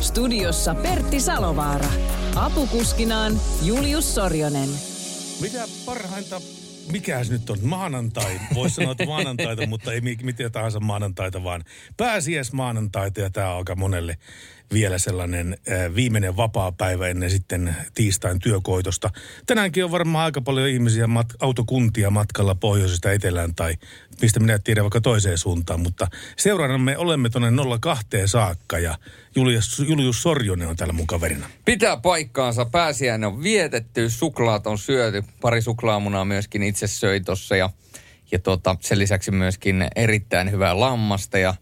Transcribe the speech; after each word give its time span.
Studiossa 0.00 0.74
Pertti 0.74 1.20
Salovaara. 1.20 1.88
Apukuskinaan 2.36 3.32
Julius 3.62 4.14
Sorjonen. 4.14 4.68
Mitä 5.40 5.68
parhainta, 5.86 6.40
mikäs 6.92 7.30
nyt 7.30 7.50
on, 7.50 7.58
maanantai, 7.62 8.40
voisi 8.54 8.74
sanoa, 8.74 8.92
että 8.92 9.06
maanantaita, 9.06 9.66
mutta 9.66 9.92
ei 9.92 10.00
mitä 10.00 10.50
tahansa 10.50 10.80
maanantaita, 10.80 11.44
vaan 11.44 11.64
pääsiäis 11.96 12.52
maanantaita 12.52 13.20
ja 13.20 13.30
tämä 13.30 13.52
on 13.52 13.58
aika 13.58 13.74
monelle 13.74 14.16
vielä 14.72 14.98
sellainen 14.98 15.58
äh, 15.72 15.94
viimeinen 15.94 16.36
vapaa 16.36 16.72
päivä 16.72 17.08
ennen 17.08 17.30
sitten 17.30 17.76
tiistain 17.94 18.38
työkoitosta. 18.38 19.10
Tänäänkin 19.46 19.84
on 19.84 19.90
varmaan 19.90 20.24
aika 20.24 20.40
paljon 20.40 20.68
ihmisiä, 20.68 21.06
mat- 21.06 21.36
autokuntia 21.40 22.10
matkalla 22.10 22.54
pohjoisesta 22.54 23.12
etelään 23.12 23.54
tai 23.54 23.74
mistä 24.22 24.40
minä 24.40 24.58
tiedän 24.58 24.84
vaikka 24.84 25.00
toiseen 25.00 25.38
suuntaan, 25.38 25.80
mutta 25.80 26.06
seuraavana 26.36 26.78
me 26.78 26.98
olemme 26.98 27.30
tuonne 27.30 27.52
02 27.80 28.06
saakka 28.26 28.78
ja 28.78 28.98
Julius, 29.36 29.82
Julius 29.88 30.22
Sorjonen 30.22 30.68
on 30.68 30.76
täällä 30.76 30.92
mun 30.92 31.06
kaverina. 31.06 31.50
Pitää 31.64 31.96
paikkaansa. 31.96 32.64
Pääsiäinen 32.64 33.28
on 33.28 33.42
vietetty, 33.42 34.10
suklaat 34.10 34.66
on 34.66 34.78
syöty. 34.78 35.24
Pari 35.40 35.62
suklaamunaa 35.62 36.24
myöskin 36.24 36.62
itse 36.62 36.86
söi 36.86 37.20
tossa 37.20 37.56
ja, 37.56 37.70
ja 38.32 38.38
tota, 38.38 38.76
sen 38.80 38.98
lisäksi 38.98 39.30
myöskin 39.30 39.88
erittäin 39.96 40.50
hyvää 40.50 40.80
lammasta 40.80 41.38
ja 41.38 41.54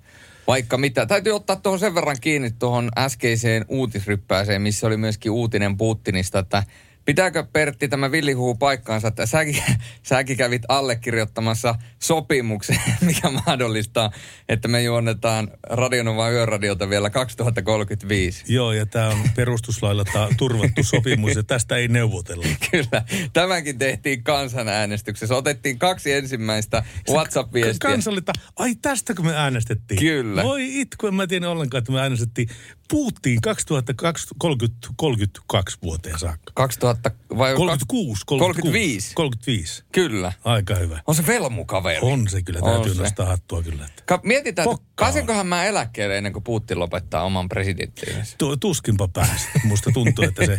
vaikka 0.49 0.79
mitä. 0.79 1.07
Täytyy 1.07 1.33
ottaa 1.33 1.57
tuohon 1.57 1.79
sen 1.79 1.95
verran 1.95 2.17
kiinni 2.21 2.51
tuohon 2.51 2.91
äskeiseen 2.99 3.65
uutisryppääseen, 3.69 4.63
missä 4.63 4.87
oli 4.87 4.97
myöskin 4.97 5.33
uutinen 5.33 5.77
Putinista, 5.77 6.39
että 6.39 6.63
Pitääkö 7.09 7.45
Pertti 7.53 7.89
tämä 7.89 8.11
villihuu 8.11 8.55
paikkaansa, 8.55 9.09
että 9.09 9.27
säkin, 9.27 9.63
säkin 10.03 10.37
kävit 10.37 10.63
allekirjoittamassa 10.69 11.75
sopimuksen, 11.99 12.81
mikä 13.07 13.31
mahdollistaa, 13.31 14.11
että 14.49 14.69
me 14.69 14.83
juonnetaan 14.83 15.51
Radionova 15.63 16.31
yöradiota 16.31 16.89
vielä 16.89 17.11
2035. 17.11 18.45
Joo, 18.49 18.73
ja 18.73 18.87
tämä 18.87 19.09
on 19.09 19.19
perustuslailla 19.37 20.05
ta- 20.05 20.29
turvattu 20.37 20.83
sopimus, 20.83 21.37
ja 21.37 21.43
tästä 21.43 21.77
ei 21.77 21.89
neuvotella. 21.89 22.47
Kyllä. 22.71 23.03
Tämäkin 23.33 23.79
tehtiin 23.79 24.23
kansanäänestyksessä. 24.23 25.37
Otettiin 25.37 25.79
kaksi 25.79 26.13
ensimmäistä 26.13 26.85
WhatsApp-viestiä. 27.11 27.91
Kansallita, 27.91 28.33
ai 28.57 28.75
tästäkö 28.75 29.23
me 29.23 29.37
äänestettiin? 29.37 30.01
Kyllä. 30.01 30.43
Voi 30.43 30.81
itku, 30.81 31.07
en 31.07 31.15
mä 31.15 31.27
tiedä 31.27 31.51
ollenkaan, 31.51 31.79
että 31.79 31.93
me 31.93 32.01
äänestettiin 32.01 32.49
puhuttiin 32.91 33.41
2032 33.41 35.79
vuoteen 35.83 36.19
saakka. 36.19 36.53
2000 36.55 37.11
vai 37.39 37.55
36, 37.55 38.23
35. 38.27 39.15
35. 39.15 39.85
Kyllä. 39.93 40.33
Aika 40.45 40.75
hyvä. 40.75 41.01
On 41.07 41.15
se 41.15 41.27
velmukaveri. 41.27 41.99
On 42.03 42.29
se 42.29 42.43
kyllä, 42.43 42.61
täytyy 42.61 42.93
on 42.93 42.97
nostaa 42.97 43.27
se. 43.27 43.31
hattua 43.31 43.63
kyllä. 43.63 43.85
Että. 43.85 44.03
Ka- 44.07 44.21
mietitään, 44.23 44.71
että 44.71 44.85
pääsenköhän 44.97 45.47
mä 45.47 45.65
eläkkeelle 45.65 46.17
ennen 46.17 46.33
kuin 46.33 46.45
Putin 46.45 46.79
lopettaa 46.79 47.23
oman 47.23 47.49
presidenttiinsä? 47.49 48.37
Tuskinpa 48.61 49.09
päästä. 49.09 49.49
Musta 49.65 49.91
tuntuu, 49.95 50.25
että 50.25 50.47
se 50.47 50.59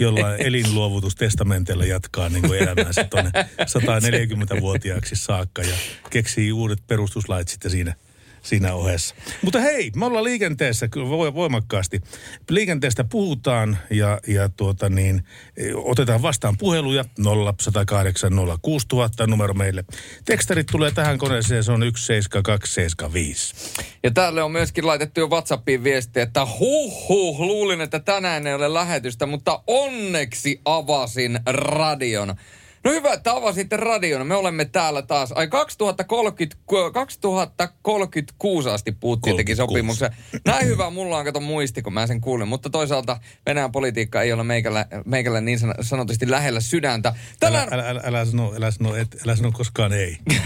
jollain 0.00 0.40
elinluovutustestamenteilla 0.40 1.84
jatkaa 1.84 2.28
niin 2.28 2.42
kuin 2.42 2.58
elämäänsä 2.58 3.04
tuonne 3.04 3.30
140-vuotiaaksi 3.60 5.16
saakka 5.16 5.62
ja 5.62 5.74
keksii 6.10 6.52
uudet 6.52 6.78
perustuslait 6.86 7.48
sitten 7.48 7.70
siinä– 7.70 7.94
siinä 8.48 8.74
ohessa. 8.74 9.14
Mutta 9.42 9.60
hei, 9.60 9.90
me 9.96 10.06
ollaan 10.06 10.24
liikenteessä 10.24 10.88
kyllä 10.88 11.08
voimakkaasti. 11.34 12.00
Liikenteestä 12.50 13.04
puhutaan 13.04 13.78
ja, 13.90 14.20
ja 14.26 14.48
tuota 14.48 14.88
niin, 14.88 15.24
otetaan 15.74 16.22
vastaan 16.22 16.58
puheluja 16.58 17.04
0108 17.54 18.32
06000 18.62 19.26
numero 19.26 19.54
meille. 19.54 19.84
Tekstarit 20.24 20.66
tulee 20.66 20.90
tähän 20.90 21.18
koneeseen, 21.18 21.64
se 21.64 21.72
on 21.72 21.80
17275. 21.80 23.54
Ja 24.02 24.10
täällä 24.10 24.44
on 24.44 24.52
myöskin 24.52 24.86
laitettu 24.86 25.20
jo 25.20 25.28
WhatsAppiin 25.28 25.84
viesti, 25.84 26.20
että 26.20 26.46
huh 26.60 27.08
huh, 27.08 27.40
luulin, 27.40 27.80
että 27.80 28.00
tänään 28.00 28.46
ei 28.46 28.54
ole 28.54 28.74
lähetystä, 28.74 29.26
mutta 29.26 29.62
onneksi 29.66 30.60
avasin 30.64 31.40
radion. 31.46 32.34
No 32.84 32.90
hyvä, 32.90 33.12
että 33.12 33.32
avasitte 33.32 33.76
radion. 33.76 34.26
Me 34.26 34.34
olemme 34.34 34.64
täällä 34.64 35.02
taas. 35.02 35.32
Ai 35.32 35.48
2030, 35.48 36.56
2036 36.92 38.68
asti 38.68 38.92
puhuttiin 38.92 39.36
teki 39.36 39.56
sopimuksen. 39.56 40.10
Näin 40.44 40.66
hyvä 40.66 40.90
mulla 40.90 41.18
on 41.18 41.24
kato 41.24 41.40
muisti, 41.40 41.82
kun 41.82 41.92
mä 41.92 42.06
sen 42.06 42.20
kuulin. 42.20 42.48
Mutta 42.48 42.70
toisaalta 42.70 43.20
Venäjän 43.46 43.72
politiikka 43.72 44.22
ei 44.22 44.32
ole 44.32 44.44
meikällä, 44.44 44.86
meikällä 45.04 45.40
niin 45.40 45.58
sanotusti 45.80 46.30
lähellä 46.30 46.60
sydäntä. 46.60 47.14
Tänään... 47.40 47.68
Älä, 47.72 47.82
älä, 47.82 47.90
älä, 47.90 48.00
älä, 48.04 48.24
sano, 48.24 48.52
älä, 48.56 48.70
sano, 48.70 48.96
et, 48.96 49.16
älä 49.24 49.36
sano 49.36 49.52
koskaan 49.52 49.92
ei. 49.92 50.16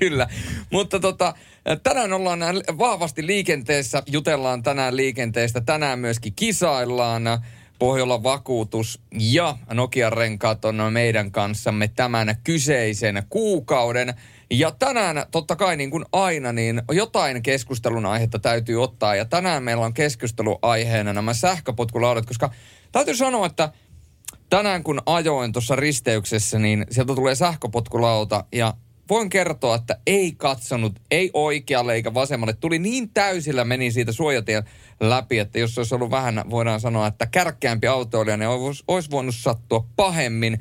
Kyllä. 0.00 0.28
Mutta 0.70 1.00
tota, 1.00 1.34
tänään 1.82 2.12
ollaan 2.12 2.40
vahvasti 2.78 3.26
liikenteessä. 3.26 4.02
Jutellaan 4.06 4.62
tänään 4.62 4.96
liikenteestä. 4.96 5.60
Tänään 5.60 5.98
myöskin 5.98 6.32
kisaillaan. 6.36 7.22
Pohjola 7.80 8.22
vakuutus 8.22 9.00
ja 9.12 9.56
Nokia 9.72 10.10
renkaat 10.10 10.64
on 10.64 10.76
meidän 10.90 11.32
kanssamme 11.32 11.88
tämän 11.88 12.36
kyseisen 12.44 13.22
kuukauden. 13.28 14.14
Ja 14.50 14.70
tänään 14.70 15.24
totta 15.30 15.56
kai 15.56 15.76
niin 15.76 15.90
kuin 15.90 16.04
aina, 16.12 16.52
niin 16.52 16.82
jotain 16.92 17.42
keskustelun 17.42 18.06
aihetta 18.06 18.38
täytyy 18.38 18.82
ottaa. 18.82 19.14
Ja 19.14 19.24
tänään 19.24 19.62
meillä 19.62 19.84
on 19.84 19.94
keskusteluaiheena 19.94 21.12
nämä 21.12 21.34
sähköpotkulaudat, 21.34 22.26
koska 22.26 22.50
täytyy 22.92 23.16
sanoa, 23.16 23.46
että 23.46 23.72
tänään 24.50 24.82
kun 24.84 25.02
ajoin 25.06 25.52
tuossa 25.52 25.76
risteyksessä, 25.76 26.58
niin 26.58 26.86
sieltä 26.90 27.14
tulee 27.14 27.34
sähköpotkulauta 27.34 28.44
ja 28.52 28.74
voin 29.10 29.28
kertoa, 29.28 29.74
että 29.74 29.98
ei 30.06 30.32
katsonut, 30.32 31.00
ei 31.10 31.30
oikealle 31.34 31.94
eikä 31.94 32.14
vasemmalle. 32.14 32.52
Tuli 32.52 32.78
niin 32.78 33.10
täysillä, 33.10 33.64
meni 33.64 33.90
siitä 33.90 34.12
suojatien 34.12 34.64
läpi, 35.00 35.38
että 35.38 35.58
jos 35.58 35.78
olisi 35.78 35.94
ollut 35.94 36.10
vähän, 36.10 36.44
voidaan 36.50 36.80
sanoa, 36.80 37.06
että 37.06 37.26
kärkkäämpi 37.26 37.86
autoilija, 37.86 38.36
niin 38.36 38.48
olisi, 38.48 38.84
olisi 38.88 39.10
voinut 39.10 39.34
sattua 39.34 39.86
pahemmin. 39.96 40.60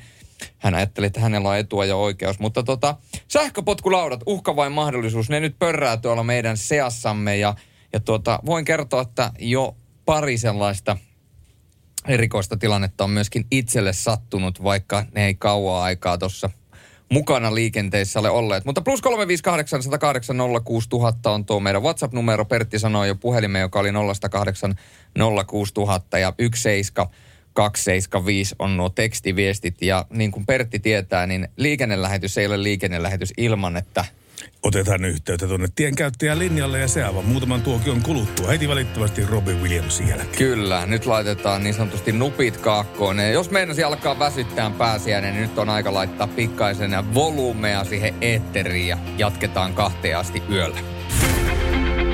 Hän 0.58 0.76
ajatteli, 0.76 1.06
että 1.06 1.20
hänellä 1.20 1.50
on 1.50 1.58
etua 1.58 1.86
ja 1.86 1.96
oikeus. 1.96 2.40
Mutta 2.40 2.64
tota, 2.64 2.96
sähköpotkulaudat, 3.28 4.22
uhka 4.26 4.56
vai 4.56 4.70
mahdollisuus, 4.70 5.30
ne 5.30 5.40
nyt 5.40 5.59
pörrää 5.59 5.98
tuolla 5.98 6.24
meidän 6.24 6.58
seassamme. 6.58 7.38
Ja, 7.38 7.56
ja 7.94 8.00
tuota, 8.00 8.40
voin 8.46 8.66
kertoa, 8.66 9.02
että 9.02 9.32
jo 9.40 9.76
pari 10.06 10.38
sellaista 10.38 10.98
erikoista 12.08 12.58
tilannetta 12.58 13.04
on 13.04 13.09
myöskin 13.09 13.46
itselle 13.52 13.94
sattunut, 13.94 14.64
vaikka 14.64 15.06
ne 15.16 15.26
ei 15.26 15.36
kauaa 15.36 15.84
aikaa 15.84 16.18
tuossa 16.18 16.50
mukana 17.09 17.56
liikenteessä 17.56 18.20
ole 18.20 18.30
olleet. 18.30 18.66
Mutta 18.66 18.81
plus 18.81 19.02
358 19.02 19.84
108 19.84 20.38
06000 20.64 21.31
on 21.31 21.46
tuo 21.46 21.59
meidän 21.59 21.84
WhatsApp-numero. 21.84 22.46
Pertti 22.46 22.80
sanoi 22.80 23.08
jo 23.08 23.16
puhelimeen, 23.16 23.62
joka 23.62 23.80
oli 23.80 23.92
0806000 23.92 23.94
ja 26.20 26.34
17275 26.38 28.56
on 28.59 28.78
nuo 28.78 28.90
tekstiviestit. 28.90 29.81
Ja 29.81 30.06
niin 30.09 30.31
kuin 30.31 30.46
Pertti 30.46 30.80
tietää, 30.80 31.28
niin 31.28 31.47
liikennelähetys 31.58 32.38
ei 32.38 32.46
ole 32.46 32.64
liikennelähetys 32.64 33.34
ilman, 33.38 33.78
että 33.78 34.06
Otetaan 34.64 35.06
yhteyttä 35.06 35.47
tuonne 35.47 35.68
tienkäyttäjän 35.75 36.40
linjalle 36.40 36.80
ja 36.80 36.88
se 36.88 37.03
aivan 37.03 37.25
muutaman 37.25 37.62
tuokion 37.62 38.02
kuluttua. 38.02 38.47
Heti 38.47 38.68
välittömästi 38.68 39.25
Robin 39.25 39.62
Williams 39.62 40.00
jälkeen. 40.00 40.38
Kyllä, 40.38 40.86
nyt 40.86 41.06
laitetaan 41.06 41.64
niin 41.64 41.73
sanotusti 41.73 42.11
nupit 42.11 42.58
kaakkoon. 42.58 43.17
Ja 43.17 43.29
jos 43.29 43.52
meinasi 43.52 43.84
alkaa 43.84 44.20
väsyttää 44.20 44.70
pääsiäinen, 44.70 45.34
niin 45.34 45.41
nyt 45.41 45.58
on 45.58 45.70
aika 45.70 45.94
laittaa 45.94 46.28
pikkaisen 46.28 47.14
volumea 47.14 47.84
siihen 47.84 48.16
eetteriin 48.22 48.88
ja 48.88 48.97
jatketaan 49.17 49.73
kahteen 49.73 50.17
asti 50.17 50.44
yöllä. 50.52 50.79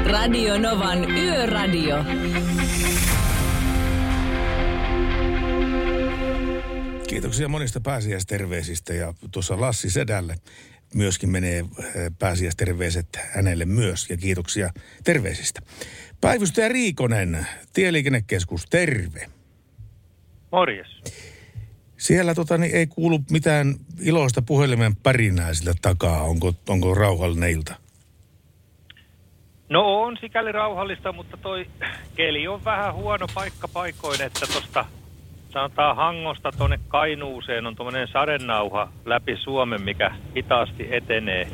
Radio 0.05 0.57
Novan 0.57 1.11
Yöradio. 1.11 2.05
Kiitoksia 7.07 7.47
monista 7.47 7.81
pääsiäisterveisistä 7.81 8.93
ja 8.93 9.13
tuossa 9.31 9.61
Lassi 9.61 9.89
Sedälle 9.89 10.35
myöskin 10.95 11.29
menee 11.29 11.59
äh, 11.59 11.85
pääsiäisterveiset 12.19 13.07
hänelle 13.35 13.65
myös 13.65 14.09
ja 14.09 14.17
kiitoksia 14.17 14.69
terveisistä. 15.03 15.61
Päivystäjä 16.21 16.67
Riikonen, 16.67 17.47
Tieliikennekeskus, 17.73 18.65
terve. 18.69 19.27
Morjes. 20.51 20.87
Siellä 21.97 22.35
tota, 22.35 22.57
niin 22.57 22.75
ei 22.75 22.87
kuulu 22.87 23.19
mitään 23.31 23.75
iloista 24.01 24.41
puhelimen 24.41 24.95
pärinää 24.95 25.53
sillä 25.53 25.73
takaa. 25.81 26.23
Onko, 26.23 26.53
onko 26.69 26.95
rauhallinen 26.95 27.49
ilta? 27.51 27.75
No 29.69 30.01
on 30.01 30.17
sikäli 30.21 30.51
rauhallista, 30.51 31.11
mutta 31.11 31.37
toi 31.37 31.67
keli 32.15 32.47
on 32.47 32.65
vähän 32.65 32.93
huono 32.93 33.27
paikka 33.33 33.67
paikoin, 33.67 34.21
että 34.21 34.47
tuosta 34.51 34.85
sanotaan 35.55 35.95
Hangosta 35.95 36.51
tuonne 36.51 36.79
Kainuuseen 36.87 37.67
on 37.67 37.75
tuommoinen 37.75 38.07
sadennauha 38.07 38.87
läpi 39.05 39.37
Suomen, 39.37 39.81
mikä 39.81 40.11
hitaasti 40.35 40.87
etenee 40.91 41.47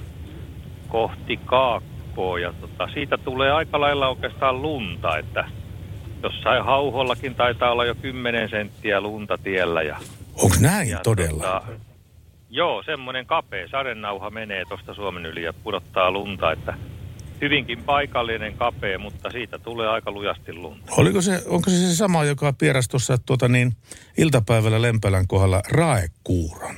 kohti 0.88 1.38
Kaakkoa. 1.46 2.40
Ja 2.40 2.54
tota, 2.62 2.88
siitä 2.94 3.18
tulee 3.18 3.52
aika 3.52 3.82
lailla 3.82 4.08
oikeastaan 4.08 4.62
lunta, 4.62 5.18
että 5.18 5.46
jossain 6.24 6.66
hauhollakin 6.66 7.36
taitaa 7.36 7.72
olla 7.72 7.86
jo 7.86 7.96
10 7.96 8.50
senttiä 8.50 9.02
lunta 9.02 9.38
tiellä. 9.38 9.82
Ja, 9.82 9.98
Onko 10.44 10.56
näin 10.62 10.90
ja 10.90 11.00
todella? 11.04 11.44
Tota, 11.44 11.62
joo, 12.50 12.84
semmoinen 12.84 13.26
kapea 13.26 13.68
sadennauha 13.68 14.30
menee 14.30 14.66
tuosta 14.66 14.94
Suomen 14.94 15.26
yli 15.26 15.44
ja 15.44 15.54
pudottaa 15.54 16.12
lunta, 16.12 16.52
että 16.52 16.74
hyvinkin 17.42 17.84
paikallinen 17.84 18.54
kapea, 18.54 19.00
mutta 19.00 19.30
siitä 19.30 19.60
tulee 19.60 19.90
aika 19.90 20.12
lujasti 20.12 20.54
lunta. 20.54 20.94
Oliko 20.98 21.22
se, 21.22 21.42
onko 21.48 21.70
se 21.70 21.76
se 21.76 21.96
sama, 21.96 22.24
joka 22.24 22.54
pieräsi 22.54 22.90
tuossa 22.90 23.18
tuota 23.18 23.48
niin, 23.48 23.72
iltapäivällä 24.18 24.82
Lempälän 24.82 25.28
kohdalla 25.28 25.62
raekuuron? 25.72 26.76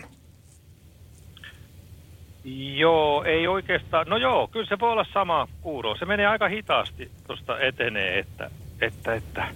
Joo, 2.75 3.23
ei 3.23 3.47
oikeastaan. 3.47 4.07
No 4.07 4.17
joo, 4.17 4.47
kyllä 4.47 4.65
se 4.65 4.79
voi 4.79 4.91
olla 4.91 5.05
sama 5.13 5.47
kuuro. 5.61 5.95
Se 5.95 6.05
menee 6.05 6.25
aika 6.25 6.47
hitaasti 6.47 7.11
tuosta 7.27 7.59
etenee, 7.59 8.19
että, 8.19 8.51
että, 8.81 9.13
että. 9.13 9.47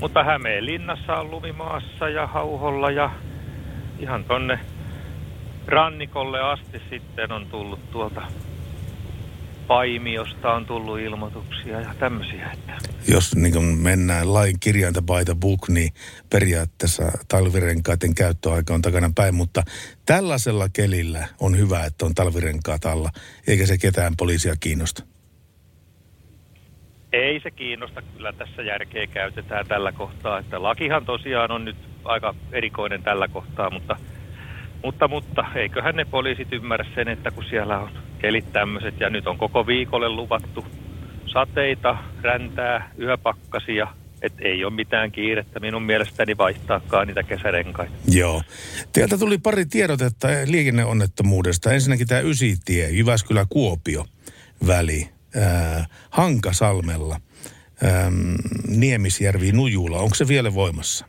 Mutta 0.00 0.24
Hämeenlinnassa 0.24 1.16
on 1.16 1.30
lumimaassa 1.30 2.08
ja 2.08 2.26
Hauholla 2.26 2.90
ja 2.90 3.10
ihan 3.98 4.24
tonne 4.24 4.58
rannikolle 5.66 6.40
asti 6.40 6.82
sitten 6.90 7.32
on 7.32 7.46
tullut 7.46 7.90
tuolta 7.90 8.22
Paimiosta 9.68 10.52
on 10.52 10.66
tullut 10.66 10.98
ilmoituksia 10.98 11.80
ja 11.80 11.94
tämmöisiä. 11.98 12.50
Että. 12.52 12.72
Jos 13.08 13.36
niin 13.36 13.52
kun 13.52 13.64
mennään 13.64 14.34
lain 14.34 14.56
kirjainta 14.60 15.02
by 15.02 15.24
the 15.24 15.34
book, 15.34 15.68
niin 15.68 15.92
periaatteessa 16.30 17.02
talvirenkaiden 17.28 18.14
käyttöaika 18.14 18.74
on 18.74 18.82
takana 18.82 19.10
päin, 19.14 19.34
mutta 19.34 19.62
tällaisella 20.06 20.68
kelillä 20.72 21.28
on 21.40 21.58
hyvä, 21.58 21.84
että 21.84 22.06
on 22.06 22.14
talvirenkaat 22.14 22.84
alla, 22.84 23.10
eikä 23.46 23.66
se 23.66 23.78
ketään 23.78 24.12
poliisia 24.16 24.54
kiinnosta. 24.60 25.02
Ei 27.12 27.40
se 27.40 27.50
kiinnosta, 27.50 28.02
kyllä 28.02 28.32
tässä 28.32 28.62
järkeä 28.62 29.06
käytetään 29.06 29.66
tällä 29.66 29.92
kohtaa. 29.92 30.38
Että 30.38 30.62
lakihan 30.62 31.04
tosiaan 31.04 31.50
on 31.50 31.64
nyt 31.64 31.76
aika 32.04 32.34
erikoinen 32.52 33.02
tällä 33.02 33.28
kohtaa, 33.28 33.70
mutta, 33.70 33.96
mutta, 34.84 35.08
mutta 35.08 35.44
eiköhän 35.54 35.96
ne 35.96 36.04
poliisit 36.04 36.52
ymmärrä 36.52 36.86
sen, 36.94 37.08
että 37.08 37.30
kun 37.30 37.44
siellä 37.44 37.78
on 37.78 37.90
kelit 38.18 38.52
tämmöiset 38.52 39.00
ja 39.00 39.10
nyt 39.10 39.26
on 39.26 39.38
koko 39.38 39.66
viikolle 39.66 40.08
luvattu 40.08 40.64
sateita, 41.26 41.98
räntää, 42.22 42.90
yöpakkasia, 43.00 43.86
että 44.22 44.42
ei 44.44 44.64
ole 44.64 44.72
mitään 44.72 45.12
kiirettä 45.12 45.60
minun 45.60 45.82
mielestäni 45.82 46.36
vaihtaakaan 46.36 47.06
niitä 47.06 47.22
kesärenkaita. 47.22 47.94
Joo. 48.08 48.42
Teiltä 48.92 49.18
tuli 49.18 49.38
pari 49.38 49.66
tiedotetta 49.66 50.28
liikenneonnettomuudesta. 50.46 51.72
Ensinnäkin 51.72 52.06
tämä 52.06 52.20
Ysitie, 52.20 52.90
Jyväskylä-Kuopio 52.90 54.04
väli, 54.66 55.08
äh, 55.36 55.88
Hankasalmella, 56.10 57.20
ähm, 57.84 58.34
Niemisjärvi, 58.68 59.52
Nujula. 59.52 59.98
Onko 59.98 60.14
se 60.14 60.28
vielä 60.28 60.54
voimassa? 60.54 61.06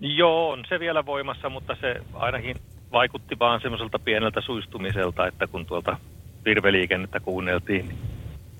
Joo, 0.00 0.50
on 0.50 0.64
se 0.68 0.80
vielä 0.80 1.06
voimassa, 1.06 1.48
mutta 1.48 1.76
se 1.80 1.96
ainakin 2.12 2.56
vaikutti 2.94 3.38
vaan 3.38 3.60
semmoiselta 3.60 3.98
pieneltä 3.98 4.40
suistumiselta, 4.40 5.26
että 5.26 5.46
kun 5.46 5.66
tuolta 5.66 5.96
virveliikennettä 6.44 7.20
kuunneltiin. 7.20 7.88
niin- 7.88 7.98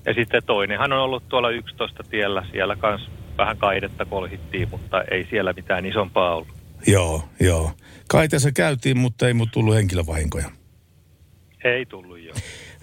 Ja 0.05 0.13
sitten 0.13 0.43
toinenhan 0.45 0.93
on 0.93 0.99
ollut 0.99 1.29
tuolla 1.29 1.49
11 1.49 2.03
tiellä, 2.03 2.45
siellä 2.51 2.75
kanssa 2.75 3.11
vähän 3.37 3.57
kaidetta 3.57 4.05
kolhittiin, 4.05 4.69
mutta 4.69 5.03
ei 5.11 5.27
siellä 5.29 5.53
mitään 5.53 5.85
isompaa 5.85 6.35
ollut. 6.35 6.55
Joo, 6.87 7.23
joo. 7.39 7.71
Kai 8.09 8.27
tässä 8.27 8.51
käytiin, 8.51 8.97
mutta 8.97 9.27
ei 9.27 9.33
mut 9.33 9.49
tullut 9.51 9.75
henkilövahinkoja. 9.75 10.51
Ei 11.63 11.85
tullut 11.85 12.19
jo. 12.19 12.33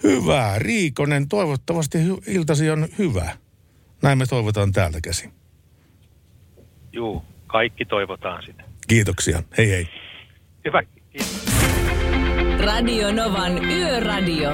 Hyvä. 0.03 0.53
Riikonen, 0.57 1.27
toivottavasti 1.27 1.97
iltasi 2.27 2.69
on 2.69 2.87
hyvä. 2.97 3.29
Näin 4.01 4.17
me 4.17 4.25
toivotaan 4.25 4.71
täältä 4.71 4.99
käsin. 5.03 5.31
Juu, 6.93 7.23
kaikki 7.47 7.85
toivotaan 7.85 8.43
sitä. 8.43 8.63
Kiitoksia. 8.87 9.43
Hei 9.57 9.69
hei. 9.69 9.87
Hyvä, 10.65 10.81
Radio 12.59 13.11
Novan 13.11 13.65
Yöradio. 13.65 14.49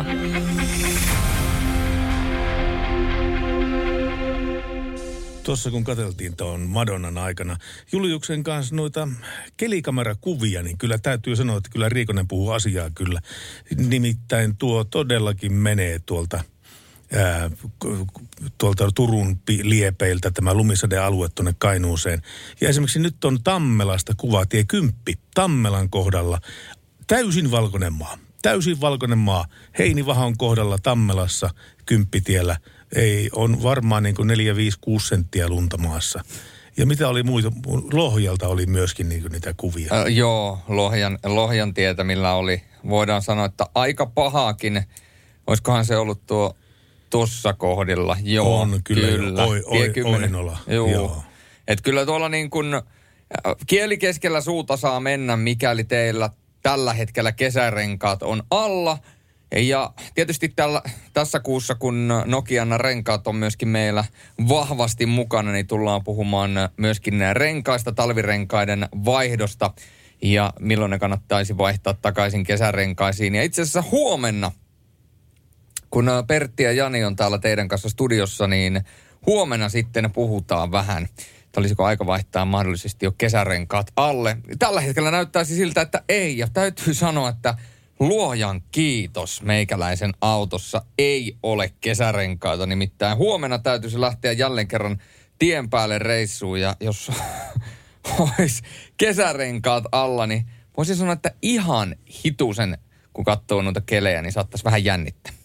Tuossa 5.43 5.71
kun 5.71 5.83
katseltiin 5.83 6.35
tuon 6.35 6.61
Madonnan 6.61 7.17
aikana 7.17 7.57
Juliuksen 7.91 8.43
kanssa 8.43 8.75
noita 8.75 9.07
kelikamerakuvia, 9.57 10.63
niin 10.63 10.77
kyllä 10.77 10.97
täytyy 10.97 11.35
sanoa, 11.35 11.57
että 11.57 11.69
kyllä 11.69 11.89
Riikonen 11.89 12.27
puhuu 12.27 12.51
asiaa 12.51 12.89
kyllä. 12.89 13.21
Nimittäin 13.75 14.57
tuo 14.57 14.83
todellakin 14.83 15.53
menee 15.53 15.99
tuolta, 15.99 16.43
tuolta 18.57 18.91
Turun 18.95 19.39
liepeiltä 19.63 20.31
tämä 20.31 20.53
lumisade-alue 20.53 21.29
tuonne 21.35 21.55
Kainuuseen. 21.57 22.21
Ja 22.61 22.69
esimerkiksi 22.69 22.99
nyt 22.99 23.25
on 23.25 23.43
Tammelasta 23.43 24.13
kuvatie 24.17 24.63
10 24.63 24.95
Tammelan 25.33 25.89
kohdalla 25.89 26.41
täysin 27.07 27.51
valkoinen 27.51 27.93
maa. 27.93 28.17
Täysin 28.41 28.81
valkoinen 28.81 29.17
maa. 29.17 29.45
Heinivahon 29.79 30.37
kohdalla 30.37 30.77
Tammelassa 30.83 31.49
kymppitiellä 31.85 32.57
ei, 32.95 33.29
on 33.35 33.63
varmaan 33.63 34.03
niin 34.03 34.15
kuin 34.15 34.27
4, 34.27 34.55
5, 34.55 34.77
6 34.81 35.07
senttiä 35.07 35.49
lunta 35.49 35.77
maassa. 35.77 36.23
Ja 36.77 36.85
mitä 36.85 37.09
oli 37.09 37.23
muita, 37.23 37.51
Lohjalta 37.93 38.47
oli 38.47 38.65
myöskin 38.65 39.09
niin 39.09 39.21
kuin 39.21 39.31
niitä 39.31 39.53
kuvia. 39.57 39.93
Ö, 39.93 40.09
joo, 40.09 40.59
Lohjan, 40.67 41.19
Lohjan 41.23 41.73
tietä, 41.73 42.03
millä 42.03 42.33
oli, 42.33 42.61
voidaan 42.89 43.21
sanoa, 43.21 43.45
että 43.45 43.65
aika 43.75 44.05
pahaakin. 44.05 44.83
Olisikohan 45.47 45.85
se 45.85 45.97
ollut 45.97 46.25
tuo 46.25 46.55
tuossa 47.09 47.53
kohdilla? 47.53 48.17
Joo, 48.23 48.61
On, 48.61 48.79
kyllä 48.83 49.07
jo. 49.07 49.47
Oi- 49.47 49.63
oi-. 49.65 50.03
Oinola, 50.03 50.57
Joo. 50.67 50.87
joo. 50.87 51.23
Et 51.67 51.81
kyllä 51.81 52.05
tuolla 52.05 52.29
niin 52.29 52.49
kuin, 52.49 52.73
äh, 52.73 52.81
kieli 53.67 53.97
keskellä 53.97 54.41
suuta 54.41 54.77
saa 54.77 54.99
mennä, 54.99 55.37
mikäli 55.37 55.83
teillä 55.83 56.29
tällä 56.61 56.93
hetkellä 56.93 57.31
kesärenkaat 57.31 58.23
on 58.23 58.43
alla. 58.51 58.97
Ja 59.55 59.91
tietysti 60.15 60.49
tällä, 60.49 60.81
tässä 61.13 61.39
kuussa, 61.39 61.75
kun 61.75 62.07
Nokian 62.25 62.79
renkaat 62.79 63.27
on 63.27 63.35
myöskin 63.35 63.67
meillä 63.67 64.05
vahvasti 64.49 65.05
mukana, 65.05 65.51
niin 65.51 65.67
tullaan 65.67 66.03
puhumaan 66.03 66.51
myöskin 66.77 67.21
renkaista, 67.33 67.91
talvirenkaiden 67.91 68.89
vaihdosta 69.05 69.73
ja 70.21 70.53
milloin 70.59 70.91
ne 70.91 70.99
kannattaisi 70.99 71.57
vaihtaa 71.57 71.93
takaisin 71.93 72.43
kesärenkaisiin. 72.43 73.35
Ja 73.35 73.43
itse 73.43 73.61
asiassa 73.61 73.83
huomenna 73.91 74.51
kun 75.89 76.09
ä, 76.09 76.23
Pertti 76.23 76.63
ja 76.63 76.71
Jani 76.71 77.03
on 77.03 77.15
täällä 77.15 77.37
teidän 77.37 77.67
kanssa 77.67 77.89
studiossa, 77.89 78.47
niin 78.47 78.81
huomenna 79.25 79.69
sitten 79.69 80.11
puhutaan 80.11 80.71
vähän, 80.71 81.07
että 81.41 81.59
olisiko 81.59 81.85
aika 81.85 82.05
vaihtaa 82.05 82.45
mahdollisesti 82.45 83.05
jo 83.05 83.11
kesärenkaat 83.11 83.91
alle. 83.95 84.37
Tällä 84.59 84.81
hetkellä 84.81 85.11
näyttäisi 85.11 85.55
siltä, 85.55 85.81
että 85.81 86.03
ei, 86.09 86.37
ja 86.37 86.47
täytyy 86.53 86.93
sanoa, 86.93 87.29
että 87.29 87.55
luojan 87.99 88.61
kiitos 88.71 89.41
meikäläisen 89.41 90.13
autossa 90.21 90.81
ei 90.97 91.37
ole 91.43 91.73
kesärenkaita. 91.81 92.65
Nimittäin 92.65 93.17
huomenna 93.17 93.59
täytyisi 93.59 94.01
lähteä 94.01 94.31
jälleen 94.31 94.67
kerran 94.67 95.01
tien 95.39 95.69
päälle 95.69 95.99
reissuun, 95.99 96.61
ja 96.61 96.75
jos 96.79 97.11
olisi 98.19 98.63
kesärenkaat 98.97 99.83
alla, 99.91 100.27
niin 100.27 100.45
voisin 100.77 100.95
sanoa, 100.95 101.13
että 101.13 101.31
ihan 101.41 101.95
hitusen, 102.25 102.77
kun 103.13 103.25
katsoo 103.25 103.61
noita 103.61 103.81
kelejä, 103.81 104.21
niin 104.21 104.31
saattaisi 104.31 104.65
vähän 104.65 104.83
jännittää. 104.83 105.38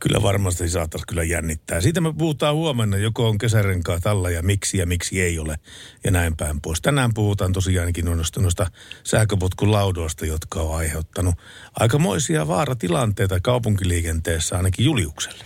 Kyllä 0.00 0.22
varmasti 0.22 0.68
saattaisi 0.68 1.06
kyllä 1.06 1.24
jännittää. 1.24 1.80
Siitä 1.80 2.00
me 2.00 2.12
puhutaan 2.12 2.54
huomenna, 2.54 2.96
joko 2.96 3.28
on 3.28 3.38
kesärenkaat 3.38 4.06
alla 4.06 4.30
ja 4.30 4.42
miksi 4.42 4.78
ja 4.78 4.86
miksi 4.86 5.20
ei 5.20 5.38
ole 5.38 5.56
ja 6.04 6.10
näin 6.10 6.36
päin 6.36 6.60
pois. 6.60 6.80
Tänään 6.82 7.14
puhutaan 7.14 7.52
tosiaankin 7.52 8.04
noista, 8.04 8.40
noista 8.40 8.66
sähköpotkulaudoista, 9.04 10.26
jotka 10.26 10.60
on 10.60 10.76
aiheuttanut 10.76 11.34
aikamoisia 11.80 12.48
vaaratilanteita 12.48 13.40
kaupunkiliikenteessä 13.40 14.56
ainakin 14.56 14.84
Juliukselle. 14.84 15.44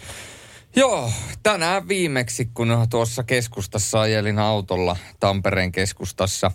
Joo, 0.76 1.12
tänään 1.42 1.88
viimeksi, 1.88 2.50
kun 2.54 2.87
tuossa 2.90 3.23
keskustassa 3.23 4.00
ajelin 4.00 4.38
autolla 4.38 4.96
Tampereen 5.20 5.73
keskustassa 5.73 6.50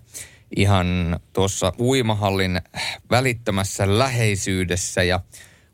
ihan 0.56 1.20
tuossa 1.34 1.74
uimahallin 1.80 2.62
välittömässä 3.12 4.00
läheisyydessä 4.00 5.04
ja 5.04 5.20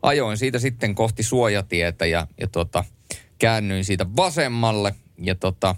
ajoin 0.06 0.38
siitä 0.38 0.60
sitten 0.60 0.96
kohti 0.96 1.24
suojatietä 1.24 2.06
ja, 2.06 2.28
ja 2.42 2.48
tota, 2.48 2.84
käännyin 3.40 3.86
siitä 3.86 4.06
vasemmalle 4.16 4.96
ja 5.18 5.36
tota, 5.36 5.76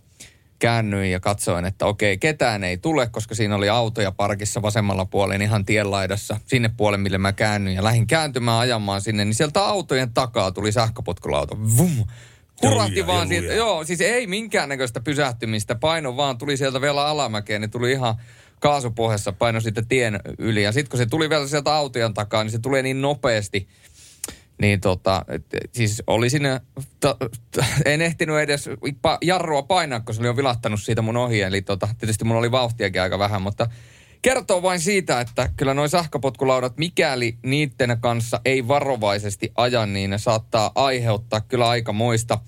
käännyin 0.60 1.12
ja 1.12 1.20
katsoin, 1.20 1.66
että 1.66 1.86
okei, 1.86 2.18
ketään 2.18 2.64
ei 2.64 2.78
tule, 2.78 3.08
koska 3.08 3.36
siinä 3.36 3.56
oli 3.56 3.70
autoja 3.70 4.12
parkissa 4.12 4.62
vasemmalla 4.62 5.06
puolen 5.06 5.42
ihan 5.42 5.66
tienlaidassa 5.66 6.40
sinne 6.46 6.70
puolelle, 6.78 7.04
mille 7.04 7.18
mä 7.18 7.34
käännyin 7.34 7.76
ja 7.76 7.84
lähdin 7.84 8.08
kääntymään 8.08 8.60
ajamaan 8.60 9.02
sinne, 9.02 9.26
niin 9.26 9.36
sieltä 9.36 9.66
autojen 9.66 10.14
takaa 10.14 10.52
tuli 10.52 10.72
sähköpotkulauta. 10.72 11.58
Vum! 11.78 12.06
Hurahti 12.62 13.08
vaan 13.08 13.32
ja 13.32 13.40
siitä, 13.40 13.54
joo, 13.54 13.84
siis 13.84 14.02
ei 14.02 14.28
minkäännäköistä 14.28 15.00
pysähtymistä, 15.00 15.76
paino 15.76 16.18
vaan 16.18 16.38
tuli 16.38 16.58
sieltä 16.58 16.82
vielä 16.82 17.08
alamäkeen, 17.08 17.62
niin 17.62 17.72
tuli 17.72 17.92
ihan 17.92 18.16
kaasupohjassa, 18.60 19.32
paino 19.32 19.62
sitten 19.62 19.88
tien 19.88 20.20
yli. 20.38 20.64
Ja 20.64 20.72
sitten 20.72 20.90
kun 20.90 20.98
se 20.98 21.06
tuli 21.06 21.30
vielä 21.30 21.48
sieltä 21.48 21.74
autojen 21.74 22.14
takaa, 22.14 22.44
niin 22.44 22.52
se 22.52 22.60
tulee 22.60 22.82
niin 22.82 23.02
nopeasti, 23.02 23.68
niin 24.62 24.82
tota, 24.82 25.26
et, 25.28 25.46
siis 25.72 26.04
olisin, 26.08 26.42
ta, 27.00 27.16
ta, 27.52 27.66
en 27.86 28.02
ehtinyt 28.02 28.40
edes 28.40 28.70
pa, 29.02 29.18
jarrua 29.22 29.62
painaa, 29.62 30.00
kun 30.00 30.16
se 30.16 30.22
oli 30.22 30.28
jo 30.28 30.38
vilahtanut 30.38 30.84
siitä 30.84 31.02
mun 31.02 31.18
ohi. 31.18 31.42
Eli 31.42 31.62
tota, 31.62 31.88
tietysti 32.00 32.26
mulla 32.26 32.40
oli 32.40 32.52
vauhtiakin 32.52 33.02
aika 33.02 33.20
vähän, 33.20 33.42
mutta 33.42 33.70
kertoo 34.22 34.62
vain 34.62 34.80
siitä, 34.80 35.22
että 35.22 35.50
kyllä 35.58 35.74
noin 35.74 35.90
sähköpotkulaudat, 35.90 36.78
mikäli 36.78 37.38
niiden 37.44 37.98
kanssa 38.02 38.42
ei 38.46 38.68
varovaisesti 38.68 39.52
aja, 39.56 39.86
niin 39.86 40.10
ne 40.10 40.18
saattaa 40.18 40.72
aiheuttaa 40.76 41.42
kyllä 41.42 41.70
aika 41.70 41.94
moista. 41.94 42.40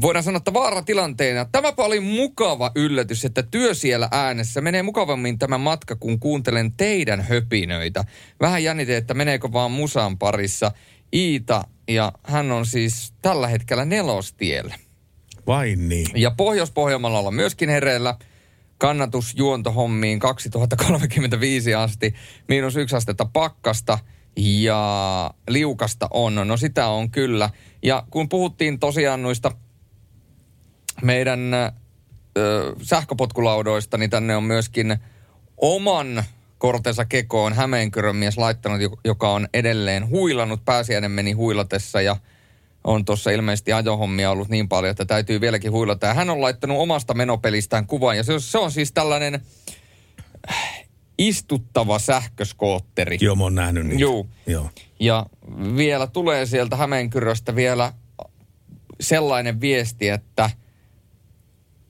Voidaan 0.00 0.22
sanoa, 0.22 0.36
että 0.36 0.52
vaaratilanteena. 0.52 1.46
Tämäpä 1.52 1.82
oli 1.82 2.00
mukava 2.00 2.70
yllätys, 2.74 3.24
että 3.24 3.42
työ 3.42 3.74
siellä 3.74 4.08
äänessä 4.12 4.60
menee 4.60 4.82
mukavammin 4.82 5.38
tämä 5.38 5.58
matka, 5.58 5.96
kun 5.96 6.20
kuuntelen 6.20 6.72
teidän 6.76 7.20
höpinöitä. 7.20 8.04
Vähän 8.40 8.64
jännitin, 8.64 8.96
että 8.96 9.14
meneekö 9.14 9.52
vaan 9.52 9.70
musan 9.70 10.18
parissa. 10.18 10.72
Iita, 11.14 11.64
ja 11.88 12.12
hän 12.22 12.52
on 12.52 12.66
siis 12.66 13.14
tällä 13.22 13.48
hetkellä 13.48 13.84
nelostiellä. 13.84 14.74
Vain 15.46 15.88
niin. 15.88 16.06
Ja 16.14 16.30
Pohjois-Pohjanmaalla 16.30 17.18
ollaan 17.18 17.34
myöskin 17.34 17.68
hereillä 17.68 18.14
kannatusjuontohommiin 18.78 20.18
2035 20.18 21.74
asti, 21.74 22.14
miinus 22.48 22.76
yksi 22.76 22.96
astetta 22.96 23.24
pakkasta 23.24 23.98
ja 24.36 25.30
liukasta 25.48 26.08
on. 26.10 26.34
No 26.34 26.56
sitä 26.56 26.86
on 26.86 27.10
kyllä. 27.10 27.50
Ja 27.82 28.06
kun 28.10 28.28
puhuttiin 28.28 28.78
tosiaan 28.78 29.22
noista 29.22 29.52
meidän 31.02 31.54
ö, 31.54 32.74
sähköpotkulaudoista, 32.82 33.98
niin 33.98 34.10
tänne 34.10 34.36
on 34.36 34.44
myöskin 34.44 34.98
oman 35.56 36.24
kortensa 36.60 37.04
kekoon 37.04 37.52
Hämeenkyrön 37.52 38.16
mies 38.16 38.38
laittanut, 38.38 38.80
jo- 38.80 38.98
joka 39.04 39.30
on 39.30 39.48
edelleen 39.54 40.08
huilannut. 40.08 40.64
Pääsiäinen 40.64 41.10
meni 41.10 41.32
huilatessa 41.32 42.00
ja 42.00 42.16
on 42.84 43.04
tuossa 43.04 43.30
ilmeisesti 43.30 43.72
ajohommia 43.72 44.30
ollut 44.30 44.48
niin 44.48 44.68
paljon, 44.68 44.90
että 44.90 45.04
täytyy 45.04 45.40
vieläkin 45.40 45.72
huilata. 45.72 46.06
Ja 46.06 46.14
hän 46.14 46.30
on 46.30 46.40
laittanut 46.40 46.78
omasta 46.78 47.14
menopelistään 47.14 47.86
kuvan 47.86 48.16
ja 48.16 48.22
se 48.22 48.32
on, 48.32 48.40
se 48.40 48.58
on 48.58 48.72
siis 48.72 48.92
tällainen 48.92 49.40
äh, 50.50 50.86
istuttava 51.18 51.98
sähköskootteri. 51.98 53.18
Joo, 53.20 53.36
mä 53.36 53.42
oon 53.42 53.54
nähnyt 53.54 53.86
niitä. 53.86 54.00
Juu. 54.00 54.28
Joo. 54.46 54.70
Ja 55.00 55.26
vielä 55.76 56.06
tulee 56.06 56.46
sieltä 56.46 56.76
Hämeenkyröstä 56.76 57.54
vielä 57.54 57.92
sellainen 59.00 59.60
viesti, 59.60 60.08
että 60.08 60.50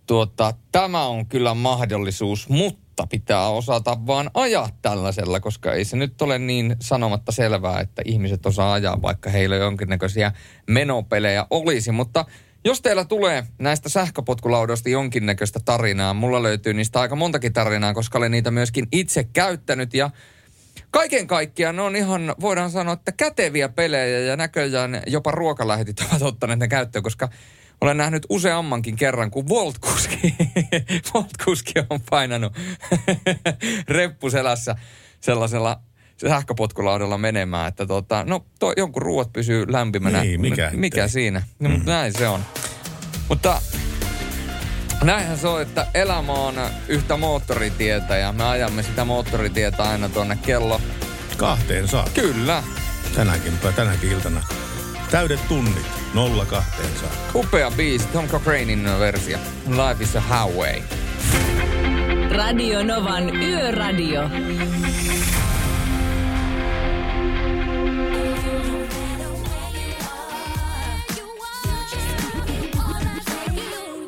tuota, 0.06 0.54
tämä 0.72 1.06
on 1.06 1.26
kyllä 1.26 1.54
mahdollisuus, 1.54 2.48
mutta 2.48 2.79
pitää 3.06 3.48
osata 3.48 4.06
vaan 4.06 4.30
ajaa 4.34 4.68
tällaisella, 4.82 5.40
koska 5.40 5.72
ei 5.72 5.84
se 5.84 5.96
nyt 5.96 6.22
ole 6.22 6.38
niin 6.38 6.76
sanomatta 6.80 7.32
selvää, 7.32 7.80
että 7.80 8.02
ihmiset 8.04 8.46
osaa 8.46 8.72
ajaa, 8.72 9.02
vaikka 9.02 9.30
heillä 9.30 9.56
jonkinnäköisiä 9.56 10.32
menopelejä 10.66 11.46
olisi. 11.50 11.92
Mutta 11.92 12.24
jos 12.64 12.80
teillä 12.80 13.04
tulee 13.04 13.44
näistä 13.58 13.88
sähköpotkulaudoista 13.88 14.88
jonkinnäköistä 14.88 15.60
tarinaa, 15.64 16.14
mulla 16.14 16.42
löytyy 16.42 16.74
niistä 16.74 17.00
aika 17.00 17.16
montakin 17.16 17.52
tarinaa, 17.52 17.94
koska 17.94 18.18
olen 18.18 18.30
niitä 18.30 18.50
myöskin 18.50 18.88
itse 18.92 19.24
käyttänyt 19.24 19.94
ja 19.94 20.10
Kaiken 20.90 21.26
kaikkiaan 21.26 21.76
ne 21.76 21.82
on 21.82 21.96
ihan, 21.96 22.34
voidaan 22.40 22.70
sanoa, 22.70 22.94
että 22.94 23.12
käteviä 23.12 23.68
pelejä 23.68 24.18
ja 24.18 24.36
näköjään 24.36 25.02
jopa 25.06 25.30
ruokalähetit 25.30 26.00
ovat 26.10 26.22
ottaneet 26.22 26.58
ne 26.58 26.68
käyttöön, 26.68 27.02
koska 27.02 27.28
olen 27.80 27.96
nähnyt 27.96 28.26
useammankin 28.28 28.96
kerran, 28.96 29.30
kun 29.30 29.48
Voltkuski, 29.48 30.34
Voltkuski 31.14 31.72
on 31.90 32.00
painanut 32.10 32.52
reppuselässä 33.88 34.76
sellaisella 35.20 35.80
sähköpotkulaudalla 36.16 37.18
menemään, 37.18 37.68
että 37.68 37.86
tota, 37.86 38.24
no 38.24 38.46
to, 38.58 38.72
jonkun 38.76 39.02
ruuat 39.02 39.32
pysyy 39.32 39.72
lämpimänä. 39.72 40.20
Niin, 40.22 40.40
mikä 40.40 40.70
mikä 40.74 41.08
siinä? 41.08 41.42
No, 41.58 41.68
mm. 41.68 41.82
näin 41.84 42.12
se 42.18 42.28
on. 42.28 42.40
Mutta 43.28 43.62
Näinhän 45.02 45.38
se 45.38 45.48
on, 45.48 45.62
että 45.62 45.86
elämä 45.94 46.32
on 46.32 46.54
yhtä 46.88 47.16
moottoritietä 47.16 48.16
ja 48.16 48.32
me 48.32 48.44
ajamme 48.44 48.82
sitä 48.82 49.04
moottoritietä 49.04 49.82
aina 49.82 50.08
tuonne 50.08 50.38
kello. 50.42 50.80
Kahteen 51.36 51.88
saakka. 51.88 52.20
Kyllä, 52.20 52.62
Tänäkin, 53.14 53.52
tänäkin 53.76 54.12
iltana. 54.12 54.44
Täydet 55.10 55.48
tunnit. 55.48 55.86
Nolla 56.14 56.44
kahteen 56.46 56.90
saakka. 57.00 57.38
upea 57.38 57.70
biisi, 57.70 58.08
Tom 58.08 58.28
Cochrane 58.28 58.98
versio. 58.98 59.38
Life 59.68 60.04
is 60.04 60.16
a 60.16 60.20
highway. 60.20 60.82
Radio 62.30 62.82
Novan 62.82 63.42
Yöradio. 63.42 64.30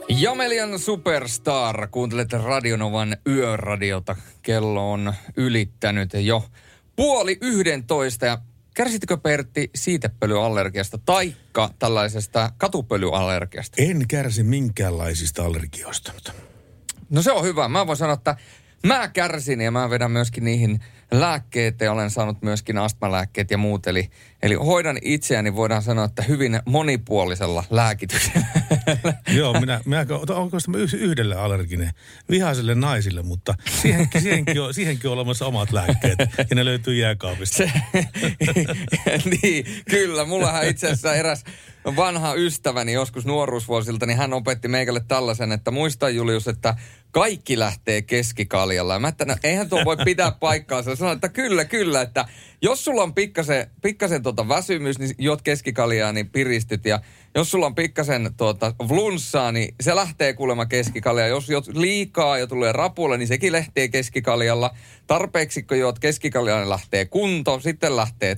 Jamelian 0.09 0.79
Superstar, 0.79 1.89
kuuntelette 1.91 2.39
Radionovan 2.39 3.17
yöradiota. 3.29 4.17
Kello 4.43 4.93
on 4.93 5.15
ylittänyt 5.37 6.11
jo 6.15 6.45
puoli 6.97 7.39
yhdentoista 7.41 8.27
ja 8.27 8.39
kärsittekö 8.75 9.17
Pertti 9.17 9.71
siitepölyallergiasta 9.75 10.99
taikka 10.99 11.71
tällaisesta 11.79 12.53
katupölyallergiasta? 12.59 13.83
En 13.83 14.09
kärsi 14.09 14.43
minkäänlaisista 14.43 15.45
allergioista. 15.45 16.13
No 17.11 17.23
se 17.23 17.33
on 17.33 17.45
hyvä. 17.45 17.69
Mä 17.69 17.87
voin 17.87 17.97
sanoa, 17.97 18.15
että 18.15 18.37
mä 18.87 19.09
kärsin 19.09 19.61
ja 19.61 19.71
mä 19.71 19.91
vedän 19.91 20.11
myöskin 20.11 20.45
niihin 20.45 20.85
lääkkeet 21.13 21.81
ja 21.81 21.93
olen 21.93 22.11
saanut 22.11 22.43
myöskin 22.43 22.79
astmalääkkeet 22.79 23.51
ja 23.51 23.59
muut. 23.59 23.87
Eli, 23.87 24.11
eli 24.43 24.55
hoidan 24.55 24.99
itseäni, 25.03 25.57
voidaan 25.57 25.83
sanoa, 25.83 26.05
että 26.05 26.23
hyvin 26.23 26.61
monipuolisella 26.67 27.65
lääkityksellä. 27.71 28.47
Joo, 29.39 29.61
minä, 29.61 29.81
minä 29.85 30.07
onko 30.29 30.59
tämä 30.65 30.79
yh- 30.79 30.95
yhdelle 30.95 31.37
allerginen? 31.37 31.91
Vihaiselle 32.31 32.75
naisille, 32.75 33.23
mutta 33.23 33.55
siihenkin, 33.83 34.23
siihenkin, 34.23 34.63
on, 34.63 34.75
siihenkin 34.75 35.11
on 35.11 35.15
olemassa 35.15 35.47
omat 35.47 35.73
lääkkeet 35.73 36.19
ja 36.51 36.55
ne 36.55 36.65
löytyy 36.65 36.95
jääkaapista. 36.95 37.57
Se, 37.57 37.73
niin, 39.43 39.65
kyllä. 39.91 40.25
Mullahan 40.25 40.67
itse 40.67 40.87
asiassa 40.87 41.15
eräs 41.15 41.45
vanha 41.85 42.35
ystäväni 42.35 42.93
joskus 42.93 43.27
nuoruusvuosilta, 43.27 44.07
niin 44.07 44.19
hän 44.19 44.33
opetti 44.33 44.69
meikälle 44.69 45.01
tällaisen, 45.09 45.53
että 45.53 45.71
muista 45.71 46.09
Julius, 46.09 46.49
että 46.49 46.77
kaikki 47.13 47.59
lähtee 47.59 48.03
keskikaljalla. 48.03 48.93
Ja 48.93 48.99
mä 48.99 49.09
että 49.09 49.25
no, 49.25 49.37
eihän 49.43 49.69
tuo 49.69 49.85
voi 49.85 49.97
pitää 50.05 50.33
paikkaansa. 50.41 50.97
Sanoin, 50.97 51.15
että 51.15 51.29
kyllä, 51.29 51.65
kyllä, 51.65 52.03
että 52.03 52.25
jos 52.63 52.85
sulla 52.85 53.03
on 53.03 53.15
pikkasen, 53.15 53.71
pikkasen 53.83 54.23
tuota 54.23 54.49
väsymys, 54.49 54.99
niin 54.99 55.15
juot 55.19 55.43
keskikaljaa, 55.43 56.13
niin 56.13 56.31
piristyt. 56.31 56.85
Ja 56.85 57.01
jos 57.35 57.51
sulla 57.51 57.67
on 57.67 57.75
pikkasen 57.75 58.35
tuota 58.37 58.75
flunssaa, 58.89 59.53
niin 59.53 59.75
se 59.81 59.95
lähtee 59.95 60.33
kuulemma 60.33 60.67
keskikaljaa. 60.67 61.29
Jos 61.29 61.49
juot 61.49 61.67
liikaa 61.67 62.39
ja 62.39 62.47
tulee 62.47 62.73
rapulle, 62.73 63.19
niin 63.19 63.29
sekin 63.29 63.53
lähtee 63.53 63.89
keskikaljalla. 63.89 64.71
Tarpeeksi 65.07 65.63
kun 65.63 65.79
juot 65.79 65.99
keskikaljaa, 65.99 66.59
niin 66.59 66.71
lähtee 66.71 67.05
kunto. 67.05 67.61
Sitten 67.61 67.97
lähtee 67.97 68.37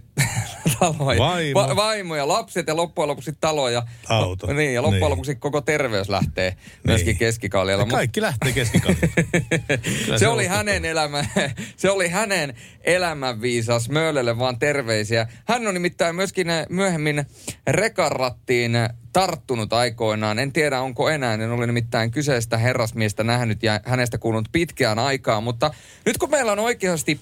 talo 0.78 1.12
ja, 1.12 1.18
Vaimo. 1.18 1.60
Va- 1.60 1.76
vaimo 1.76 2.16
ja 2.16 2.28
lapset 2.28 2.66
ja 2.66 2.76
loppujen 2.76 3.08
lopuksi 3.08 3.32
talo 3.40 3.68
ja, 3.68 3.82
Auto. 4.08 4.52
niin, 4.52 4.74
ja 4.74 4.82
loppujen 4.82 5.00
Niin. 5.00 5.10
lopuksi 5.10 5.34
koko 5.34 5.60
terveys 5.60 6.08
lähtee 6.08 6.56
myöskin 6.84 7.06
Niin. 7.06 7.18
keskikaljalla. 7.18 7.84
Mut- 7.84 7.90
Kaikki 7.94 8.20
lähtee 8.22 8.52
keskikaljasta. 8.52 9.06
Kyllä 10.04 10.18
se, 10.18 10.28
on 10.28 10.34
oli 10.34 10.46
hänen 10.46 10.84
elämä, 10.84 11.24
se 11.76 11.90
oli 11.90 12.08
hänen 12.08 12.54
elämänviisas 12.80 13.88
Möölelle 13.88 14.38
vaan 14.38 14.58
terveisiä. 14.58 15.26
Hän 15.48 15.66
on 15.66 15.74
nimittäin 15.74 16.16
myöskin 16.16 16.50
eh, 16.50 16.66
myöhemmin 16.68 17.24
rekarattiin 17.66 18.76
eh, 18.76 18.88
tarttunut 19.12 19.72
aikoinaan. 19.72 20.38
En 20.38 20.52
tiedä 20.52 20.80
onko 20.80 21.10
enää, 21.10 21.34
en 21.34 21.52
ole 21.52 21.66
nimittäin 21.66 22.10
kyseistä 22.10 22.58
herrasmiestä 22.58 23.24
nähnyt 23.24 23.62
ja 23.62 23.80
hänestä 23.84 24.18
kuulunut 24.18 24.48
pitkään 24.52 24.98
aikaa. 24.98 25.40
Mutta 25.40 25.70
nyt 26.06 26.18
kun 26.18 26.30
meillä 26.30 26.52
on 26.52 26.58
oikeasti 26.58 27.20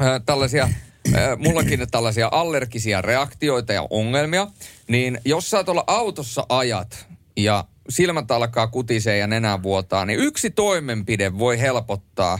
äh, 0.00 0.06
tällaisia, 0.26 0.68
mullakin 1.38 1.86
tällaisia 1.90 2.28
allergisia 2.32 3.02
reaktioita 3.02 3.72
ja 3.72 3.86
ongelmia, 3.90 4.46
niin 4.88 5.20
jos 5.24 5.50
sä 5.50 5.64
tuolla 5.64 5.84
autossa 5.86 6.46
ajat 6.48 7.06
ja 7.36 7.64
silmät 7.88 8.30
alkaa 8.30 8.66
kutisee 8.66 9.18
ja 9.18 9.26
nenä 9.26 9.62
vuotaa, 9.62 10.04
niin 10.04 10.20
yksi 10.20 10.50
toimenpide 10.50 11.38
voi 11.38 11.60
helpottaa. 11.60 12.38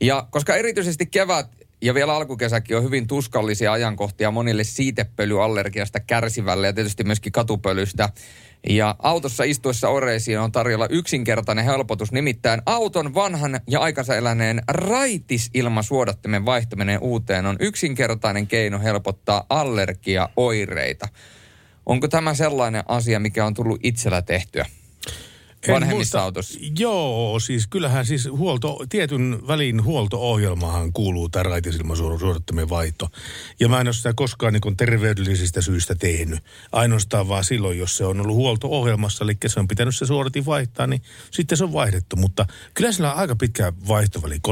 Ja 0.00 0.26
koska 0.30 0.56
erityisesti 0.56 1.06
kevät 1.06 1.46
ja 1.82 1.94
vielä 1.94 2.14
alkukesäkin 2.14 2.76
on 2.76 2.82
hyvin 2.82 3.06
tuskallisia 3.06 3.72
ajankohtia 3.72 4.30
monille 4.30 4.64
siitepölyallergiasta 4.64 6.00
kärsivälle 6.00 6.66
ja 6.66 6.72
tietysti 6.72 7.04
myöskin 7.04 7.32
katupölystä. 7.32 8.08
Ja 8.68 8.94
autossa 8.98 9.44
istuessa 9.44 9.88
oreisiin 9.88 10.40
on 10.40 10.52
tarjolla 10.52 10.86
yksinkertainen 10.90 11.64
helpotus, 11.64 12.12
nimittäin 12.12 12.62
auton 12.66 13.14
vanhan 13.14 13.60
ja 13.68 13.80
aikansa 13.80 14.16
eläneen 14.16 14.62
raitisilmasuodattimen 14.68 16.46
vaihtaminen 16.46 16.98
uuteen 17.00 17.46
on 17.46 17.56
yksinkertainen 17.60 18.46
keino 18.46 18.78
helpottaa 18.78 19.44
allergiaoireita. 19.48 21.08
Onko 21.86 22.08
tämä 22.08 22.34
sellainen 22.34 22.82
asia, 22.88 23.20
mikä 23.20 23.46
on 23.46 23.54
tullut 23.54 23.80
itsellä 23.82 24.22
tehtyä? 24.22 24.66
Vanhemmissa 25.72 26.18
muista- 26.18 26.24
autossa. 26.24 26.58
Joo, 26.78 27.40
siis 27.40 27.66
kyllähän 27.66 28.06
siis 28.06 28.28
huolto, 28.30 28.78
tietyn 28.88 29.38
välin 29.46 29.84
huolto-ohjelmahan 29.84 30.92
kuuluu 30.92 31.28
tämä 31.28 31.42
raitisilmasuodan 31.42 32.18
suodattamien 32.18 32.68
vaihto. 32.68 33.08
Ja 33.60 33.68
mä 33.68 33.80
en 33.80 33.86
ole 33.86 33.94
sitä 33.94 34.12
koskaan 34.16 34.52
niin 34.52 34.76
terveydellisistä 34.76 35.60
syistä 35.60 35.94
tehnyt. 35.94 36.40
Ainoastaan 36.72 37.28
vaan 37.28 37.44
silloin, 37.44 37.78
jos 37.78 37.96
se 37.96 38.04
on 38.04 38.20
ollut 38.20 38.36
huolto-ohjelmassa, 38.36 39.24
eli 39.24 39.36
se 39.46 39.60
on 39.60 39.68
pitänyt 39.68 39.96
se 39.96 40.06
suodatin 40.06 40.46
vaihtaa, 40.46 40.86
niin 40.86 41.02
sitten 41.30 41.58
se 41.58 41.64
on 41.64 41.72
vaihdettu. 41.72 42.16
Mutta 42.16 42.46
kyllä 42.74 42.92
sillä 42.92 43.12
on 43.12 43.18
aika 43.18 43.36
pitkä 43.36 43.72
vaihtoväli, 43.88 44.38
30-40 44.48 44.50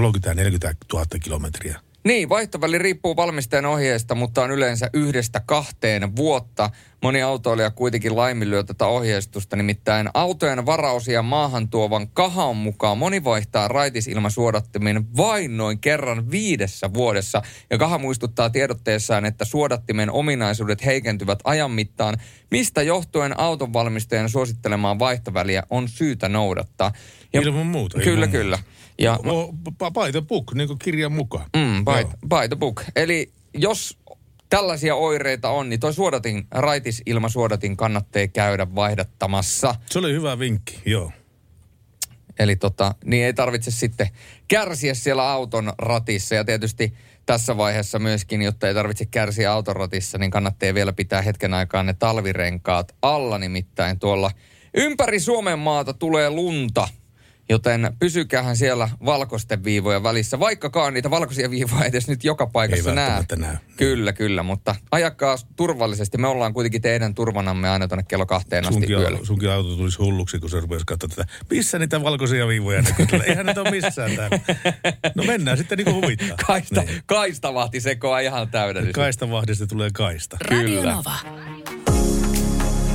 000 0.92 1.06
kilometriä. 1.22 1.80
Niin, 2.04 2.28
vaihtoväli 2.28 2.78
riippuu 2.78 3.16
valmistajan 3.16 3.66
ohjeesta, 3.66 4.14
mutta 4.14 4.42
on 4.42 4.50
yleensä 4.50 4.90
yhdestä 4.92 5.40
kahteen 5.46 6.16
vuotta. 6.16 6.70
Moni 7.02 7.22
autoilija 7.22 7.70
kuitenkin 7.70 8.16
laiminlyö 8.16 8.62
tätä 8.62 8.86
ohjeistusta, 8.86 9.56
nimittäin 9.56 10.08
autojen 10.14 10.66
varausia 10.66 11.22
maahan 11.22 11.68
tuovan 11.68 12.08
kahan 12.08 12.56
mukaan 12.56 12.98
moni 12.98 13.24
vaihtaa 13.24 13.68
raitisilmasuodattimen 13.68 15.16
vain 15.16 15.56
noin 15.56 15.78
kerran 15.78 16.30
viidessä 16.30 16.94
vuodessa. 16.94 17.42
Ja 17.70 17.78
kaha 17.78 17.98
muistuttaa 17.98 18.50
tiedotteessaan, 18.50 19.24
että 19.24 19.44
suodattimen 19.44 20.10
ominaisuudet 20.10 20.84
heikentyvät 20.84 21.38
ajan 21.44 21.70
mittaan, 21.70 22.16
mistä 22.50 22.82
johtuen 22.82 23.40
autonvalmistajan 23.40 24.28
suosittelemaan 24.28 24.98
vaihtoväliä 24.98 25.62
on 25.70 25.88
syytä 25.88 26.28
noudattaa. 26.28 26.92
Ja 27.32 27.40
Ilman 27.40 27.66
muuta, 27.66 27.98
Kyllä, 27.98 28.12
ilman 28.12 28.30
kyllä. 28.30 28.58
Ja 28.98 29.18
by 29.78 30.12
the 30.12 30.20
book, 30.20 30.54
niin 30.54 30.68
kuin 30.68 30.78
kirjan 30.78 31.12
mukaan. 31.12 31.50
Mm, 31.56 31.84
by, 31.84 31.90
Joo. 31.90 32.10
by 32.28 32.48
the 32.48 32.56
book. 32.56 32.82
Eli 32.96 33.32
jos 33.54 33.98
tällaisia 34.50 34.94
oireita 34.94 35.50
on, 35.50 35.68
niin 35.68 35.80
toi 35.80 35.94
suodatin, 35.94 36.46
raitis 36.50 37.02
ilmasuodatin 37.06 37.76
kannattaa 37.76 38.26
käydä 38.26 38.74
vaihdattamassa. 38.74 39.74
Se 39.90 39.98
oli 39.98 40.12
hyvä 40.12 40.38
vinkki, 40.38 40.80
joo. 40.86 41.12
Eli 42.38 42.56
tota, 42.56 42.94
niin 43.04 43.24
ei 43.24 43.34
tarvitse 43.34 43.70
sitten 43.70 44.08
kärsiä 44.48 44.94
siellä 44.94 45.30
auton 45.30 45.72
ratissa. 45.78 46.34
Ja 46.34 46.44
tietysti 46.44 46.94
tässä 47.26 47.56
vaiheessa 47.56 47.98
myöskin, 47.98 48.42
jotta 48.42 48.68
ei 48.68 48.74
tarvitse 48.74 49.06
kärsiä 49.06 49.52
auton 49.52 49.76
ratissa, 49.76 50.18
niin 50.18 50.30
kannattaa 50.30 50.74
vielä 50.74 50.92
pitää 50.92 51.22
hetken 51.22 51.54
aikaa 51.54 51.82
ne 51.82 51.94
talvirenkaat 51.94 52.94
alla. 53.02 53.38
Nimittäin 53.38 53.98
tuolla 53.98 54.30
ympäri 54.74 55.20
Suomen 55.20 55.58
maata 55.58 55.94
tulee 55.94 56.30
lunta. 56.30 56.88
Joten 57.52 57.92
pysykäähän 57.98 58.56
siellä 58.56 58.88
valkoisten 59.04 59.64
viivojen 59.64 60.02
välissä, 60.02 60.38
vaikkakaan 60.40 60.94
niitä 60.94 61.10
valkoisia 61.10 61.50
viivoja 61.50 61.84
edes 61.84 62.08
nyt 62.08 62.24
joka 62.24 62.46
paikassa 62.46 62.90
Ei 62.90 62.96
näe. 62.96 63.24
näy. 63.36 63.56
Kyllä, 63.76 64.12
kyllä, 64.12 64.42
mutta 64.42 64.74
ajakaa 64.90 65.36
turvallisesti. 65.56 66.18
Me 66.18 66.26
ollaan 66.28 66.52
kuitenkin 66.54 66.82
teidän 66.82 67.14
turvanamme 67.14 67.68
aina 67.70 67.88
tuonne 67.88 68.04
kello 68.08 68.26
kahteen 68.26 68.64
asti 68.64 68.72
Sunkin, 68.74 68.90
yöllä. 68.90 69.08
auto, 69.08 69.24
sunkin 69.24 69.50
auto 69.50 69.76
tulisi 69.76 69.98
hulluksi, 69.98 70.38
kun 70.38 70.50
se 70.50 70.60
rupesi 70.60 70.84
katsoa 70.86 71.08
tätä. 71.08 71.24
Missä 71.50 71.78
niitä 71.78 72.02
valkoisia 72.02 72.46
viivoja 72.46 72.82
näkyy? 72.82 73.06
Eihän 73.26 73.46
niitä 73.46 73.60
ole 73.60 73.70
missään 73.70 74.10
täällä. 74.16 74.38
No 75.14 75.24
mennään 75.24 75.58
sitten 75.58 75.78
niin 75.78 75.84
kuin 75.84 75.96
huvittaa. 75.96 76.36
Kaista, 76.46 76.80
Niin. 76.82 77.02
kaistavahti 77.06 77.80
sekoa 77.80 78.20
ihan 78.20 78.48
täydellisesti. 78.48 78.92
Kaistavahdista 78.92 79.66
tulee 79.66 79.90
kaista. 79.92 80.36
Radio 80.50 80.80
Kyllä. 80.80 80.92
Nova. 80.94 81.14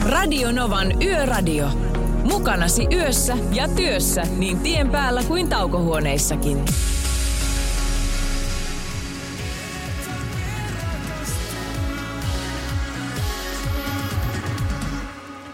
Radio 0.06 0.52
Novan 0.52 1.04
Yöradio. 1.04 1.97
Mukanasi 2.32 2.88
yössä 2.94 3.38
ja 3.54 3.68
työssä 3.68 4.24
niin 4.38 4.60
tien 4.60 4.90
päällä 4.90 5.24
kuin 5.24 5.50
taukohuoneissakin. 5.50 6.66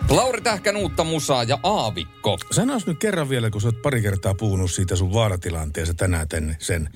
Lauri 0.10 0.42
Tähkän 0.42 0.77
uutta 0.77 1.03
musaa 1.03 1.44
ja 1.44 1.60
Aavikko. 1.63 2.38
Sanois 2.51 2.88
nyt 2.88 3.00
kerran 3.00 3.30
vielä, 3.30 3.50
kun 3.50 3.62
sä 3.62 3.68
oot 3.68 3.82
pari 3.82 4.01
kertaa 4.01 4.34
puhunut 4.34 4.72
siitä 4.72 4.96
sun 4.96 5.13
vaaratilanteessa 5.13 5.94
tänään 5.94 6.27
tän, 6.27 6.56
sen 6.60 6.89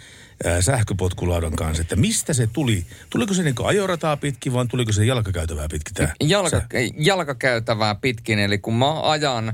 ää, 0.46 0.62
sähköpotkulaudan 0.62 1.56
kanssa, 1.56 1.82
että 1.82 1.96
mistä 1.96 2.34
se 2.34 2.48
tuli? 2.48 2.86
Tuliko 3.10 3.34
se 3.34 3.44
niinku 3.44 3.64
ajorataa 3.64 4.18
pitkin 4.18 4.54
vai 4.54 4.66
tuliko 4.68 4.92
se 4.92 5.06
jalkakäytävää 5.06 5.68
pitkin 5.72 5.94
tää? 5.94 6.14
Jalka, 6.24 6.50
Sä- 6.50 6.68
jalkakäytävää 6.98 7.96
pitkin, 7.96 8.40
eli 8.40 8.58
kun 8.58 8.76
mä 8.76 9.02
ajan 9.02 9.54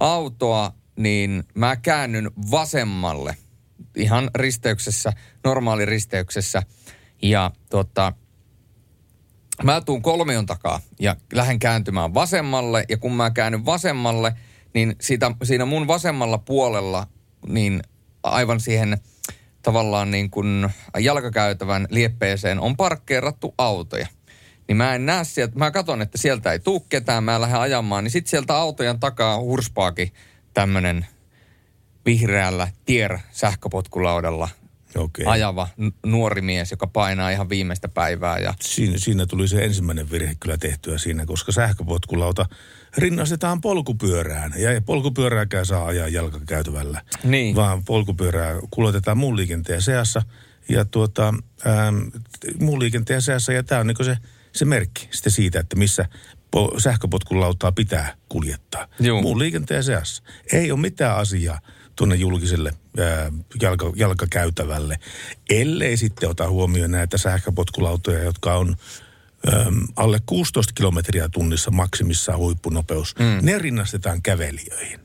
autoa, 0.00 0.72
niin 0.96 1.44
mä 1.54 1.76
käännyn 1.76 2.30
vasemmalle 2.50 3.36
ihan 3.96 4.30
risteyksessä, 4.34 5.12
normaali 5.44 5.84
risteyksessä. 5.84 6.62
Ja 7.22 7.50
tota, 7.70 8.12
mä 9.62 9.80
tuun 9.80 10.02
kolmion 10.02 10.46
takaa 10.46 10.80
ja 11.00 11.16
lähden 11.32 11.58
kääntymään 11.58 12.14
vasemmalle. 12.14 12.84
Ja 12.88 12.96
kun 12.96 13.12
mä 13.12 13.30
käännyn 13.30 13.66
vasemmalle, 13.66 14.36
niin 14.74 14.96
siitä, 15.00 15.30
siinä 15.42 15.64
mun 15.64 15.86
vasemmalla 15.86 16.38
puolella, 16.38 17.06
niin 17.48 17.82
aivan 18.22 18.60
siihen 18.60 18.98
tavallaan 19.62 20.10
niin 20.10 20.30
kuin 20.30 20.70
jalkakäytävän 20.98 21.86
lieppeeseen 21.90 22.60
on 22.60 22.76
parkkeerattu 22.76 23.54
autoja. 23.58 24.06
Niin 24.68 24.76
mä 24.76 24.94
en 24.94 25.06
näe 25.06 25.24
sieltä, 25.24 25.58
mä 25.58 25.70
katson, 25.70 26.02
että 26.02 26.18
sieltä 26.18 26.52
ei 26.52 26.58
tuu 26.58 26.80
ketään, 26.80 27.24
mä 27.24 27.40
lähden 27.40 27.60
ajamaan, 27.60 28.04
niin 28.04 28.12
sitten 28.12 28.30
sieltä 28.30 28.56
autojen 28.56 29.00
takaa 29.00 29.40
hurspaakin 29.40 30.12
tämmönen 30.54 31.06
vihreällä 32.06 32.68
tier 32.86 33.18
sähköpotkulaudalla 33.32 34.48
Okei. 34.96 35.26
ajava 35.26 35.68
nuori 36.06 36.40
mies, 36.40 36.70
joka 36.70 36.86
painaa 36.86 37.30
ihan 37.30 37.48
viimeistä 37.48 37.88
päivää. 37.88 38.38
Ja 38.38 38.54
Siinä, 38.60 38.98
siinä 38.98 39.26
tuli 39.26 39.48
se 39.48 39.64
ensimmäinen 39.64 40.10
virhe 40.10 40.34
kyllä 40.40 40.58
tehtyä 40.58 40.98
siinä, 40.98 41.26
koska 41.26 41.52
sähköpotkulauta 41.52 42.46
rinnastetaan 42.98 43.60
polkupyörään. 43.60 44.52
Ja 44.56 44.70
ei 44.70 44.80
polkupyörääkään 44.80 45.66
saa 45.66 45.86
ajaa 45.86 46.08
jalkakäytävällä. 46.08 47.02
Niin. 47.24 47.56
Vaan 47.56 47.84
polkupyörää 47.84 48.54
kuljetetaan 48.70 49.18
muun 49.18 49.36
liikenteen 49.36 49.82
seassa. 49.82 50.22
Ja 50.68 50.84
tuota, 50.84 51.34
ähm, 51.66 51.96
muun 52.60 52.80
liikenteen 52.80 53.22
seassa, 53.22 53.52
ja 53.52 53.62
tämä 53.62 53.80
on 53.80 53.86
niin 53.86 54.04
se, 54.04 54.16
se 54.52 54.64
merkki 54.64 55.08
sitten 55.10 55.32
siitä, 55.32 55.60
että 55.60 55.76
missä 55.76 56.08
po- 56.56 56.80
sähköpotkulautaa 56.80 57.72
pitää 57.72 58.14
kuljettaa. 58.28 58.88
Juu. 59.00 59.22
Muun 59.22 59.38
liikenteen 59.38 59.84
seassa. 59.84 60.22
Ei 60.52 60.72
ole 60.72 60.80
mitään 60.80 61.16
asiaa 61.16 61.60
tuonne 61.96 62.14
julkiselle 62.14 62.72
ää, 62.98 63.32
jalka, 63.62 63.92
jalkakäytävälle, 63.96 64.98
ellei 65.50 65.96
sitten 65.96 66.28
ota 66.28 66.48
huomioon 66.48 66.90
näitä 66.90 67.18
sähköpotkulautoja, 67.18 68.22
jotka 68.22 68.54
on 68.54 68.76
äm, 69.48 69.86
alle 69.96 70.20
16 70.26 70.72
kilometriä 70.74 71.28
tunnissa 71.28 71.70
maksimissaan 71.70 72.38
huippunopeus. 72.38 73.14
Mm. 73.18 73.46
Ne 73.46 73.58
rinnastetaan 73.58 74.22
kävelijöihin. 74.22 75.00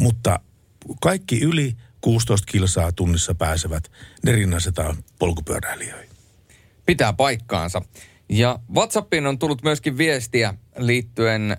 Mutta 0.00 0.40
kaikki 1.02 1.40
yli 1.40 1.76
16 2.00 2.46
kilsaa 2.52 2.92
tunnissa 2.92 3.34
pääsevät, 3.34 3.90
ne 4.22 4.32
rinnastetaan 4.32 4.96
polkupyöräilijöihin. 5.18 6.10
pitää 6.86 7.12
paikkaansa. 7.12 7.82
Ja 8.28 8.58
WhatsAppiin 8.74 9.26
on 9.26 9.38
tullut 9.38 9.62
myöskin 9.62 9.98
viestiä 9.98 10.54
liittyen, 10.76 11.56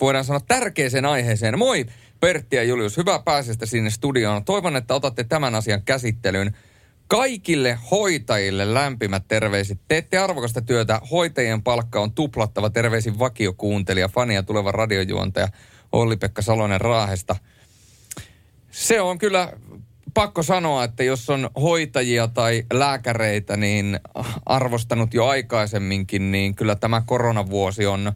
voidaan 0.00 0.24
sanoa 0.24 0.40
tärkeeseen 0.40 1.04
aiheeseen. 1.04 1.58
Moi 1.58 1.86
Pertti 2.20 2.56
ja 2.56 2.62
Julius, 2.62 2.96
hyvää 2.96 3.18
pääsestä 3.18 3.66
sinne 3.66 3.90
studioon. 3.90 4.44
Toivon, 4.44 4.76
että 4.76 4.94
otatte 4.94 5.24
tämän 5.24 5.54
asian 5.54 5.82
käsittelyyn. 5.82 6.56
Kaikille 7.08 7.78
hoitajille 7.90 8.74
lämpimät 8.74 9.24
terveiset. 9.28 9.78
Teette 9.88 10.18
arvokasta 10.18 10.62
työtä. 10.62 11.00
Hoitajien 11.10 11.62
palkka 11.62 12.00
on 12.00 12.12
tuplattava. 12.12 12.70
Terveisin 12.70 13.18
vakiokuuntelija, 13.18 14.08
fani 14.08 14.34
ja 14.34 14.42
tuleva 14.42 14.72
radiojuontaja 14.72 15.48
Olli-Pekka 15.92 16.42
Salonen 16.42 16.80
Raahesta. 16.80 17.36
Se 18.70 19.00
on 19.00 19.18
kyllä 19.18 19.52
pakko 20.16 20.42
sanoa, 20.42 20.84
että 20.84 21.02
jos 21.04 21.30
on 21.30 21.50
hoitajia 21.60 22.28
tai 22.28 22.64
lääkäreitä, 22.72 23.56
niin 23.56 24.00
arvostanut 24.46 25.14
jo 25.14 25.26
aikaisemminkin, 25.26 26.30
niin 26.32 26.54
kyllä 26.54 26.76
tämä 26.76 27.02
koronavuosi 27.06 27.86
on 27.86 28.12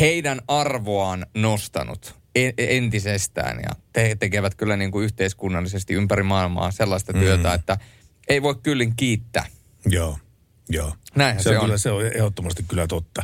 heidän 0.00 0.40
arvoaan 0.48 1.26
nostanut 1.34 2.14
en- 2.34 2.54
entisestään. 2.58 3.58
Ja 3.62 3.70
te 3.92 4.16
tekevät 4.20 4.54
kyllä 4.54 4.76
niin 4.76 4.90
kuin 4.90 5.04
yhteiskunnallisesti 5.04 5.94
ympäri 5.94 6.22
maailmaa 6.22 6.70
sellaista 6.70 7.12
työtä, 7.12 7.48
Mm. 7.48 7.54
että 7.54 7.76
ei 8.28 8.42
voi 8.42 8.54
kyllin 8.62 8.96
kiittää. 8.96 9.46
Joo, 9.86 10.18
joo. 10.68 10.94
Näinhän 11.16 11.42
se, 11.42 11.48
se 11.48 11.58
on. 11.58 11.64
Kyllä, 11.64 11.78
se 11.78 11.90
on 11.90 12.06
ehdottomasti 12.06 12.64
kyllä 12.68 12.86
totta. 12.86 13.22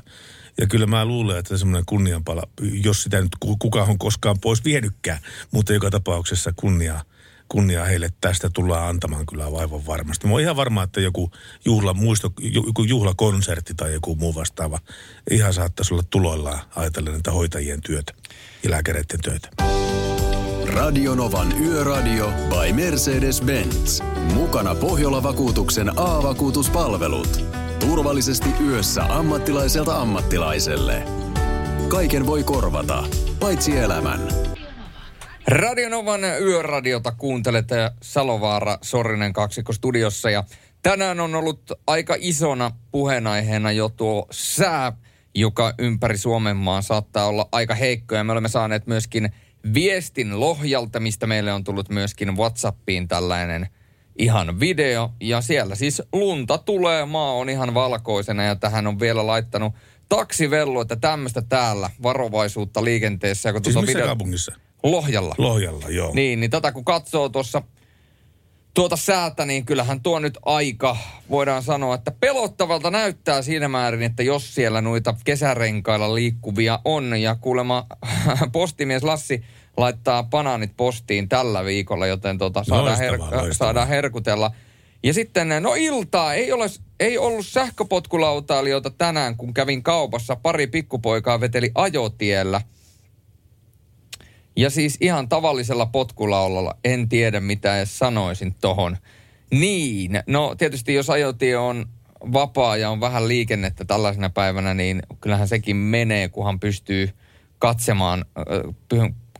Ja 0.60 0.66
kyllä 0.66 0.86
mä 0.86 1.04
luulen, 1.04 1.38
että 1.38 1.56
semmoinen 1.56 1.86
kunnianpala, 1.86 2.42
jos 2.82 3.02
sitä 3.02 3.20
nyt 3.20 3.36
ku- 3.40 3.56
kukaan 3.56 3.88
on 3.90 3.98
koskaan 3.98 4.38
pois 4.40 4.64
vienytkään, 4.64 5.18
mutta 5.50 5.72
joka 5.72 5.90
tapauksessa 5.90 6.52
kunnia, 6.56 7.04
kunnia 7.48 7.84
heille 7.84 8.08
tästä 8.20 8.50
tullaan 8.50 8.88
antamaan 8.88 9.26
kyllä 9.26 9.52
vaivan 9.52 9.86
varmasti. 9.86 10.26
Mä 10.26 10.32
oon 10.32 10.40
ihan 10.40 10.56
varma, 10.56 10.82
että 10.82 11.00
joku, 11.00 11.30
juhla, 11.64 11.94
muisto, 11.94 12.32
joku 12.40 12.82
juhlakonsertti 12.82 13.74
tai 13.74 13.92
joku 13.92 14.14
muu 14.14 14.34
vastaava 14.34 14.78
ihan 15.30 15.54
saattaisi 15.54 15.94
olla 15.94 16.02
tuloillaan 16.10 16.60
ajatellen 16.76 17.12
näitä 17.12 17.32
hoitajien 17.32 17.80
työtä 17.80 18.14
ja 18.64 18.70
lääkäreiden 18.70 19.20
töitä. 19.20 19.48
Radionovan 20.74 21.62
Yöradio 21.62 22.26
by 22.26 22.72
Mercedes-Benz. 22.72 24.02
Mukana 24.34 24.74
Pohjola-vakuutuksen 24.74 25.98
A-vakuutuspalvelut. 25.98 27.44
Turvallisesti 27.80 28.48
yössä 28.66 29.04
ammattilaiselta 29.04 30.00
ammattilaiselle. 30.00 31.02
Kaiken 31.88 32.26
voi 32.26 32.44
korvata, 32.44 33.04
paitsi 33.40 33.76
elämän. 33.76 34.47
Radionovan 35.48 36.20
yöradiota 36.24 37.12
kuuntelette 37.12 37.90
Salovaara 38.02 38.78
Sorinen 38.82 39.32
kaksikko 39.32 39.72
studiossa 39.72 40.30
ja 40.30 40.44
tänään 40.82 41.20
on 41.20 41.34
ollut 41.34 41.72
aika 41.86 42.16
isona 42.18 42.70
puheenaiheena 42.90 43.72
jo 43.72 43.88
tuo 43.88 44.26
sää, 44.30 44.92
joka 45.34 45.74
ympäri 45.78 46.18
Suomen 46.18 46.56
maan 46.56 46.82
saattaa 46.82 47.26
olla 47.26 47.48
aika 47.52 47.74
heikko 47.74 48.14
ja 48.14 48.24
me 48.24 48.32
olemme 48.32 48.48
saaneet 48.48 48.86
myöskin 48.86 49.32
viestin 49.74 50.40
Lohjalta, 50.40 51.00
mistä 51.00 51.26
meille 51.26 51.52
on 51.52 51.64
tullut 51.64 51.88
myöskin 51.88 52.36
Whatsappiin 52.36 53.08
tällainen 53.08 53.68
ihan 54.18 54.60
video. 54.60 55.12
Ja 55.20 55.40
siellä 55.40 55.74
siis 55.74 56.02
lunta 56.12 56.58
tulee, 56.58 57.04
maa 57.04 57.32
on 57.32 57.50
ihan 57.50 57.74
valkoisena 57.74 58.42
ja 58.42 58.56
tähän 58.56 58.86
on 58.86 59.00
vielä 59.00 59.26
laittanut 59.26 59.74
taksivellu, 60.08 60.80
että 60.80 60.96
tämmöistä 60.96 61.42
täällä 61.42 61.90
varovaisuutta 62.02 62.84
liikenteessä. 62.84 63.52
Kun 63.52 63.64
siis 63.64 63.76
missä 63.76 63.92
video... 63.92 64.06
kaupungissa? 64.06 64.67
Lohjalla. 64.82 65.34
Lohjalla, 65.38 65.88
joo. 65.88 66.14
Niin, 66.14 66.40
niin 66.40 66.50
tätä 66.50 66.72
kun 66.72 66.84
katsoo 66.84 67.28
tuossa 67.28 67.62
tuota 68.74 68.96
säätä, 68.96 69.44
niin 69.44 69.64
kyllähän 69.64 70.00
tuo 70.00 70.18
nyt 70.18 70.38
aika, 70.44 70.96
voidaan 71.30 71.62
sanoa, 71.62 71.94
että 71.94 72.10
pelottavalta 72.10 72.90
näyttää 72.90 73.42
siinä 73.42 73.68
määrin, 73.68 74.02
että 74.02 74.22
jos 74.22 74.54
siellä 74.54 74.80
noita 74.80 75.14
kesärenkailla 75.24 76.14
liikkuvia 76.14 76.78
on. 76.84 77.20
Ja 77.20 77.34
kuulemma 77.34 77.86
postimies 78.52 79.02
Lassi 79.02 79.44
laittaa 79.76 80.22
banaanit 80.22 80.72
postiin 80.76 81.28
tällä 81.28 81.64
viikolla, 81.64 82.06
joten 82.06 82.38
tuota, 82.38 82.64
saadaan, 82.64 82.86
loistavaa, 82.86 83.10
her- 83.10 83.20
loistavaa. 83.20 83.52
saadaan 83.52 83.88
herkutella. 83.88 84.50
Ja 85.02 85.14
sitten, 85.14 85.48
no 85.60 85.74
iltaa, 85.76 86.34
ei, 86.34 86.52
ole, 86.52 86.66
ei 87.00 87.18
ollut 87.18 87.46
sähköpotkulautailijoita 87.46 88.90
tänään, 88.90 89.36
kun 89.36 89.54
kävin 89.54 89.82
kaupassa. 89.82 90.36
Pari 90.36 90.66
pikkupoikaa 90.66 91.40
veteli 91.40 91.70
ajotiellä– 91.74 92.60
ja 94.58 94.70
siis 94.70 94.96
ihan 95.00 95.28
tavallisella 95.28 95.86
potkulaulalla 95.86 96.76
en 96.84 97.08
tiedä 97.08 97.40
mitä 97.40 97.76
edes 97.76 97.98
sanoisin 97.98 98.54
tohon. 98.60 98.96
Niin, 99.50 100.22
no 100.26 100.54
tietysti 100.58 100.94
jos 100.94 101.10
ajotie 101.10 101.56
on 101.56 101.86
vapaa 102.32 102.76
ja 102.76 102.90
on 102.90 103.00
vähän 103.00 103.28
liikennettä 103.28 103.84
tällaisena 103.84 104.30
päivänä, 104.30 104.74
niin 104.74 105.02
kyllähän 105.20 105.48
sekin 105.48 105.76
menee, 105.76 106.28
kunhan 106.28 106.60
pystyy 106.60 107.10
katsemaan, 107.58 108.24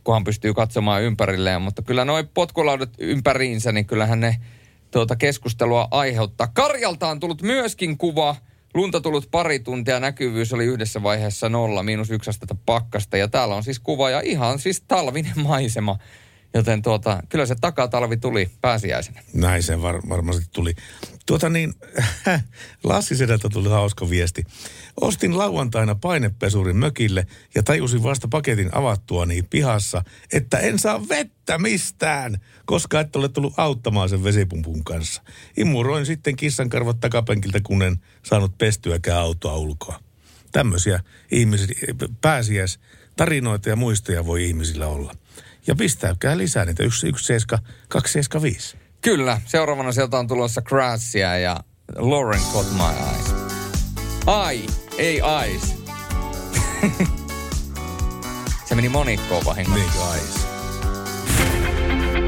kunhan 0.03 0.23
pystyy 0.23 0.53
katsomaan 0.53 1.01
ympärilleen. 1.01 1.61
Mutta 1.61 1.81
kyllä 1.81 2.05
noin 2.05 2.27
potkulaudat 2.33 2.93
ympäriinsä, 2.99 3.71
niin 3.71 3.85
kyllähän 3.85 4.19
ne 4.19 4.35
tuota 4.91 5.15
keskustelua 5.15 5.87
aiheuttaa. 5.91 6.47
Karjalta 6.47 7.07
on 7.07 7.19
tullut 7.19 7.41
myöskin 7.41 7.97
kuva– 7.97 8.35
Lunta 8.73 9.01
tullut 9.01 9.31
pari 9.31 9.59
tuntia, 9.59 9.99
näkyvyys 9.99 10.53
oli 10.53 10.65
yhdessä 10.65 11.03
vaiheessa 11.03 11.49
nolla, 11.49 11.83
miinus 11.83 12.11
yksi 12.11 12.29
astetta 12.29 12.55
pakkasta. 12.65 13.17
Ja 13.17 13.27
täällä 13.27 13.55
on 13.55 13.63
siis 13.63 13.79
kuva 13.79 14.09
ja 14.09 14.21
ihan 14.21 14.59
siis 14.59 14.83
talvinen 14.87 15.39
maisema. 15.43 15.97
Joten 16.53 16.81
tuota, 16.81 17.23
kyllä 17.29 17.45
se 17.45 17.55
takatalvi 17.61 18.17
tuli 18.17 18.49
pääsiäisenä. 18.61 19.21
Näin 19.33 19.63
se 19.63 19.81
var, 19.81 20.01
varmasti 20.09 20.45
tuli. 20.53 20.75
Tuota 21.25 21.49
niin, 21.49 21.73
Lassi 22.83 23.15
Sedältä 23.15 23.49
tuli 23.49 23.69
hauska 23.69 24.09
viesti. 24.09 24.43
Ostin 25.01 25.37
lauantaina 25.37 25.95
painepesurin 25.95 26.77
mökille 26.77 27.27
ja 27.55 27.63
tajusin 27.63 28.03
vasta 28.03 28.27
paketin 28.27 28.69
avattua 28.71 29.25
niin 29.25 29.47
pihassa, 29.49 30.03
että 30.33 30.57
en 30.57 30.79
saa 30.79 31.09
vettä 31.09 31.57
mistään, 31.57 32.37
koska 32.65 32.99
et 32.99 33.15
ole 33.15 33.29
tullut 33.29 33.53
auttamaan 33.57 34.09
sen 34.09 34.23
vesipumpun 34.23 34.83
kanssa. 34.83 35.21
Imuroin 35.57 36.05
sitten 36.05 36.35
kissan 36.35 36.69
karvat 36.69 36.99
takapenkiltä, 36.99 37.59
kun 37.63 37.81
en 37.81 37.97
saanut 38.23 38.57
pestyäkään 38.57 39.19
autoa 39.19 39.55
ulkoa. 39.55 39.99
Tämmöisiä 40.51 40.99
ihmisiä, 41.31 41.67
pääsiäis 42.21 42.79
tarinoita 43.15 43.69
ja 43.69 43.75
muistoja 43.75 44.25
voi 44.25 44.45
ihmisillä 44.45 44.87
olla. 44.87 45.15
Ja 45.69 45.75
pistäkää 45.75 46.37
lisää 46.37 46.65
niitä 46.65 46.83
117 46.83 47.59
275. 47.87 48.77
Kyllä, 49.01 49.41
seuraavana 49.45 49.91
sieltä 49.91 50.19
on 50.19 50.27
tulossa 50.27 50.61
Crashia 50.61 51.37
ja 51.37 51.59
Lauren 51.95 52.41
Caught 52.53 52.71
My 52.71 52.83
Eyes. 52.83 53.33
Ai, 54.25 54.65
ei 54.97 55.21
eyes. 55.41 55.75
Se 58.65 58.75
meni 58.75 58.89
monikkoon 58.89 59.45
vahingossa. 59.45 59.79
Niin, 59.79 59.91
eyes. 60.13 60.47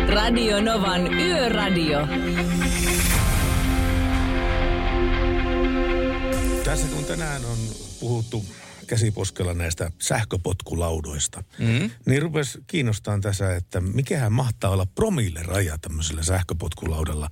Radio 0.10 0.62
Novan 0.62 1.13
Yöradio. 1.13 2.08
Tässä 6.63 6.88
kun 6.95 7.06
tänään 7.06 7.45
on 7.45 7.58
puhuttu 7.99 8.45
käsiposkella 8.91 9.54
näistä 9.54 9.91
sähköpotkulaudoista. 9.99 11.43
Mm-hmm. 11.60 11.91
Niin 12.06 12.21
rupesi 12.21 12.63
kiinnostaa 12.67 13.19
tässä, 13.19 13.56
että 13.56 13.82
mikähän 13.82 14.34
mahtaa 14.34 14.71
olla 14.71 14.86
promille 14.86 15.43
raja 15.43 15.77
tämmöisellä 15.77 16.23
sähköpotkulaudalla. 16.23 17.30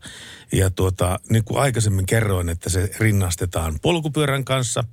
Ja 0.52 0.69
tuota, 0.69 1.19
niin 1.30 1.43
kuin 1.43 1.62
aikaisemmin 1.62 2.06
kerroin, 2.06 2.50
että 2.50 2.69
se 2.69 2.91
rinnastetaan 3.00 3.80
polkupyörän 3.82 4.45
kanssa, 4.45 4.84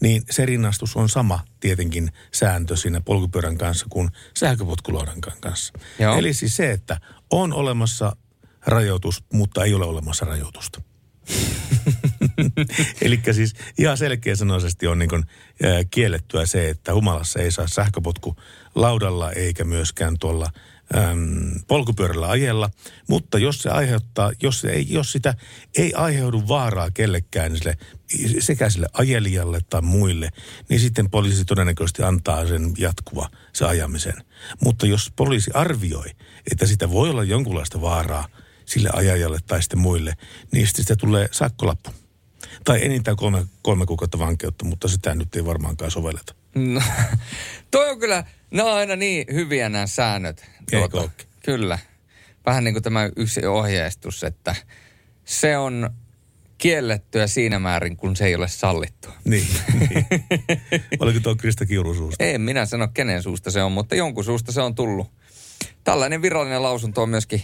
niin 0.00 0.22
se 0.30 0.46
rinnastus 0.46 0.96
on 0.96 1.08
sama 1.08 1.40
tietenkin 1.60 2.12
sääntö 2.34 2.76
siinä 2.76 3.00
polkupyörän 3.00 3.58
kanssa 3.58 3.86
kuin 3.90 4.08
sähköpotkulaudan 4.34 5.20
kanssa. 5.40 5.72
Joo. 5.98 6.16
Eli 6.16 6.34
siis 6.34 6.56
se, 6.56 6.70
että 6.70 7.00
on 7.30 7.52
olemassa 7.52 8.16
rajoitus, 8.66 9.24
mutta 9.32 9.64
ei 9.64 9.74
ole 9.74 9.84
olemassa 9.84 10.24
rajoitusta. 10.24 10.82
Eli 13.02 13.20
siis 13.32 13.54
ihan 13.78 13.98
selkeä 13.98 14.36
sanoisesti 14.36 14.86
on 14.86 14.98
niin 14.98 15.08
kuin, 15.08 15.24
ää, 15.62 15.84
kiellettyä 15.90 16.46
se, 16.46 16.68
että 16.68 16.94
humalassa 16.94 17.40
ei 17.40 17.50
saa 17.50 17.66
sähköpotku 17.68 18.36
laudalla 18.74 19.32
eikä 19.32 19.64
myöskään 19.64 20.18
tuolla 20.18 20.50
äm, 20.96 21.60
polkupyörällä 21.68 22.28
ajella. 22.28 22.70
Mutta 23.08 23.38
jos 23.38 23.58
se 23.58 23.70
aiheuttaa, 23.70 24.32
jos, 24.42 24.60
se 24.60 24.68
ei, 24.68 24.86
jos 24.90 25.12
sitä 25.12 25.34
ei 25.76 25.94
aiheudu 25.94 26.48
vaaraa 26.48 26.90
kellekään 26.90 27.52
niin 27.52 27.58
sille, 27.58 27.76
sekä 28.40 28.70
sille 28.70 28.86
ajelijalle 28.92 29.60
tai 29.70 29.82
muille, 29.82 30.30
niin 30.68 30.80
sitten 30.80 31.10
poliisi 31.10 31.44
todennäköisesti 31.44 32.02
antaa 32.02 32.46
sen 32.46 32.72
jatkuva 32.78 33.30
se 33.52 33.64
ajamisen. 33.64 34.14
Mutta 34.64 34.86
jos 34.86 35.12
poliisi 35.16 35.50
arvioi, 35.54 36.10
että 36.50 36.66
sitä 36.66 36.90
voi 36.90 37.10
olla 37.10 37.24
jonkunlaista 37.24 37.80
vaaraa– 37.80 38.28
sille 38.68 38.90
ajajalle 38.92 39.38
tai 39.46 39.62
sitten 39.62 39.78
muille, 39.78 40.14
niin 40.52 40.66
sitten 40.66 40.84
sitä 40.84 40.96
tulee 40.96 41.28
sakkolappu. 41.30 41.90
Tai 42.64 42.84
enintään 42.84 43.16
kolme, 43.16 43.46
kolme 43.62 43.86
kuukautta 43.86 44.18
vankeutta, 44.18 44.64
mutta 44.64 44.88
sitä 44.88 45.14
nyt 45.14 45.36
ei 45.36 45.44
varmaankaan 45.44 45.90
sovelleta. 45.90 46.34
No, 46.54 46.82
toi 47.70 47.90
on 47.90 47.98
kyllä, 47.98 48.24
ne 48.50 48.62
on 48.62 48.72
aina 48.72 48.96
niin 48.96 49.26
hyviä 49.32 49.68
nämä 49.68 49.86
säännöt. 49.86 50.46
Tuota, 50.70 51.10
kyllä. 51.44 51.78
Vähän 52.46 52.64
niin 52.64 52.74
kuin 52.74 52.82
tämä 52.82 53.10
yksi 53.16 53.46
ohjeistus, 53.46 54.24
että 54.24 54.56
se 55.24 55.58
on 55.58 55.90
kiellettyä 56.58 57.26
siinä 57.26 57.58
määrin, 57.58 57.96
kun 57.96 58.16
se 58.16 58.26
ei 58.26 58.34
ole 58.34 58.48
sallittua. 58.48 59.12
Niin. 59.24 59.46
niin. 59.78 60.06
Oliko 61.00 61.20
tuo 61.20 61.36
Krista 61.36 61.66
Kiurun 61.66 61.96
suusta? 61.96 62.24
En 62.24 62.40
minä 62.40 62.66
sano 62.66 62.88
kenen 62.88 63.22
suusta 63.22 63.50
se 63.50 63.62
on, 63.62 63.72
mutta 63.72 63.94
jonkun 63.94 64.24
suusta 64.24 64.52
se 64.52 64.60
on 64.60 64.74
tullut. 64.74 65.10
Tällainen 65.84 66.22
virallinen 66.22 66.62
lausunto 66.62 67.02
on 67.02 67.08
myöskin 67.08 67.42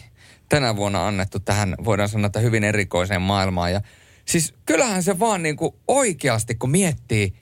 tänä 0.48 0.76
vuonna 0.76 1.06
annettu 1.06 1.40
tähän, 1.40 1.74
voidaan 1.84 2.08
sanoa, 2.08 2.26
että 2.26 2.40
hyvin 2.40 2.64
erikoiseen 2.64 3.22
maailmaan. 3.22 3.72
Ja 3.72 3.80
siis 4.24 4.54
kyllähän 4.66 5.02
se 5.02 5.18
vaan 5.18 5.42
niin 5.42 5.56
kuin 5.56 5.74
oikeasti, 5.88 6.54
kun 6.54 6.70
miettii, 6.70 7.34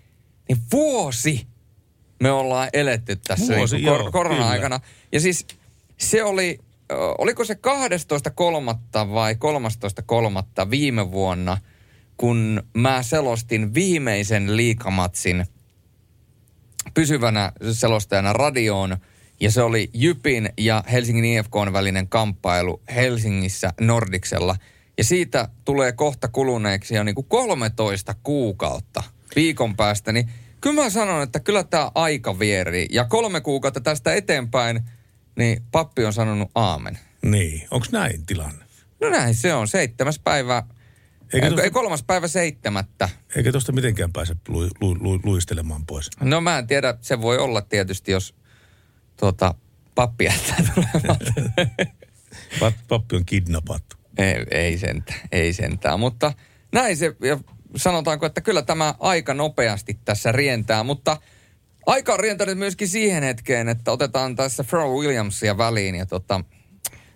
niin 0.49 0.59
vuosi 0.73 1.47
me 2.23 2.31
ollaan 2.31 2.69
eletty 2.73 3.17
tässä 3.17 3.57
vuosi, 3.57 3.77
niin 3.77 3.89
kor- 3.89 4.11
korona-aikana. 4.11 4.79
Kyllä. 4.79 4.93
Ja 5.13 5.21
siis 5.21 5.47
se 5.97 6.25
oli, 6.25 6.59
oliko 7.19 7.45
se 7.45 7.55
12.3. 7.55 9.13
vai 9.13 9.35
13.3. 10.65 10.71
viime 10.71 11.11
vuonna, 11.11 11.59
kun 12.17 12.63
mä 12.75 13.03
selostin 13.03 13.75
viimeisen 13.75 14.57
liikamatsin 14.57 15.47
pysyvänä 16.95 17.53
selostajana 17.73 18.33
radioon– 18.33 18.97
ja 19.43 19.51
se 19.51 19.63
oli 19.63 19.91
Jypin 19.95 20.49
ja 20.59 20.85
Helsingin 20.93 21.25
IFKn 21.25 21.71
välinen 21.73 22.09
kamppailu 22.09 22.83
Helsingissä 22.95 23.73
Nordiksella. 23.81 24.57
Ja 25.03 25.07
siitä 25.07 25.49
tulee 25.65 25.93
kohta 25.93 26.29
kuluneeksi 26.29 26.95
jo 26.95 27.03
niin 27.03 27.15
kuin 27.15 27.27
13 27.29 28.15
kuukautta 28.23 29.03
viikon 29.37 29.77
päästä. 29.77 30.13
Niin 30.13 30.31
kyllä 30.61 30.83
mä 30.83 30.91
sanon, 30.91 31.23
että 31.23 31.41
kyllä 31.41 31.65
tämä 31.65 31.91
aika 31.95 32.39
vierii. 32.39 32.87
Ja 32.91 33.05
kolme 33.05 33.41
kuukautta 33.41 33.81
tästä 33.81 34.15
eteenpäin, 34.15 34.81
niin 35.37 35.63
pappi 35.73 36.05
on 36.05 36.13
sanonut 36.13 36.51
aamen. 36.55 36.99
Niin, 37.23 37.69
onko 37.71 37.87
näin 37.93 38.27
tilanne? 38.27 38.65
No 39.01 39.09
näin 39.09 39.35
se 39.35 39.55
on. 39.55 39.69
Seitsemäs 39.69 40.19
päivä, 40.19 40.63
Eikä 41.33 41.47
ei, 41.47 41.51
tosta, 41.51 41.63
ei 41.63 41.71
kolmas 41.71 42.03
päivä 42.03 42.29
seitsemättä. 42.29 43.09
eikä 43.37 43.53
tosta 43.53 43.73
mitenkään 43.73 44.13
pääse 44.13 44.37
lu, 44.49 44.69
lu, 44.81 44.97
lu, 45.01 45.21
luistelemaan 45.25 45.87
pois. 45.87 46.11
No 46.21 46.41
mä 46.41 46.59
en 46.59 46.67
tiedä, 46.67 46.95
se 47.01 47.21
voi 47.21 47.39
olla 47.39 47.63
tietysti, 47.63 48.13
jos 48.13 48.35
tuota, 49.17 49.55
pappi 49.95 50.25
jättää 50.25 50.57
tulematta. 50.75 51.33
Pat, 52.61 52.75
pappi 52.89 53.17
on 53.17 53.25
kidnappattu. 53.25 54.02
Ei, 54.19 54.35
ei 54.51 54.79
sentään, 54.79 55.21
ei 55.33 55.53
sentään. 55.53 56.01
Mutta 56.01 56.33
näin 56.73 56.97
se, 56.97 57.17
ja 57.21 57.39
sanotaanko, 57.77 58.27
että 58.27 58.41
kyllä 58.41 58.63
tämä 58.63 58.95
aika 59.01 59.35
nopeasti 59.35 59.99
tässä 60.05 60.33
rientää, 60.33 60.83
mutta 60.83 61.17
aika 61.87 62.13
on 62.13 62.21
rientänyt 62.21 62.59
myöskin 62.59 62.89
siihen 62.89 63.23
hetkeen, 63.23 63.69
että 63.69 63.93
otetaan 63.93 64.37
tässä 64.37 64.65
Pharrell 64.65 64.95
Williamsia 64.95 65.59
väliin 65.59 65.95
ja 65.95 66.07
tota, 66.07 66.45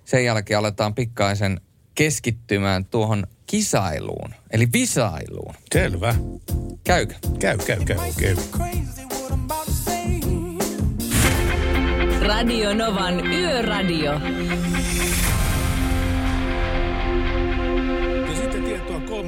sen 0.04 0.24
jälkeen 0.24 0.58
aletaan 0.58 0.94
pikkaisen 0.94 1.60
keskittymään 1.94 2.84
tuohon 2.84 3.26
kisailuun, 3.46 4.34
eli 4.50 4.68
visailuun. 4.72 5.54
Selvä. 5.74 6.14
Käykö? 6.84 7.14
Käy, 7.38 7.58
käy, 7.58 7.78
käy, 7.84 7.98
käy. 8.20 8.36
Radio 12.26 12.74
Novan 12.74 13.26
Yöradio. 13.26 14.20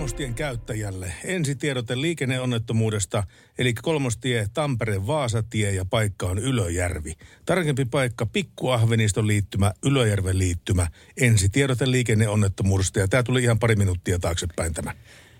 Kolmostien 0.08 0.34
käyttäjälle. 0.34 1.12
Ensitiedote 1.24 2.00
liikenneonnettomuudesta, 2.00 3.22
eli 3.58 3.74
kolmostie 3.74 4.46
Tampere-Vaasatie 4.54 5.72
ja 5.74 5.84
paikka 5.84 6.26
on 6.26 6.38
Ylöjärvi. 6.38 7.14
Tarkempi 7.44 7.84
paikka 7.84 8.26
Pikkuahveniston 8.26 9.26
liittymä, 9.26 9.72
Ylöjärven 9.84 10.38
liittymä. 10.38 10.86
Ensitiedote 11.20 11.90
liikenneonnettomuudesta 11.90 12.98
ja 12.98 13.08
tämä 13.08 13.22
tuli 13.22 13.42
ihan 13.42 13.58
pari 13.58 13.76
minuuttia 13.76 14.18
taaksepäin 14.18 14.74
tämä. 14.74 14.94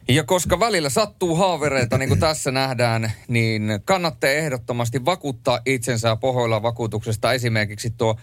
Ja 0.08 0.24
koska 0.24 0.60
välillä 0.60 0.88
sattuu 0.88 1.34
haavereita, 1.34 1.98
niin 1.98 2.08
kuin 2.08 2.20
tässä 2.20 2.50
nähdään, 2.50 3.12
niin 3.28 3.62
kannattaa 3.84 4.30
ehdottomasti 4.30 5.04
vakuuttaa 5.04 5.60
itsensä 5.66 6.16
Pohjola 6.16 6.62
vakuutuksesta 6.62 7.32
esimerkiksi 7.32 7.90
tuo 7.90 8.16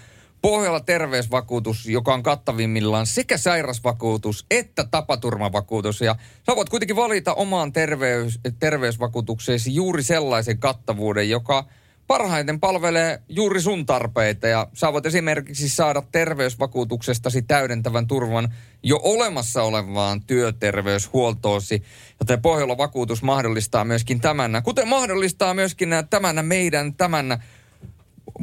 Pohjola 0.46 0.80
terveysvakuutus, 0.80 1.86
joka 1.86 2.14
on 2.14 2.24
kattavimmillaan 2.24 3.06
sekä 3.06 3.38
sairasvakuutus 3.38 4.46
että 4.52 4.84
tapaturmavakuutus. 4.92 6.02
Ja 6.02 6.16
sä 6.46 6.56
voit 6.56 6.70
kuitenkin 6.70 6.96
valita 6.96 7.34
omaan 7.34 7.74
terveys, 7.74 8.40
terveysvakuutukseesi 8.60 9.76
juuri 9.76 10.04
sellaisen 10.04 10.58
kattavuuden, 10.58 11.30
joka 11.30 11.66
parhaiten 12.08 12.60
palvelee 12.60 13.22
juuri 13.30 13.62
sun 13.62 13.86
tarpeita. 13.86 14.48
Ja 14.48 14.68
sä 14.74 14.94
voit 14.94 15.06
esimerkiksi 15.06 15.70
saada 15.70 16.04
terveysvakuutuksestasi 16.12 17.42
täydentävän 17.42 18.08
turvan 18.08 18.54
jo 18.84 19.00
olemassa 19.04 19.64
olevaan 19.64 20.22
työterveyshuoltoosi. 20.22 21.84
Joten 22.20 22.42
Pohjola 22.42 22.78
vakuutus 22.78 23.24
mahdollistaa 23.24 23.86
myöskin 23.86 24.22
tämän, 24.22 24.62
kuten 24.64 24.88
mahdollistaa 24.88 25.54
myöskin 25.54 25.90
tämän 26.10 26.46
meidän 26.46 26.94
tämän 26.94 27.44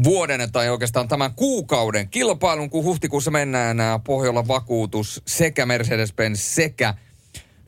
vuoden 0.04 0.52
tai 0.52 0.70
oikeastaan 0.70 1.08
tämän 1.08 1.34
kuukauden 1.34 2.08
kilpailun, 2.08 2.70
kun 2.70 2.84
huhtikuussa 2.84 3.30
mennään 3.30 3.76
nämä 3.76 4.00
Pohjola 4.04 4.48
vakuutus 4.48 5.22
sekä 5.26 5.64
Mercedes-Benz 5.64 6.36
sekä 6.36 6.94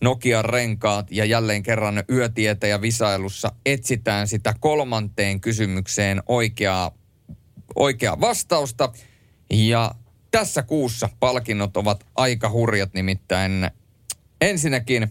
Nokian 0.00 0.44
renkaat 0.44 1.06
ja 1.10 1.24
jälleen 1.24 1.62
kerran 1.62 2.04
yötietä 2.10 2.66
ja 2.66 2.80
visailussa 2.80 3.52
etsitään 3.66 4.28
sitä 4.28 4.54
kolmanteen 4.60 5.40
kysymykseen 5.40 6.22
oikeaa, 6.26 6.90
oikeaa 7.74 8.20
vastausta. 8.20 8.92
Ja 9.50 9.94
tässä 10.30 10.62
kuussa 10.62 11.08
palkinnot 11.20 11.76
ovat 11.76 12.06
aika 12.16 12.50
hurjat 12.50 12.94
nimittäin. 12.94 13.70
Ensinnäkin, 14.40 15.08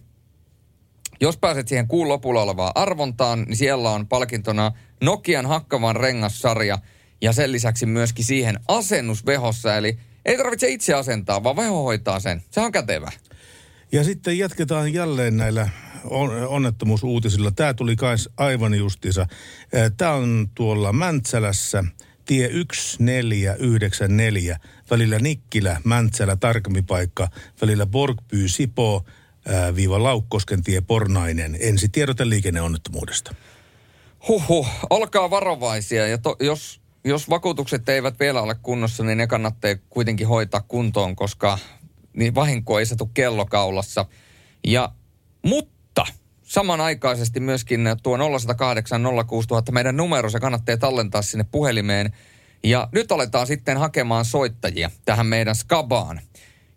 jos 1.22 1.38
pääset 1.38 1.68
siihen 1.68 1.88
kuun 1.88 2.08
lopulla 2.08 2.42
olevaan 2.42 2.72
arvontaan, 2.76 3.44
niin 3.44 3.58
siellä 3.58 3.90
on 3.90 4.08
palkintona 4.08 4.72
Nokian 5.02 5.46
hakkavan 5.46 5.96
rengassarja 5.96 6.78
ja 7.24 7.34
sen 7.34 7.52
lisäksi 7.52 7.86
myöskin 7.86 8.26
siihen 8.26 8.60
asennus 8.68 9.26
vehossa. 9.26 9.78
Eli 9.78 9.98
ei 10.26 10.38
tarvitse 10.38 10.70
itse 10.70 10.94
asentaa, 10.94 11.44
vaan 11.44 11.56
veho 11.56 11.84
hoitaa 11.84 12.20
sen. 12.20 12.44
Se 12.52 12.62
on 12.62 12.72
kätevä. 12.72 13.12
Ja 13.92 14.04
sitten 14.04 14.38
jatketaan 14.38 14.94
jälleen 14.94 15.38
näillä 15.38 15.70
on- 16.04 16.48
onnettomuusuutisilla. 16.48 17.52
Tämä 17.52 17.74
tuli 17.74 17.96
kais 17.96 18.30
aivan 18.38 18.74
justiinsa. 18.74 19.28
Tämä 19.98 20.14
on 20.14 20.50
tuolla 20.56 20.94
Mäntsälässä, 20.94 21.84
tie 22.26 22.50
1494, 22.50 24.60
välillä 24.92 25.20
Nikkilä, 25.20 25.82
Mäntsälä, 25.84 26.36
tarkempi 26.36 26.82
paikka, 26.82 27.28
välillä 27.62 27.86
Borgby, 27.86 28.48
Sipo, 28.48 29.06
viiva 29.76 30.04
Laukkosken 30.04 30.64
tie, 30.64 30.82
Pornainen. 30.82 31.58
Ensi 31.60 31.90
tiedote 31.90 32.30
liikenneonnettomuudesta. 32.30 33.36
Huhhuh, 34.28 34.68
olkaa 34.90 35.30
varovaisia 35.30 36.08
ja 36.08 36.18
to, 36.18 36.36
jos, 36.40 36.82
jos 37.06 37.30
vakuutukset 37.30 37.90
eivät 37.90 38.20
vielä 38.20 38.42
ole 38.42 38.56
kunnossa, 38.62 39.04
niin 39.04 39.18
ne 39.18 39.28
kannattaa 39.28 39.76
kuitenkin 39.90 40.28
hoitaa 40.28 40.62
kuntoon, 40.68 41.16
koska 41.16 41.58
niin 42.14 42.36
vahinko 42.36 42.80
ei 42.80 42.86
satu 42.86 43.06
kellokaulassa. 43.14 44.06
Ja, 44.68 44.92
mutta 45.46 46.06
samanaikaisesti 46.44 47.40
myöskin 47.40 47.82
tuo 48.04 48.18
0108 48.18 49.02
06000 49.28 49.72
meidän 49.72 49.98
numero, 49.98 50.30
se 50.30 50.40
kannattaa 50.40 50.78
tallentaa 50.78 51.22
sinne 51.22 51.46
puhelimeen. 51.52 52.14
Ja 52.64 52.88
nyt 52.92 53.12
aletaan 53.12 53.48
sitten 53.48 53.78
hakemaan 53.78 54.26
soittajia 54.26 54.92
tähän 55.06 55.26
meidän 55.26 55.56
skabaan. 55.56 56.22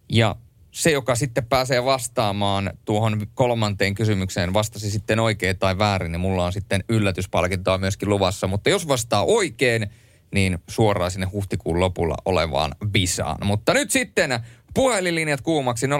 Ja 0.09 0.37
se, 0.71 0.91
joka 0.91 1.15
sitten 1.15 1.47
pääsee 1.47 1.85
vastaamaan 1.85 2.71
tuohon 2.85 3.27
kolmanteen 3.35 3.95
kysymykseen, 3.95 4.55
vastasi 4.55 4.91
sitten 4.91 5.21
oikein 5.21 5.59
tai 5.59 5.79
väärin, 5.79 6.13
niin 6.13 6.21
mulla 6.21 6.47
on 6.47 6.53
sitten 6.53 6.85
yllätyspalkintoa 6.89 7.79
myöskin 7.79 8.09
luvassa. 8.09 8.47
Mutta 8.47 8.71
jos 8.71 8.89
vastaa 8.89 9.25
oikein, 9.25 9.91
niin 10.33 10.59
suoraan 10.69 11.11
sinne 11.11 11.27
huhtikuun 11.27 11.81
lopulla 11.81 12.15
olevaan 12.25 12.75
visaan. 12.93 13.37
Mutta 13.45 13.75
nyt 13.75 13.91
sitten 13.91 14.41
puhelinlinjat 14.75 15.41
kuumaksi 15.41 15.87
0806000. 15.87 15.91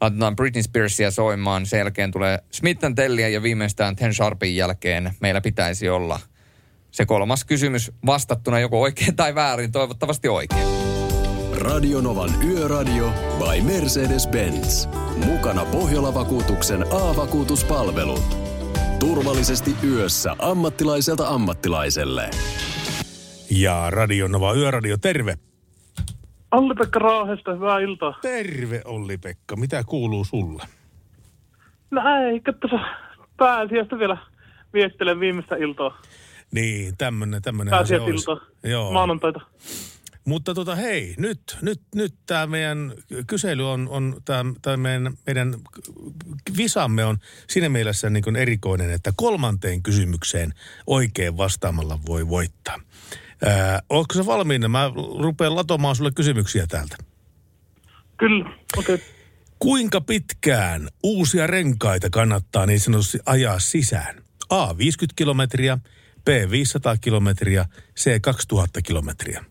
Laitetaan 0.00 0.36
Britney 0.36 0.62
Spearsia 0.62 1.10
soimaan. 1.10 1.66
Sen 1.66 1.78
jälkeen 1.78 2.10
tulee 2.10 2.38
Smith 2.50 2.80
Telliä 2.94 3.28
ja 3.28 3.42
viimeistään 3.42 3.96
Ten 3.96 4.14
Sharpin 4.14 4.56
jälkeen 4.56 5.14
meillä 5.20 5.40
pitäisi 5.40 5.88
olla 5.88 6.20
se 6.90 7.06
kolmas 7.06 7.44
kysymys 7.44 7.92
vastattuna 8.06 8.60
joko 8.60 8.80
oikein 8.80 9.16
tai 9.16 9.34
väärin, 9.34 9.72
toivottavasti 9.72 10.28
oikein. 10.28 10.66
Radionovan 11.52 12.30
Yöradio 12.44 13.12
by 13.38 13.60
Mercedes-Benz. 13.60 14.88
Mukana 15.26 15.64
Pohjola-vakuutuksen 15.64 16.82
A-vakuutuspalvelut. 16.82 18.51
Turvallisesti 19.02 19.70
yössä 19.90 20.36
ammattilaiselta 20.38 21.28
ammattilaiselle. 21.28 22.30
Ja 23.50 23.90
Radio 23.90 24.28
Nova 24.28 24.54
Yöradio, 24.54 24.96
terve. 24.96 25.34
Olli-Pekka 26.52 26.98
Raahesta, 26.98 27.52
hyvää 27.54 27.80
iltaa. 27.80 28.18
Terve 28.22 28.82
Olli-Pekka, 28.84 29.56
mitä 29.56 29.84
kuuluu 29.86 30.24
sulle? 30.24 30.62
No 31.90 32.02
eikä 32.30 32.52
tässä 32.52 32.78
pääsiäistä 33.36 33.98
vielä 33.98 34.16
viettelen 34.72 35.20
viimeistä 35.20 35.56
iltaa. 35.56 36.00
Niin, 36.52 36.96
tämmönen, 36.96 37.42
tämmönen 37.42 37.86
se 37.86 38.00
olisi. 38.00 38.26
Joo. 38.64 38.92
maanantaita. 38.92 39.40
Mutta 40.24 40.54
tota 40.54 40.74
hei, 40.74 41.14
nyt, 41.18 41.58
nyt, 41.62 41.80
nyt 41.94 42.14
tämä 42.26 42.46
meidän 42.46 42.92
kysely 43.26 43.70
on, 43.70 43.88
on 43.88 44.20
tämä 44.62 44.76
meidän, 44.76 45.12
meidän 45.26 45.54
visamme 46.56 47.04
on 47.04 47.18
siinä 47.48 47.68
mielessä 47.68 48.10
niin 48.10 48.24
kuin 48.24 48.36
erikoinen, 48.36 48.90
että 48.90 49.12
kolmanteen 49.16 49.82
kysymykseen 49.82 50.54
oikein 50.86 51.36
vastaamalla 51.36 51.98
voi 52.06 52.28
voittaa. 52.28 52.80
Ää, 53.44 53.82
ootko 53.90 54.14
sä 54.14 54.26
valmiina? 54.26 54.68
Mä 54.68 54.92
rupean 55.20 55.56
latomaan 55.56 55.96
sulle 55.96 56.10
kysymyksiä 56.10 56.66
täältä. 56.66 56.96
Kyllä, 58.18 58.50
okei. 58.76 58.94
Okay. 58.94 59.06
Kuinka 59.58 60.00
pitkään 60.00 60.88
uusia 61.02 61.46
renkaita 61.46 62.10
kannattaa 62.10 62.66
niin 62.66 62.80
sanotusti 62.80 63.18
ajaa 63.26 63.58
sisään? 63.58 64.22
A. 64.50 64.78
50 64.78 65.14
kilometriä, 65.16 65.78
B. 66.24 66.28
500 66.50 66.96
kilometriä, 66.96 67.64
C. 67.96 68.20
2000 68.20 68.82
kilometriä. 68.82 69.44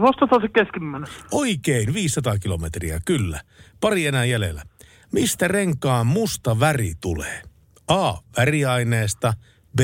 Vastataan 0.00 0.42
se 0.42 0.48
keskimmäinen. 0.48 1.08
Oikein, 1.32 1.94
500 1.94 2.38
kilometriä, 2.38 3.00
kyllä. 3.04 3.40
Pari 3.80 4.06
enää 4.06 4.24
jäljellä. 4.24 4.62
Mistä 5.12 5.48
renkaan 5.48 6.06
musta 6.06 6.60
väri 6.60 6.92
tulee? 7.00 7.42
A. 7.88 8.14
Väriaineesta, 8.36 9.34
B. 9.76 9.80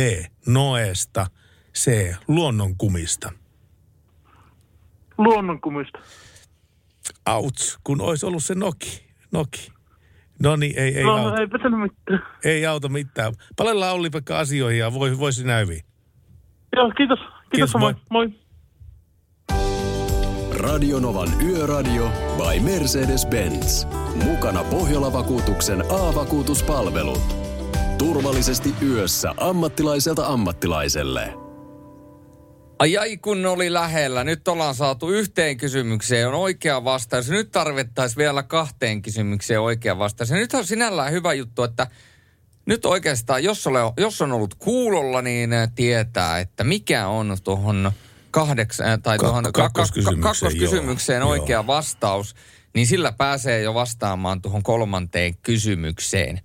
Noesta, 0.46 1.26
C. 1.74 2.14
Luonnonkumista. 2.28 3.32
Luonnonkumista. 5.18 5.98
Auts, 7.26 7.78
kun 7.84 8.00
olisi 8.00 8.26
ollut 8.26 8.44
se 8.44 8.54
Noki. 8.54 9.06
Noki. 9.32 9.72
No 10.42 10.56
niin, 10.56 10.78
ei, 10.78 10.96
ei, 10.96 11.04
no, 11.04 11.16
auta. 11.16 11.40
eipä 11.40 11.58
mitään. 11.58 12.22
ei 12.44 12.66
auta 12.66 12.88
mitään. 12.88 13.32
Palellaan 13.56 13.94
Olli-Pekka 13.94 14.38
asioihin 14.38 14.78
ja 14.80 14.94
voi, 14.94 15.18
voisi 15.18 15.46
näyviin. 15.46 15.84
Joo, 16.76 16.90
kiitos. 16.96 17.18
Kiitos, 17.18 17.40
Kiitos, 17.50 17.74
moi. 17.74 17.94
moi. 18.10 18.39
Radionovan 20.72 21.42
Yöradio 21.42 22.12
by 22.36 22.60
Mercedes-Benz. 22.60 23.86
Mukana 24.24 24.64
Pohjola-vakuutuksen 24.64 25.80
A-vakuutuspalvelut. 25.80 27.36
Turvallisesti 27.98 28.74
yössä 28.82 29.34
ammattilaiselta 29.36 30.26
ammattilaiselle. 30.26 31.34
Ai 32.78 32.96
ai 32.96 33.16
kun 33.16 33.46
oli 33.46 33.72
lähellä. 33.72 34.24
Nyt 34.24 34.48
ollaan 34.48 34.74
saatu 34.74 35.08
yhteen 35.08 35.56
kysymykseen 35.56 36.28
on 36.28 36.34
oikea 36.34 36.84
vastaus. 36.84 37.30
Nyt 37.30 37.50
tarvittaisiin 37.52 38.18
vielä 38.18 38.42
kahteen 38.42 39.02
kysymykseen 39.02 39.60
oikea 39.60 39.98
vastaus. 39.98 40.30
Nyt 40.30 40.54
on 40.54 40.66
sinällään 40.66 41.12
hyvä 41.12 41.32
juttu, 41.32 41.62
että 41.62 41.86
nyt 42.66 42.84
oikeastaan, 42.84 43.44
jos, 43.44 43.66
ole, 43.66 43.80
jos 43.96 44.22
on 44.22 44.32
ollut 44.32 44.54
kuulolla, 44.54 45.22
niin 45.22 45.50
tietää, 45.74 46.38
että 46.38 46.64
mikä 46.64 47.08
on 47.08 47.36
tuohon 47.44 47.92
kahdeksan, 48.30 49.02
tai 49.02 49.16
Kak- 49.16 49.20
tuohon 49.20 49.52
kakkoskysymykseen, 49.52 50.22
kakkoskysymykseen 50.22 51.20
joo, 51.20 51.30
oikea 51.30 51.56
joo. 51.56 51.66
vastaus, 51.66 52.34
niin 52.74 52.86
sillä 52.86 53.12
pääsee 53.12 53.62
jo 53.62 53.74
vastaamaan 53.74 54.42
tuohon 54.42 54.62
kolmanteen 54.62 55.36
kysymykseen. 55.42 56.40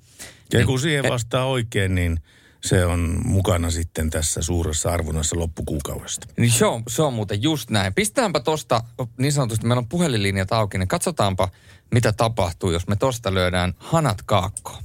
Ja 0.53 0.65
kun 0.65 0.79
siihen 0.79 1.05
vastaa 1.09 1.45
oikein, 1.45 1.95
niin 1.95 2.19
se 2.61 2.85
on 2.85 3.21
mukana 3.25 3.71
sitten 3.71 4.09
tässä 4.09 4.41
suuressa 4.41 4.89
arvonnassa 4.89 5.39
loppukuukaudesta. 5.39 6.27
Niin 6.37 6.51
se 6.51 6.65
on, 6.65 6.83
se 6.87 7.01
on 7.01 7.13
muuten 7.13 7.43
just 7.43 7.69
näin. 7.69 7.93
Pistäänpä 7.93 8.39
tosta, 8.39 8.83
niin 9.17 9.33
sanotusti 9.33 9.67
meillä 9.67 9.79
on 9.79 9.87
puhelinlinjat 9.87 10.51
auki, 10.51 10.77
niin 10.77 10.87
katsotaanpa, 10.87 11.49
mitä 11.91 12.11
tapahtuu, 12.11 12.71
jos 12.71 12.87
me 12.87 12.95
tosta 12.95 13.33
lyödään 13.33 13.73
hanat 13.77 14.21
kaakkoon. 14.25 14.83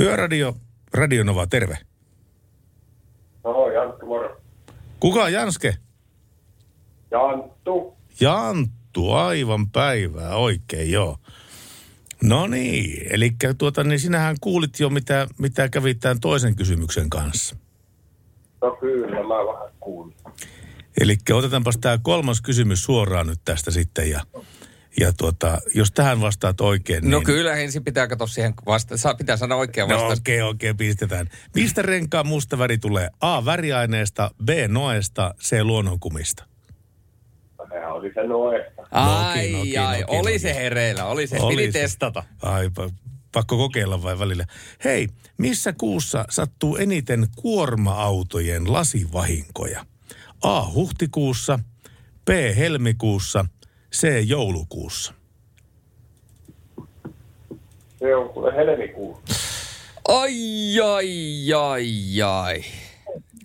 Yöradio, 0.00 0.56
Radionova, 0.94 1.46
terve. 1.46 1.78
No, 3.44 3.70
Janttu, 3.70 4.05
moro. 4.05 4.05
Kuka 5.06 5.22
on 5.22 5.32
Janske? 5.32 5.76
Janttu. 7.10 7.96
Janttu, 8.20 9.12
aivan 9.12 9.70
päivää, 9.70 10.36
oikein 10.36 10.90
joo. 10.90 11.18
No 12.22 12.46
niin, 12.46 13.06
eli 13.10 13.32
tuota, 13.58 13.84
niin 13.84 14.00
sinähän 14.00 14.36
kuulit 14.40 14.80
jo, 14.80 14.90
mitä, 14.90 15.26
mitä 15.38 15.68
kävi 15.68 15.94
tämän 15.94 16.20
toisen 16.20 16.56
kysymyksen 16.56 17.10
kanssa. 17.10 17.56
No 18.62 18.76
kyllä, 18.80 19.16
mä 19.16 19.52
vähän 19.52 19.72
kuulin. 19.80 20.16
Eli 21.00 21.16
otetaanpas 21.32 21.78
tämä 21.78 21.98
kolmas 22.02 22.40
kysymys 22.40 22.84
suoraan 22.84 23.26
nyt 23.26 23.40
tästä 23.44 23.70
sitten 23.70 24.10
ja, 24.10 24.20
ja 25.00 25.12
tuota, 25.12 25.58
jos 25.74 25.92
tähän 25.92 26.20
vastaat 26.20 26.60
oikein, 26.60 27.02
niin... 27.02 27.10
No 27.10 27.20
kyllä 27.20 27.54
ensin 27.56 27.84
pitää 27.84 28.06
katsoa 28.06 28.26
siihen 28.26 28.54
vasta, 28.66 28.96
saa, 28.96 29.14
pitää 29.14 29.36
sanoa 29.36 29.58
oikea 29.58 29.86
No 29.86 29.94
vastaus. 29.94 30.18
okei, 30.20 30.40
okay, 30.42 30.50
okei, 30.50 30.70
okay, 30.70 30.86
pistetään. 30.86 31.26
Mistä 31.54 31.82
renkaan 31.82 32.26
musta 32.26 32.58
väri 32.58 32.78
tulee? 32.78 33.08
A. 33.20 33.44
Väriaineesta, 33.44 34.30
B. 34.44 34.48
Noesta, 34.68 35.34
C. 35.40 35.60
Luonnonkumista. 35.62 36.44
Sehän 37.68 37.92
oli 37.92 38.12
se 38.14 38.22
noesta. 38.26 38.82
Ai, 38.90 39.36
Noki, 39.50 39.52
noki, 39.56 39.78
ai, 39.78 40.00
noki, 40.00 40.16
oli 40.16 40.30
noki. 40.30 40.38
se 40.38 40.54
hereillä, 40.54 41.04
oli 41.04 41.26
se, 41.26 41.36
Oli 41.40 41.56
piti 41.56 41.72
se. 41.72 41.78
testata. 41.80 42.22
Ai, 42.42 42.66
pa- 42.68 42.92
pakko 43.32 43.56
kokeilla 43.56 44.02
vai 44.02 44.18
välillä. 44.18 44.44
Hei, 44.84 45.08
missä 45.38 45.72
kuussa 45.72 46.24
sattuu 46.30 46.76
eniten 46.76 47.26
kuorma-autojen 47.36 48.72
lasivahinkoja? 48.72 49.86
A. 50.42 50.70
Huhtikuussa, 50.72 51.58
B. 52.24 52.28
Helmikuussa, 52.56 53.44
C. 53.92 54.28
Joulukuussa. 54.28 55.14
Se 57.98 58.16
on 58.16 58.28
kuule 58.28 58.56
helmikuussa. 58.56 59.34
Ai, 60.08 60.80
ai, 60.80 61.52
ai, 61.52 62.22
ai. 62.22 62.64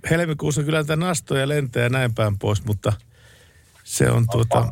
Helmikuussa 0.09 0.63
kyllä 0.63 0.83
tätä 0.83 0.95
nastoja 0.95 1.47
lentää 1.47 1.83
ja 1.83 1.89
näin 1.89 2.15
päin 2.15 2.39
pois, 2.39 2.65
mutta 2.65 2.93
se 3.83 4.09
on 4.09 4.25
tuota... 4.31 4.71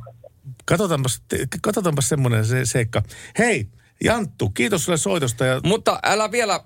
Katsotaanpas, 0.66 1.22
katsotaanpas 1.62 2.10
semmoinen 2.10 2.46
se, 2.46 2.66
seikka. 2.66 3.04
Hei, 3.38 3.68
Janttu, 4.04 4.50
kiitos 4.50 4.86
sulle 4.86 4.98
soitosta 4.98 5.46
ja 5.46 5.62
Mutta 5.64 6.00
älä 6.04 6.32
vielä, 6.32 6.64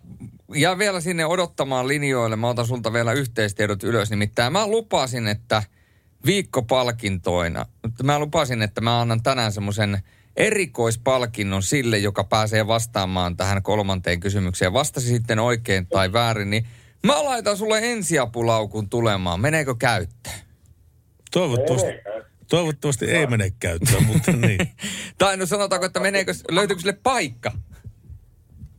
ja 0.55 0.77
vielä 0.77 1.01
sinne 1.01 1.25
odottamaan 1.25 1.87
linjoille. 1.87 2.35
Mä 2.35 2.49
otan 2.49 2.67
sulta 2.67 2.93
vielä 2.93 3.13
yhteistiedot 3.13 3.83
ylös. 3.83 4.09
Nimittäin 4.09 4.53
mä 4.53 4.67
lupasin, 4.67 5.27
että 5.27 5.63
viikkopalkintoina, 6.25 7.65
mutta 7.83 8.03
mä 8.03 8.19
lupasin, 8.19 8.61
että 8.61 8.81
mä 8.81 9.01
annan 9.01 9.23
tänään 9.23 9.51
semmoisen 9.51 9.97
erikoispalkinnon 10.35 11.63
sille, 11.63 11.97
joka 11.97 12.23
pääsee 12.23 12.67
vastaamaan 12.67 13.37
tähän 13.37 13.63
kolmanteen 13.63 14.19
kysymykseen. 14.19 14.73
Vastasi 14.73 15.07
sitten 15.07 15.39
oikein 15.39 15.87
tai 15.87 16.13
väärin, 16.13 16.49
niin 16.49 16.67
mä 17.03 17.23
laitan 17.23 17.57
sulle 17.57 17.79
ensiapulaukun 17.83 18.89
tulemaan. 18.89 19.41
Meneekö 19.41 19.75
käyttöön? 19.75 20.35
toivottavasti, 21.33 21.87
toivottavasti 22.49 23.05
ei 23.05 23.27
mene 23.27 23.53
käyttöön, 23.59 24.03
mutta 24.13 24.31
niin. 24.31 24.59
Tai 25.17 25.37
no 25.37 25.45
sanotaanko, 25.45 25.85
että 25.85 25.99
meneekö, 25.99 26.33
löytyykö 26.51 26.81
sille 26.81 26.97
paikka? 27.03 27.51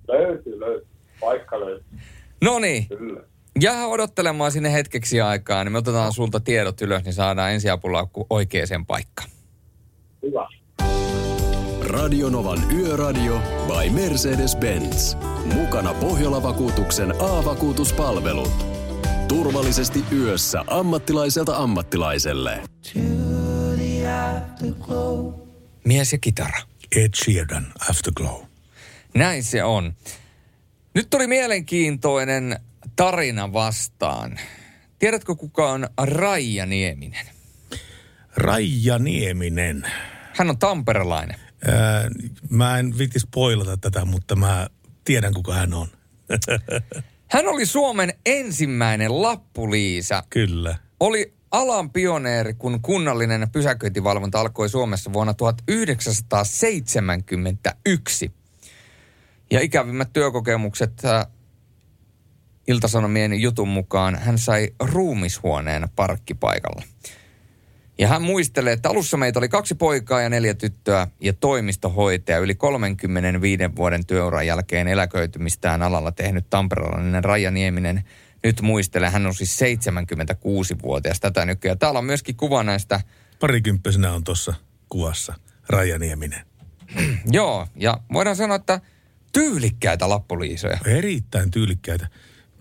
Löytyy, 0.08 0.60
löytyy. 0.60 0.88
Paikka 1.20 1.60
löytyy, 1.60 2.00
No 2.40 2.58
niin, 2.58 2.88
kyllä. 2.88 3.20
Jää 3.60 3.86
odottelemaan 3.86 4.52
sinne 4.52 4.72
hetkeksi 4.72 5.20
aikaa, 5.20 5.64
niin 5.64 5.72
me 5.72 5.78
otetaan 5.78 6.12
sulta 6.12 6.40
tiedot 6.40 6.80
ylös, 6.80 7.04
niin 7.04 7.12
saadaan 7.12 7.52
ensiapulaukku 7.52 8.26
oikeaan 8.30 8.86
paikkaan. 8.86 9.30
Hyvä. 10.22 10.48
Radionovan 11.88 12.72
Yöradio 12.72 13.42
by 13.66 13.90
Mercedes-Benz. 13.90 15.16
Mukana 15.54 15.94
Pohjola-vakuutuksen 15.94 17.10
A-vakuutuspalvelut. 17.10 18.66
Turvallisesti 19.28 20.04
yössä 20.12 20.64
ammattilaiselta 20.66 21.56
ammattilaiselle. 21.56 22.60
Mies 25.84 26.12
ja 26.12 26.18
kitara. 26.18 26.58
Ed 26.96 27.10
Sheeran, 27.24 27.66
Afterglow. 27.90 28.42
Näin 29.14 29.44
se 29.44 29.64
on. 29.64 29.94
Nyt 30.94 31.10
tuli 31.10 31.26
mielenkiintoinen 31.26 32.60
tarina 32.96 33.52
vastaan. 33.52 34.38
Tiedätkö 34.98 35.34
kuka 35.34 35.70
on 35.70 35.88
Raija 35.98 36.66
Nieminen? 36.66 37.26
Raija 38.36 38.98
Nieminen. 38.98 39.86
Hän 40.36 40.50
on 40.50 40.58
tamperelainen. 40.58 41.36
Ää, 41.66 42.08
mä 42.50 42.78
en 42.78 42.98
viti 42.98 43.18
spoilata 43.18 43.76
tätä, 43.76 44.04
mutta 44.04 44.36
mä 44.36 44.66
tiedän 45.04 45.34
kuka 45.34 45.54
hän 45.54 45.74
on. 45.74 45.88
Hän 47.34 47.46
oli 47.46 47.66
Suomen 47.66 48.12
ensimmäinen 48.26 49.22
lappuliisa. 49.22 50.24
Kyllä. 50.30 50.76
Oli 51.00 51.34
alan 51.50 51.90
pioneeri, 51.90 52.54
kun 52.54 52.82
kunnallinen 52.82 53.50
pysäköintivalvonta 53.52 54.40
alkoi 54.40 54.68
Suomessa 54.68 55.12
vuonna 55.12 55.34
1971. 55.34 58.32
Ja 59.50 59.60
ikävimmät 59.60 60.12
työkokemukset 60.12 61.04
äh, 61.04 61.26
Iltasanomien 62.68 63.40
jutun 63.40 63.68
mukaan 63.68 64.18
hän 64.18 64.38
sai 64.38 64.68
ruumishuoneen 64.80 65.88
parkkipaikalla. 65.96 66.82
Ja 67.98 68.08
hän 68.08 68.22
muistelee, 68.22 68.72
että 68.72 68.88
alussa 68.88 69.16
meitä 69.16 69.38
oli 69.38 69.48
kaksi 69.48 69.74
poikaa 69.74 70.20
ja 70.20 70.28
neljä 70.28 70.54
tyttöä 70.54 71.06
ja 71.20 71.32
toimistohoitaja 71.32 72.38
yli 72.38 72.54
35 72.54 73.62
vuoden 73.76 74.06
työuran 74.06 74.46
jälkeen 74.46 74.88
eläköitymistään 74.88 75.82
alalla 75.82 76.12
tehnyt 76.12 76.50
tamperelainen 76.50 77.24
Raija 77.24 77.50
Nieminen 77.50 78.04
nyt 78.44 78.60
muistelee. 78.60 79.10
Hän 79.10 79.26
on 79.26 79.34
siis 79.34 79.60
76-vuotias 79.60 81.20
tätä 81.20 81.44
nykyään. 81.44 81.78
Täällä 81.78 81.98
on 81.98 82.04
myöskin 82.04 82.36
kuva 82.36 82.62
näistä, 82.62 83.00
Parikymppisenä 83.40 84.12
on 84.12 84.24
tuossa 84.24 84.54
kuvassa 84.88 85.34
Raija 85.68 85.98
Nieminen. 85.98 86.46
joo, 87.30 87.66
ja 87.76 88.00
voidaan 88.12 88.36
sanoa, 88.36 88.56
että 88.56 88.80
tyylikkäitä 89.32 90.08
lappuliisoja. 90.08 90.78
Erittäin 90.86 91.50
tyylikkäitä. 91.50 92.08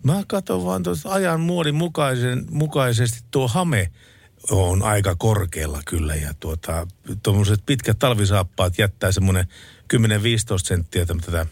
Mä 0.03 0.23
katson 0.27 0.65
vaan 0.65 0.83
tuossa 0.83 1.09
ajan 1.09 1.39
muodin 1.39 1.75
mukaisen, 1.75 2.45
mukaisesti 2.49 3.19
tuo 3.31 3.47
hame 3.47 3.91
on 4.51 4.83
aika 4.83 5.15
korkealla 5.15 5.79
kyllä. 5.85 6.15
Ja 6.15 6.33
tuota, 6.39 6.87
tuommoiset 7.23 7.59
pitkät 7.65 7.99
talvisaappaat 7.99 8.77
jättää 8.77 9.11
semmoinen 9.11 9.47
10-15 9.93 9.97
senttiä 10.63 11.05
tätä 11.05 11.45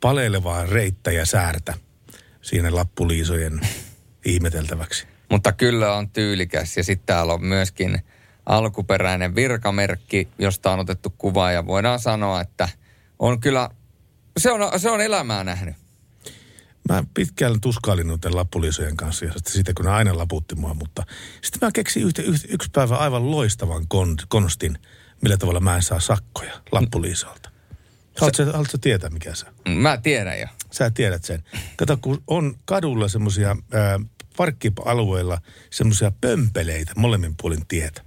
paleilevaa 0.00 0.66
reittä 0.66 1.12
ja 1.12 1.26
säärtä 1.26 1.74
siinä 2.42 2.74
lappuliisojen 2.74 3.60
ihmeteltäväksi. 4.24 5.06
Mutta 5.30 5.52
kyllä 5.52 5.94
on 5.94 6.10
tyylikäs. 6.10 6.76
Ja 6.76 6.84
sitten 6.84 7.06
täällä 7.06 7.32
on 7.32 7.44
myöskin 7.44 7.98
alkuperäinen 8.46 9.34
virkamerkki, 9.34 10.28
josta 10.38 10.72
on 10.72 10.80
otettu 10.80 11.14
kuva. 11.18 11.52
Ja 11.52 11.66
voidaan 11.66 11.98
sanoa, 11.98 12.40
että 12.40 12.68
on 13.18 13.40
kyllä, 13.40 13.70
se 14.38 14.52
on, 14.52 14.80
se 14.80 14.90
on 14.90 15.00
elämää 15.00 15.44
nähnyt. 15.44 15.79
Mä 16.88 17.04
pitkään 17.14 17.60
tuskailin 17.60 18.06
noiden 18.06 18.36
lappuliisojen 18.36 18.96
kanssa 18.96 19.24
ja 19.24 19.32
sitten 19.32 19.52
siitä, 19.52 19.72
kun 19.74 19.84
ne 19.84 19.90
aina 19.90 20.18
laputti 20.18 20.54
mua, 20.54 20.74
mutta 20.74 21.06
sitten 21.42 21.66
mä 21.66 21.70
keksin 21.74 22.02
yhtä, 22.02 22.22
yhtä, 22.22 22.48
yksi 22.50 22.70
päivä 22.72 22.96
aivan 22.96 23.30
loistavan 23.30 23.88
kon, 23.88 24.16
konstin, 24.28 24.78
millä 25.22 25.36
tavalla 25.36 25.60
mä 25.60 25.76
en 25.76 25.82
saa 25.82 26.00
sakkoja 26.00 26.60
lappuliisolta. 26.72 27.50
Haluatko, 28.20 28.44
sä- 28.44 28.52
haluatko 28.52 28.78
tietää, 28.78 29.10
mikä 29.10 29.34
se 29.34 29.46
on? 29.66 29.72
Mä 29.72 29.96
tiedän 29.96 30.40
jo. 30.40 30.46
Sä 30.70 30.90
tiedät 30.90 31.24
sen. 31.24 31.44
Kato, 31.76 31.96
kun 31.96 32.22
on 32.26 32.54
kadulla 32.64 33.08
semmoisia 33.08 33.56
parkkialueilla 34.36 35.40
semmoisia 35.70 36.12
pömpeleitä 36.20 36.92
molemmin 36.96 37.34
puolin 37.42 37.66
tietä. 37.66 38.02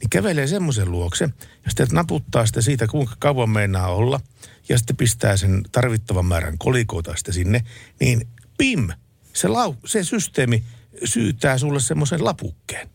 niin 0.00 0.10
kävelee 0.10 0.46
semmoisen 0.46 0.90
luokse 0.90 1.24
ja 1.64 1.70
sitten 1.70 1.88
naputtaa 1.92 2.46
sitä 2.46 2.60
siitä, 2.60 2.86
kuinka 2.86 3.14
kauan 3.18 3.50
meinaa 3.50 3.94
olla 3.94 4.20
ja 4.68 4.78
sitten 4.78 4.96
pistää 4.96 5.36
sen 5.36 5.62
tarvittavan 5.72 6.26
määrän 6.26 6.58
kolikoita 6.58 7.16
sitten 7.16 7.34
sinne, 7.34 7.64
niin 8.00 8.28
pim, 8.58 8.88
se, 9.32 9.48
lau, 9.48 9.74
se 9.84 10.04
systeemi 10.04 10.64
syytää 11.04 11.58
sulle 11.58 11.80
semmoisen 11.80 12.24
lapukkeen. 12.24 12.88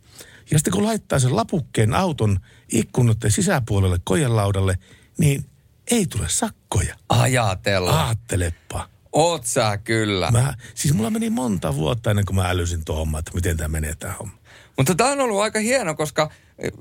Ja 0.51 0.59
sitten 0.59 0.73
kun 0.73 0.85
laittaa 0.85 1.19
sen 1.19 1.35
lapukkeen 1.35 1.93
auton 1.93 2.39
ikkunoiden 2.71 3.31
sisäpuolelle 3.31 3.97
kojelaudalle, 4.03 4.77
niin 5.17 5.45
ei 5.91 6.05
tule 6.05 6.29
sakkoja. 6.29 6.95
Ajatella. 7.09 7.91
Aattelepa. 7.91 8.89
Oot 9.11 9.45
sä 9.45 9.77
kyllä. 9.77 10.31
Mä, 10.31 10.53
siis 10.75 10.93
mulla 10.93 11.09
meni 11.09 11.29
monta 11.29 11.75
vuotta 11.75 12.09
ennen 12.09 12.25
kuin 12.25 12.35
mä 12.35 12.49
älysin 12.49 12.85
tuon 12.85 12.97
homman, 12.97 13.19
että 13.19 13.31
miten 13.33 13.57
tämä 13.57 13.67
menee 13.67 13.95
tämä 13.95 14.13
homma. 14.19 14.37
Mutta 14.77 14.95
tämä 14.95 15.11
on 15.11 15.19
ollut 15.19 15.41
aika 15.41 15.59
hieno, 15.59 15.95
koska 15.95 16.31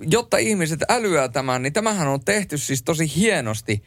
jotta 0.01 0.37
ihmiset 0.37 0.81
älyää 0.89 1.29
tämän, 1.29 1.63
niin 1.63 1.73
tämähän 1.73 2.09
on 2.09 2.25
tehty 2.25 2.59
siis 2.59 2.83
tosi 2.83 3.17
hienosti. 3.17 3.83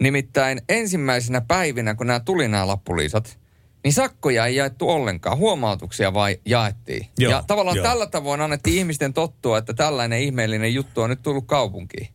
Nimittäin 0.00 0.60
ensimmäisenä 0.68 1.40
päivinä, 1.40 1.94
kun 1.94 2.06
nämä 2.06 2.20
tuli 2.20 2.48
nämä 2.48 2.66
lappuliisat, 2.66 3.38
niin 3.84 3.92
sakkoja 3.92 4.46
ei 4.46 4.56
jaettu 4.56 4.90
ollenkaan, 4.90 5.38
huomautuksia 5.38 6.14
vai 6.14 6.40
jaettiin. 6.44 7.06
Joo, 7.18 7.30
ja 7.30 7.44
tavallaan 7.46 7.76
joo. 7.76 7.86
tällä 7.86 8.06
tavoin 8.06 8.40
annettiin 8.40 8.78
ihmisten 8.78 9.12
tottua, 9.12 9.58
että 9.58 9.74
tällainen 9.74 10.20
ihmeellinen 10.20 10.74
juttu 10.74 11.00
on 11.00 11.10
nyt 11.10 11.22
tullut 11.22 11.46
kaupunkiin. 11.46 12.08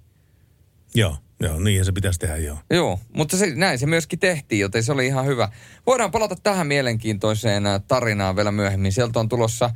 Joo, 0.95 1.17
joo, 1.39 1.59
niinhän 1.59 1.85
se 1.85 1.91
pitäisi 1.91 2.19
tehdä, 2.19 2.37
joo. 2.37 2.57
Joo, 2.69 2.99
mutta 3.13 3.37
se, 3.37 3.55
näin 3.55 3.79
se 3.79 3.85
myöskin 3.85 4.19
tehtiin, 4.19 4.59
joten 4.59 4.83
se 4.83 4.91
oli 4.91 5.05
ihan 5.05 5.25
hyvä. 5.25 5.49
Voidaan 5.85 6.11
palata 6.11 6.35
tähän 6.43 6.67
mielenkiintoiseen 6.67 7.65
ä, 7.65 7.79
tarinaan 7.79 8.35
vielä 8.35 8.51
myöhemmin. 8.51 8.91
Sieltä 8.91 9.19
on 9.19 9.29
tulossa 9.29 9.69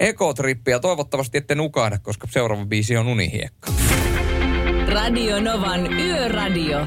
ekotrippi 0.00 0.70
ja 0.70 0.80
toivottavasti 0.80 1.38
ette 1.38 1.54
nukahda, 1.54 1.98
koska 1.98 2.26
seuraava 2.30 2.66
biisi 2.66 2.96
on 2.96 3.08
unihiekka. 3.08 3.72
Radio 4.88 5.40
Novan 5.40 5.92
Yöradio. 5.92 6.86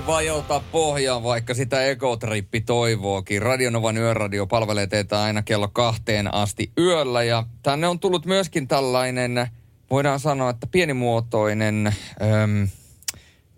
Ei 0.00 0.06
vajota 0.06 0.62
pohjaan, 0.72 1.22
vaikka 1.22 1.54
sitä 1.54 1.84
ekotrippi 1.84 2.60
toivookin. 2.60 3.42
Radionovan 3.42 3.96
yöradio 3.96 4.46
palvelee 4.46 4.86
teitä 4.86 5.22
aina 5.22 5.42
kello 5.42 5.68
kahteen 5.68 6.34
asti 6.34 6.72
yöllä. 6.78 7.22
Ja 7.22 7.46
tänne 7.62 7.88
on 7.88 8.00
tullut 8.00 8.26
myöskin 8.26 8.68
tällainen, 8.68 9.50
voidaan 9.90 10.20
sanoa, 10.20 10.50
että 10.50 10.66
pienimuotoinen 10.66 11.86
äm, 11.86 12.68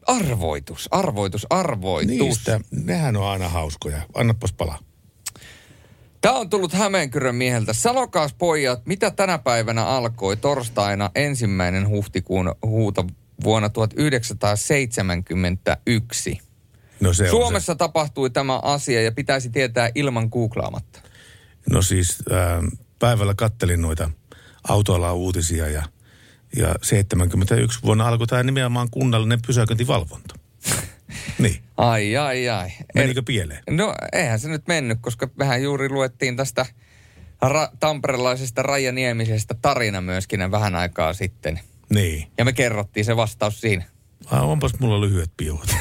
arvoitus, 0.06 0.88
arvoitus, 0.90 1.46
arvoitus. 1.50 2.18
Niistä, 2.18 2.60
nehän 2.70 3.16
on 3.16 3.26
aina 3.26 3.48
hauskoja. 3.48 4.02
Annapas 4.14 4.52
palaa. 4.52 4.78
Tämä 6.20 6.34
on 6.34 6.50
tullut 6.50 6.72
Hämeenkyrön 6.72 7.34
mieheltä. 7.34 7.72
Sanokaas 7.72 8.34
pojat, 8.34 8.86
mitä 8.86 9.10
tänä 9.10 9.38
päivänä 9.38 9.86
alkoi 9.86 10.36
torstaina 10.36 11.10
ensimmäinen 11.14 11.88
huhtikuun 11.88 12.54
huuta 12.62 13.04
vuonna 13.44 13.68
1971. 13.68 16.38
No 17.00 17.12
se 17.12 17.30
Suomessa 17.30 17.74
tapahtui 17.74 18.30
tämä 18.30 18.58
asia 18.58 19.02
ja 19.02 19.12
pitäisi 19.12 19.50
tietää 19.50 19.90
ilman 19.94 20.28
googlaamatta. 20.32 21.00
se. 21.02 21.08
No 21.70 21.82
siis 21.82 22.18
äh, 22.32 22.58
päivällä 22.98 23.34
kattelin 23.34 23.82
noita 23.82 24.10
autoalan 24.68 25.14
uutisia 25.14 25.68
ja, 25.68 25.82
ja 26.56 26.74
71 26.82 27.78
vuonna 27.82 28.08
alkoi 28.08 28.26
tämä 28.26 28.42
nimenomaan 28.42 28.90
kunnallinen 28.90 29.42
pysäköintivalvonta. 29.46 30.34
niin. 31.38 31.62
Ai, 31.76 32.16
ai, 32.16 32.48
ai. 32.48 32.68
Menikö 32.94 33.22
pieleen? 33.22 33.62
No 33.70 33.94
eihän 34.12 34.38
se 34.38 34.48
nyt 34.48 34.68
mennyt, 34.68 34.98
koska 35.00 35.28
mehän 35.36 35.62
juuri 35.62 35.88
luettiin 35.88 36.36
tästä 36.36 36.66
ra- 37.44 37.76
tamperelaisesta 37.80 38.62
Raija 38.62 38.92
Niemisestä 38.92 39.54
tarina 39.62 40.00
myöskin 40.00 40.50
vähän 40.50 40.74
aikaa 40.74 41.12
sitten. 41.12 41.60
Niin. 41.94 42.28
Ja 42.38 42.44
me 42.44 42.52
kerrottiin 42.52 43.04
se 43.04 43.16
vastaus 43.16 43.60
siinä. 43.60 43.84
Ah, 44.26 44.50
onpas 44.50 44.72
mulla 44.78 45.00
lyhyet 45.00 45.30
piuhat. 45.36 45.68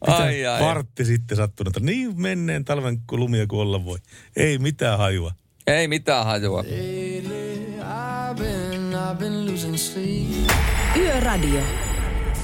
ai, 0.00 0.46
ai. 0.46 0.60
Vartti 0.60 1.04
sitten 1.04 1.36
sattunut. 1.36 1.76
että 1.76 1.86
Niin 1.86 2.20
menneen 2.20 2.64
talven 2.64 3.00
kun 3.06 3.20
lumia 3.20 3.46
kuin 3.46 3.60
olla 3.60 3.84
voi. 3.84 3.98
Ei 4.36 4.58
mitään 4.58 4.98
hajua. 4.98 5.32
Ei 5.66 5.88
mitään 5.88 6.24
hajua. 6.26 6.64
Yöradio. 10.96 11.62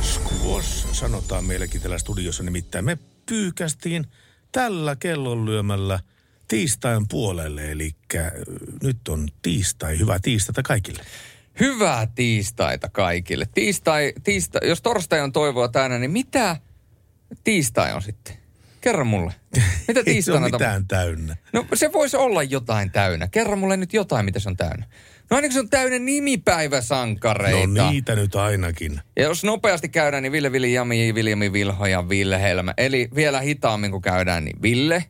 Squash 0.01 0.87
sanotaan 0.93 1.45
meillekin 1.45 1.81
täällä 1.81 1.99
studiossa. 1.99 2.43
Nimittäin 2.43 2.85
me 2.85 2.99
pyykästiin 3.27 4.07
tällä 4.53 4.97
kellon 4.97 5.47
lyömällä 5.47 6.01
tiistain 6.49 7.09
puolelle. 7.09 7.71
Eli 7.71 7.91
nyt 8.83 9.09
on 9.09 9.29
tiistai. 9.43 9.99
Hyvää 9.99 10.19
tiistaita 10.23 10.63
kaikille. 10.63 11.03
Hyvää 11.61 12.07
tiistaita 12.15 12.89
kaikille. 12.93 13.47
Tiistai, 13.55 14.13
tiistai, 14.25 14.69
jos 14.69 14.83
torstai 14.83 15.21
on 15.21 15.33
toivoa 15.33 15.69
täynnä, 15.69 15.99
niin 15.99 16.11
mitä 16.11 16.57
tiistai 17.45 17.93
on 17.93 18.03
sitten? 18.03 18.35
Kerro 18.81 19.05
mulle. 19.05 19.33
Mitä 19.89 20.01
Ei 20.01 20.05
se 20.05 20.11
tiistaina 20.13 20.41
ole 20.41 20.51
tapahtuu? 20.51 20.67
mitään 20.67 20.87
täynnä. 20.89 21.37
No 21.53 21.67
se 21.75 21.93
voisi 21.93 22.17
olla 22.17 22.43
jotain 22.43 22.91
täynnä. 22.91 23.29
Kerro 23.29 23.57
mulle 23.57 23.77
nyt 23.77 23.93
jotain, 23.93 24.25
mitä 24.25 24.39
se 24.39 24.49
on 24.49 24.57
täynnä. 24.57 24.87
No 25.31 25.37
ainakin 25.37 25.53
se 25.55 25.61
on 25.61 25.71
täynnä 25.71 25.99
nimipäiväsankareita. 25.99 27.67
No 27.67 27.91
niitä 27.91 28.15
nyt 28.15 28.35
ainakin. 28.37 29.01
Ja 29.17 29.23
jos 29.23 29.45
nopeasti 29.45 29.89
käydään, 29.89 30.23
niin 30.23 30.33
Ville, 30.33 30.53
Vili, 30.53 30.73
Jami, 30.73 31.15
Viljami, 31.15 31.53
Vilho 31.53 31.87
ja 31.87 32.09
Vilhelm. 32.09 32.67
Eli 32.77 33.09
vielä 33.15 33.41
hitaammin 33.41 33.91
kun 33.91 34.03
käydään, 34.03 34.45
niin 34.45 34.63
Ville, 34.63 35.05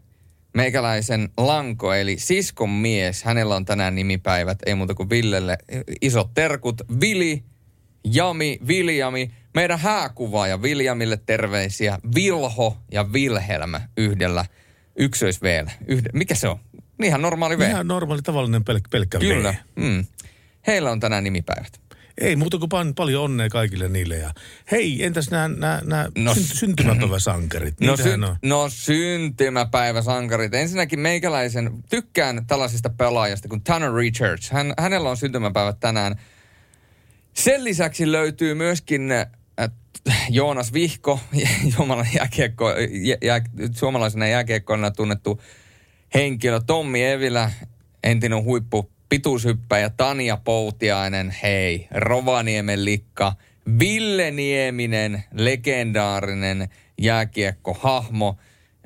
meikäläisen 0.54 1.28
lanko, 1.36 1.94
eli 1.94 2.18
siskon 2.18 2.70
mies. 2.70 3.24
Hänellä 3.24 3.56
on 3.56 3.64
tänään 3.64 3.94
nimipäivät, 3.94 4.58
ei 4.66 4.74
muuta 4.74 4.94
kuin 4.94 5.10
Villelle. 5.10 5.58
Isot 6.00 6.34
terkut, 6.34 6.82
Vili, 7.00 7.42
Jami, 8.04 8.58
Viljami. 8.66 9.30
Meidän 9.54 9.78
hääkuvaaja 9.78 10.62
Viljamille 10.62 11.18
terveisiä. 11.26 11.98
Vilho 12.14 12.76
ja 12.92 13.12
Vilhelm 13.12 13.72
yhdellä 13.96 14.44
ykkös 14.96 15.40
Yhde, 15.86 16.10
mikä 16.12 16.34
se 16.34 16.48
on? 16.48 16.58
Ihan 17.02 17.22
normaali 17.22 17.58
V. 17.58 17.68
Ihan 17.70 17.88
normaali 17.88 18.22
tavallinen 18.22 18.62
pelk- 18.62 18.88
pelkkä 18.90 19.18
Kyllä. 19.18 19.54
V. 19.76 19.82
Mm. 19.82 20.04
Heillä 20.66 20.90
on 20.90 21.00
tänään 21.00 21.24
nimipäivät. 21.24 21.80
Ei 22.18 22.36
muuta 22.36 22.58
kuin 22.58 22.70
pan- 22.74 22.94
paljon 22.96 23.24
onnea 23.24 23.48
kaikille 23.48 23.88
niille. 23.88 24.16
Ja 24.16 24.30
hei, 24.70 25.04
entäs 25.04 25.30
nämä, 25.30 25.48
No 26.18 26.34
syntymäpäiväsankarit? 26.34 27.80
No, 27.86 27.96
sy- 27.96 28.12
on. 28.12 28.36
no 28.42 28.68
syntymäpäiväsankarit. 28.68 30.54
Ensinnäkin 30.54 31.00
meikäläisen, 31.00 31.70
tykkään 31.90 32.46
tällaisista 32.46 32.90
pelaajista 32.90 33.48
kuin 33.48 33.62
Tanner 33.62 33.94
Richards. 33.94 34.50
Hän, 34.50 34.74
hänellä 34.78 35.10
on 35.10 35.16
syntymäpäivät 35.16 35.80
tänään. 35.80 36.20
Sen 37.34 37.64
lisäksi 37.64 38.12
löytyy 38.12 38.54
myöskin 38.54 39.12
äh, 39.12 39.30
Joonas 40.30 40.72
Vihko, 40.72 41.20
jääkiekko, 42.18 42.70
jä, 42.90 43.16
jä, 43.22 43.40
suomalaisena 43.74 44.26
jääkiekkoina 44.26 44.90
tunnettu 44.90 45.40
henkilö. 46.14 46.60
Tommi 46.66 47.04
Evilä, 47.04 47.50
entinen 48.02 48.44
huippu 48.44 48.93
pituushyppäjä 49.14 49.90
Tania 49.90 50.36
Poutiainen, 50.36 51.34
hei, 51.42 51.88
Rovaniemen 51.90 52.84
likka, 52.84 53.32
Ville 53.78 54.30
Nieminen, 54.30 55.24
legendaarinen 55.32 56.68
jääkiekkohahmo. 56.98 58.36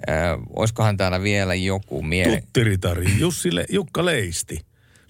Äh, 0.09 0.17
olisikohan 0.57 0.97
täällä 0.97 1.23
vielä 1.23 1.55
joku 1.55 2.03
miele... 2.03 2.41
Tuttiritari 2.41 3.07
Jussi 3.19 3.55
Le- 3.55 3.67
Jukka 3.69 4.05
Leisti. 4.05 4.61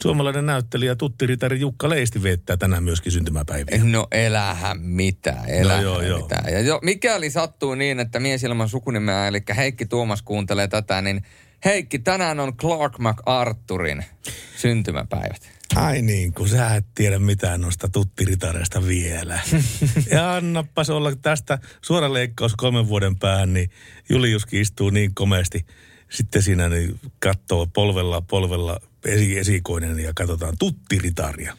Suomalainen 0.02 0.46
näyttelijä 0.46 0.96
Tuttiritari 0.96 1.60
Jukka 1.60 1.88
Leisti 1.88 2.22
viettää 2.22 2.56
tänään 2.56 2.84
myöskin 2.84 3.12
syntymäpäiviä. 3.12 3.80
No 3.84 4.06
elähän 4.12 4.80
mitä, 4.80 5.36
elähän 5.46 5.82
joo, 5.82 6.02
joo. 6.02 6.20
mitä. 6.20 6.42
Ja 6.50 6.60
jo, 6.60 6.78
mikäli 6.82 7.30
sattuu 7.30 7.74
niin, 7.74 8.00
että 8.00 8.20
mies 8.20 8.44
ilman 8.44 8.68
sukunimeä, 8.68 9.28
eli 9.28 9.42
Heikki 9.56 9.86
Tuomas 9.86 10.22
kuuntelee 10.22 10.68
tätä, 10.68 11.02
niin 11.02 11.22
Heikki, 11.64 11.98
tänään 11.98 12.40
on 12.40 12.56
Clark 12.56 12.98
MacArthurin 12.98 14.04
syntymäpäivät. 14.56 15.50
Ai 15.76 16.02
niin, 16.02 16.32
kun 16.32 16.48
sä 16.48 16.74
et 16.74 16.86
tiedä 16.94 17.18
mitään 17.18 17.60
noista 17.60 17.88
tuttiritareista 17.88 18.86
vielä. 18.86 19.40
ja 20.12 20.34
annapas 20.34 20.90
olla 20.90 21.16
tästä 21.16 21.58
suora 21.82 22.12
leikkaus 22.12 22.54
kolmen 22.56 22.88
vuoden 22.88 23.18
päähän, 23.18 23.52
niin 23.52 23.70
Juliuskin 24.08 24.60
istuu 24.60 24.90
niin 24.90 25.14
komeasti 25.14 25.66
sitten 26.08 26.42
siinä 26.42 26.68
niin 26.68 27.00
katsoo 27.18 27.66
polvella, 27.66 28.20
polvella 28.20 28.80
esi- 29.04 29.38
esikoinen 29.38 29.98
ja 29.98 30.12
katsotaan 30.14 30.54
tuttiritaria. 30.58 31.56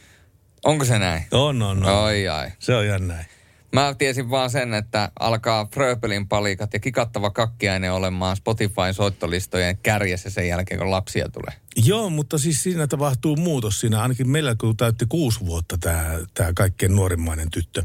Onko 0.65 0.85
se 0.85 0.99
näin? 0.99 1.23
On, 1.31 1.61
on, 1.61 1.85
on. 1.85 2.03
Ai 2.03 2.27
ai. 2.27 2.51
Se 2.59 2.75
on 2.75 2.85
ihan 2.85 3.07
näin. 3.07 3.25
Mä 3.73 3.95
tiesin 3.97 4.29
vaan 4.29 4.49
sen, 4.49 4.73
että 4.73 5.11
alkaa 5.19 5.67
Fröbelin 5.73 6.27
palikat 6.27 6.73
ja 6.73 6.79
kikattava 6.79 7.29
kakkiainen 7.29 7.93
olemaan 7.93 8.35
Spotifyn 8.35 8.93
soittolistojen 8.93 9.77
kärjessä 9.77 10.29
sen 10.29 10.47
jälkeen, 10.47 10.79
kun 10.79 10.91
lapsia 10.91 11.29
tulee. 11.29 11.53
Joo, 11.75 12.09
mutta 12.09 12.37
siis 12.37 12.63
siinä 12.63 12.87
tapahtuu 12.87 13.35
muutos 13.35 13.79
siinä. 13.79 14.01
Ainakin 14.01 14.29
meillä, 14.29 14.55
kun 14.55 14.77
täytti 14.77 15.05
kuusi 15.09 15.39
vuotta 15.39 15.77
tämä, 15.77 16.19
tämä 16.33 16.53
kaikkein 16.55 16.95
nuorimmainen 16.95 17.51
tyttö, 17.51 17.83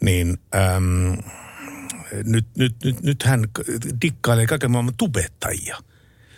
niin 0.00 0.38
äm, 0.54 1.16
nyt, 2.24 2.46
nyt, 2.56 2.76
nyt, 2.84 3.02
nyt 3.02 3.22
hän 3.22 3.44
dikkailee 4.02 4.46
kaiken 4.46 4.70
maailman 4.70 4.94
tubettajia. 4.96 5.76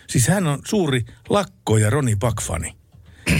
Siis 0.07 0.27
hän 0.27 0.47
on 0.47 0.59
suuri 0.65 1.05
lakko- 1.29 1.77
ja 1.77 1.89
Roni 1.89 2.15
Bakfani. 2.15 2.75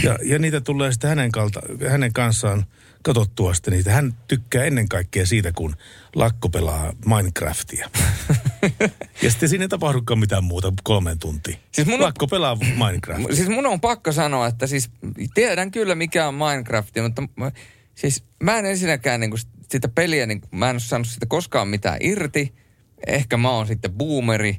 Ja, 0.02 0.18
ja 0.24 0.38
niitä 0.38 0.60
tulee 0.60 0.92
sitten 0.92 1.08
hänen, 1.08 1.32
kalta, 1.32 1.60
hänen 1.88 2.12
kanssaan 2.12 2.64
katsottua 3.04 3.54
sitten 3.54 3.72
niitä. 3.74 3.90
Hän 3.92 4.14
tykkää 4.28 4.64
ennen 4.64 4.88
kaikkea 4.88 5.26
siitä, 5.26 5.52
kun 5.52 5.76
lakko 6.14 6.48
pelaa 6.48 6.92
Minecraftia. 7.06 7.90
ja 9.22 9.30
sitten 9.30 9.48
siinä 9.48 9.64
ei 9.64 9.68
tapahdukaan 9.68 10.18
mitään 10.18 10.44
muuta 10.44 10.72
kolmen 10.84 11.18
tuntia. 11.18 11.56
Siis 11.72 11.86
mun 11.86 11.94
on- 11.94 12.02
lakko 12.02 12.26
pelaa 12.26 12.56
Minecraftia. 12.56 13.36
Siis 13.36 13.48
mun 13.48 13.66
on 13.66 13.80
pakko 13.80 14.12
sanoa, 14.12 14.46
että 14.46 14.66
siis 14.66 14.90
tiedän 15.34 15.70
kyllä 15.70 15.94
mikä 15.94 16.28
on 16.28 16.34
Minecraft, 16.34 16.94
mutta 17.02 17.22
mä- 17.36 17.52
siis 17.94 18.24
mä 18.42 18.58
en 18.58 18.66
ensinnäkään 18.66 19.20
niinku 19.20 19.36
sitä 19.70 19.88
peliä, 19.88 20.26
niin 20.26 20.40
mä 20.50 20.70
en 20.70 20.74
ole 20.74 20.80
saanut 20.80 21.08
sitä 21.08 21.26
koskaan 21.26 21.68
mitään 21.68 21.98
irti. 22.00 22.54
Ehkä 23.06 23.36
mä 23.36 23.50
oon 23.50 23.66
sitten 23.66 23.92
boomeri, 23.92 24.58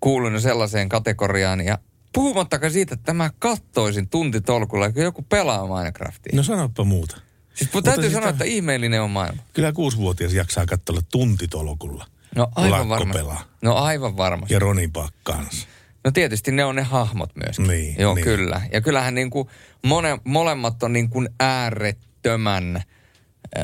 kuulunut 0.00 0.42
sellaiseen 0.42 0.88
kategoriaan 0.88 1.60
ja 1.60 1.78
puhumattakaan 2.14 2.72
siitä, 2.72 2.94
että 2.94 3.12
mä 3.14 3.30
kattoisin 3.38 4.08
tuntitolkulla, 4.08 4.92
kun 4.92 5.02
joku 5.02 5.22
pelaa 5.22 5.78
Minecraftia. 5.78 6.36
No 6.36 6.42
sanoppa 6.42 6.84
muuta. 6.84 7.20
Siis 7.54 7.72
mun 7.74 7.82
täytyy 7.82 8.02
siis 8.04 8.12
sanoa, 8.12 8.28
että 8.28 8.44
ihmeellinen 8.44 9.02
on 9.02 9.10
maailma. 9.10 9.42
Kyllä 9.52 9.72
kuusivuotias 9.72 10.34
jaksaa 10.34 10.66
katsella 10.66 11.00
tuntitolokulla. 11.12 12.06
No 12.36 12.48
aivan 12.54 13.10
pelaa. 13.12 13.44
No 13.62 13.74
aivan 13.74 14.16
varmasti. 14.16 14.54
Ja 14.54 14.60
Roni 14.60 14.88
Pak 14.88 15.14
kanssa. 15.22 15.68
No 16.04 16.10
tietysti 16.10 16.52
ne 16.52 16.64
on 16.64 16.76
ne 16.76 16.82
hahmot 16.82 17.30
myöskin. 17.36 17.66
Niin, 17.66 17.96
Joo, 17.98 18.14
niin. 18.14 18.24
kyllä. 18.24 18.60
Ja 18.72 18.80
kyllähän 18.80 19.14
niin 19.14 19.30
kuin 19.30 19.48
mone, 19.84 20.18
molemmat 20.24 20.82
on 20.82 20.92
niin 20.92 21.10
kuin 21.10 21.28
äärettömän 21.40 22.82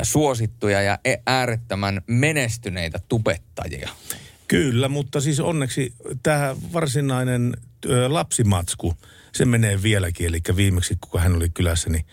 suosittuja 0.03 0.81
ja 0.81 0.99
e- 1.05 1.15
äärettömän 1.27 2.01
menestyneitä 2.07 2.99
tubettajia. 3.09 3.89
Kyllä, 4.47 4.89
mutta 4.89 5.21
siis 5.21 5.39
onneksi 5.39 5.93
tämä 6.23 6.55
varsinainen 6.73 7.53
lapsimatsku, 8.07 8.93
se 9.33 9.45
menee 9.45 9.83
vieläkin. 9.83 10.27
Eli 10.27 10.39
viimeksi, 10.55 10.97
kun 11.01 11.21
hän 11.21 11.35
oli 11.35 11.49
kylässäni 11.49 11.97
kä- 11.97 12.05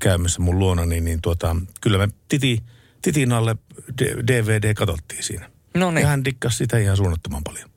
käymässä 0.00 0.42
mun 0.42 0.58
luona, 0.58 0.86
niin, 0.86 1.04
niin 1.04 1.18
tuota, 1.22 1.56
kyllä 1.80 1.98
me 1.98 2.08
titi, 2.28 2.62
titin 3.02 3.32
alle 3.32 3.56
D- 3.98 4.26
DVD 4.26 4.74
katsottiin 4.74 5.22
siinä. 5.22 5.50
No 5.74 5.90
niin. 5.90 6.02
Ja 6.02 6.08
hän 6.08 6.24
dikkasi 6.24 6.56
sitä 6.56 6.78
ihan 6.78 6.96
suunnattoman 6.96 7.42
paljon. 7.44 7.70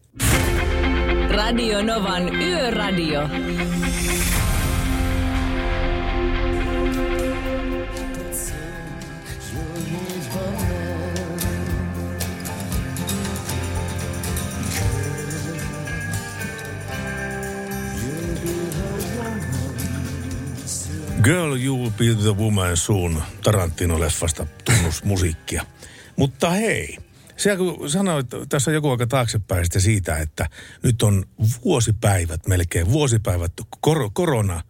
Radio 1.30 1.82
Novan 1.82 2.36
Yöradio. 2.36 3.30
Girl, 21.24 21.56
you 21.56 21.92
be 21.98 22.06
the 22.22 22.32
woman 22.38 22.78
soon, 22.78 23.24
Tarantino-leffasta 23.44 24.46
tunnusmusiikkia. 24.66 25.66
Mutta 26.16 26.50
hei, 26.50 26.98
se 27.38 27.58
kun 27.58 27.90
sanoit 27.90 28.28
tässä 28.50 28.72
joku 28.72 28.90
aika 28.92 29.08
taaksepäin 29.08 29.66
sitten 29.66 29.82
siitä, 29.82 30.18
että 30.18 30.50
nyt 30.84 31.02
on 31.02 31.26
vuosipäivät 31.66 32.48
melkein, 32.48 32.92
vuosipäivät, 32.92 33.52
kor- 33.80 34.10
korona 34.14 34.62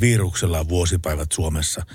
viruksella 0.00 0.68
vuosipäivät 0.68 1.32
Suomessa. 1.32 1.86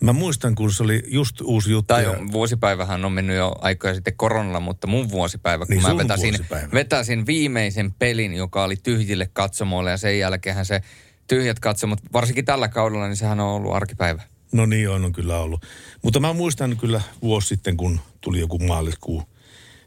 Mä 0.00 0.12
muistan, 0.12 0.54
kun 0.54 0.72
se 0.72 0.82
oli 0.82 1.02
just 1.06 1.40
uusi 1.40 1.70
juttu. 1.70 1.86
Tai 1.94 2.04
ja- 2.04 2.14
vuosipäivähän 2.32 3.04
on 3.04 3.12
mennyt 3.12 3.36
jo 3.36 3.54
aikoja 3.60 3.94
sitten 3.94 4.16
koronalla, 4.16 4.60
mutta 4.60 4.86
mun 4.86 5.10
vuosipäivä, 5.10 5.66
kun 5.66 5.76
Niin, 5.76 5.82
mä 5.82 5.96
vetäsin, 5.96 6.28
vuosipäivä. 6.34 6.68
vetäsin 6.74 7.26
viimeisen 7.26 7.92
pelin, 7.92 8.34
joka 8.34 8.64
oli 8.64 8.76
tyhjille 8.76 9.30
katsomoille 9.32 9.90
ja 9.90 9.96
sen 9.96 10.18
jälkeen 10.18 10.64
se 10.64 10.82
tyhjät 11.30 11.60
katsomot, 11.60 11.98
varsinkin 12.12 12.44
tällä 12.44 12.68
kaudella, 12.68 13.06
niin 13.06 13.16
sehän 13.16 13.40
on 13.40 13.48
ollut 13.48 13.74
arkipäivä. 13.74 14.22
No 14.52 14.66
niin 14.66 14.90
on, 14.90 15.04
on 15.04 15.12
kyllä 15.12 15.38
ollut. 15.38 15.66
Mutta 16.02 16.20
mä 16.20 16.32
muistan 16.32 16.76
kyllä 16.76 17.00
vuosi 17.22 17.48
sitten, 17.48 17.76
kun 17.76 18.00
tuli 18.20 18.40
joku 18.40 18.58
maaliskuu 18.58 19.22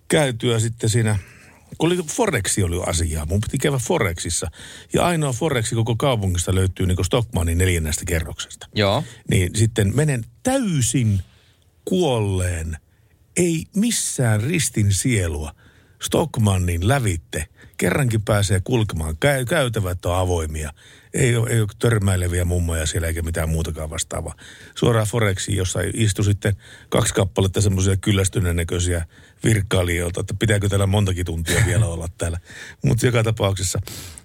käytyä 0.08 0.60
sitten 0.60 0.90
siinä, 0.90 1.18
kun 1.78 1.92
oli 1.92 2.04
Forexi 2.04 2.64
oli 2.64 2.84
asiaa. 2.88 3.26
Mun 3.26 3.42
piti 3.42 3.58
käydä 3.58 3.78
Forexissa. 3.78 4.52
Ja 4.94 5.06
ainoa 5.06 5.34
Forexi 5.34 5.76
koko 5.76 5.96
kaupungista 5.96 6.56
löytyy 6.56 6.86
niin 6.86 7.06
Stockmanin 7.06 7.58
neljännestä 7.58 8.06
kerroksesta. 8.06 8.68
Joo. 8.76 9.04
Niin 9.30 9.56
sitten 9.56 9.96
menen 9.96 10.26
täysin 10.44 11.22
kuolleen, 11.86 12.78
ei 13.38 13.66
missään 13.76 14.42
ristin 14.42 14.94
sielua, 14.94 15.52
Stockmannin 16.02 16.88
lävitte. 16.88 17.48
Kerrankin 17.78 18.22
pääsee 18.22 18.62
kulkemaan, 18.64 19.18
Käy, 19.18 19.46
käytävät 19.46 20.06
on 20.06 20.16
avoimia. 20.16 20.74
Ei 21.14 21.36
ole, 21.36 21.50
ei 21.50 21.62
ole 21.62 21.68
törmäileviä 21.80 22.46
mummoja 22.46 22.86
siellä 22.86 23.08
eikä 23.08 23.22
mitään 23.22 23.50
muutakaan 23.50 23.90
vastaavaa. 23.90 24.36
Suoraan 24.76 25.08
Forexiin, 25.08 25.58
jossa 25.58 25.80
istui 25.94 26.26
sitten 26.26 26.56
kaksi 26.90 27.14
kappaletta 27.14 27.62
semmoisia 27.62 27.98
kyllästyneen 27.98 28.56
näköisiä 28.56 29.06
virkailijoilta, 29.44 30.22
että 30.22 30.34
pitääkö 30.40 30.70
täällä 30.70 30.88
montakin 30.88 31.26
tuntia 31.26 31.66
vielä 31.66 31.86
olla 31.86 32.08
täällä. 32.18 32.40
Mutta 32.84 33.06
joka 33.06 33.24
tapauksessa 33.24 33.80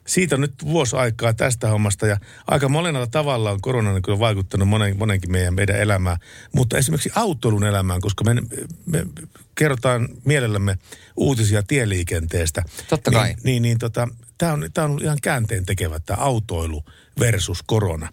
siitä 0.09 0.35
on 0.35 0.41
nyt 0.41 0.55
vuosi 0.65 0.97
aikaa 0.97 1.35
tästä 1.35 1.69
hommasta 1.69 2.07
ja 2.07 2.17
aika 2.47 2.69
monella 2.69 3.07
tavalla 3.07 3.51
on 3.51 3.61
korona 3.61 4.01
kyllä 4.01 4.19
vaikuttanut 4.19 4.69
monen, 4.69 4.99
monenkin 4.99 5.33
meidän, 5.33 5.55
meidän 5.55 5.77
elämään, 5.77 6.17
mutta 6.53 6.79
esimerkiksi 6.79 7.11
autoilun 7.15 7.65
elämään, 7.65 8.01
koska 8.01 8.25
me, 8.25 8.43
me 8.87 9.07
kerrotaan 9.55 10.09
mielellämme 10.25 10.79
uutisia 11.17 11.63
tieliikenteestä. 11.63 12.63
Totta 12.89 13.11
kai. 13.11 13.29
Niin, 13.29 13.39
niin, 13.45 13.63
niin 13.63 13.79
tota, 13.79 14.09
tämä 14.39 14.53
on, 14.53 14.71
tää 14.75 14.85
on 14.85 14.91
ollut 14.91 15.03
ihan 15.03 15.19
käänteen 15.23 15.67
tekevä 15.67 16.01
tämä 16.01 16.23
autoilu 16.23 16.85
versus 17.21 17.63
korona. 17.67 18.09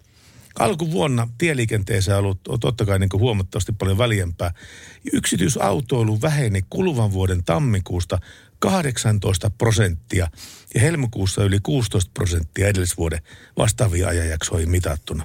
Alkuvuonna 0.58 1.28
tieliikenteessä 1.38 2.12
on 2.12 2.18
ollut 2.18 2.48
on 2.48 2.60
totta 2.60 2.86
kai 2.86 2.98
niin 2.98 3.08
kuin 3.08 3.20
huomattavasti 3.20 3.72
paljon 3.72 3.98
väljempää. 3.98 4.50
Yksityisautoilu 5.12 6.20
väheni 6.22 6.60
kuluvan 6.70 7.12
vuoden 7.12 7.44
tammikuusta 7.44 8.18
18 8.58 9.50
prosenttia 9.50 10.28
ja 10.74 10.80
helmikuussa 10.80 11.44
yli 11.44 11.58
16 11.62 12.10
prosenttia 12.14 12.68
edellisvuoden 12.68 13.22
vastaavia 13.56 14.08
ajanjaksoihin 14.08 14.70
mitattuna. 14.70 15.24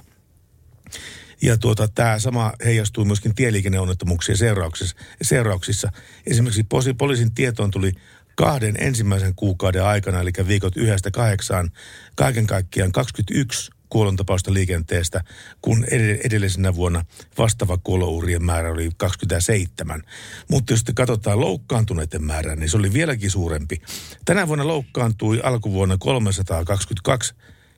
Ja 1.42 1.58
tuota, 1.58 1.88
tämä 1.88 2.18
sama 2.18 2.52
heijastuu 2.64 3.04
myöskin 3.04 3.34
tieliikenneonnettomuuksien 3.34 4.38
seurauksissa. 4.38 4.96
seurauksissa. 5.22 5.92
Esimerkiksi 6.26 6.66
poliisin 6.98 7.34
tietoon 7.34 7.70
tuli 7.70 7.92
kahden 8.36 8.76
ensimmäisen 8.78 9.34
kuukauden 9.34 9.84
aikana, 9.84 10.20
eli 10.20 10.30
viikot 10.46 10.76
yhdestä 10.76 11.10
kahdeksaan, 11.10 11.70
kaiken 12.16 12.46
kaikkiaan 12.46 12.92
21 12.92 13.70
kuolontapausta 13.92 14.54
liikenteestä, 14.54 15.24
kun 15.62 15.84
ed- 15.90 16.20
edellisenä 16.24 16.74
vuonna 16.74 17.04
vastaava 17.38 17.78
kuolouurien 17.78 18.44
määrä 18.44 18.70
oli 18.70 18.90
27. 18.96 20.02
Mutta 20.50 20.72
jos 20.72 20.80
sitten 20.80 20.94
katsotaan 20.94 21.40
loukkaantuneiden 21.40 22.24
määrää, 22.24 22.56
niin 22.56 22.70
se 22.70 22.76
oli 22.76 22.92
vieläkin 22.92 23.30
suurempi. 23.30 23.82
Tänä 24.24 24.48
vuonna 24.48 24.66
loukkaantui 24.66 25.40
alkuvuonna 25.42 25.96
322 25.98 27.34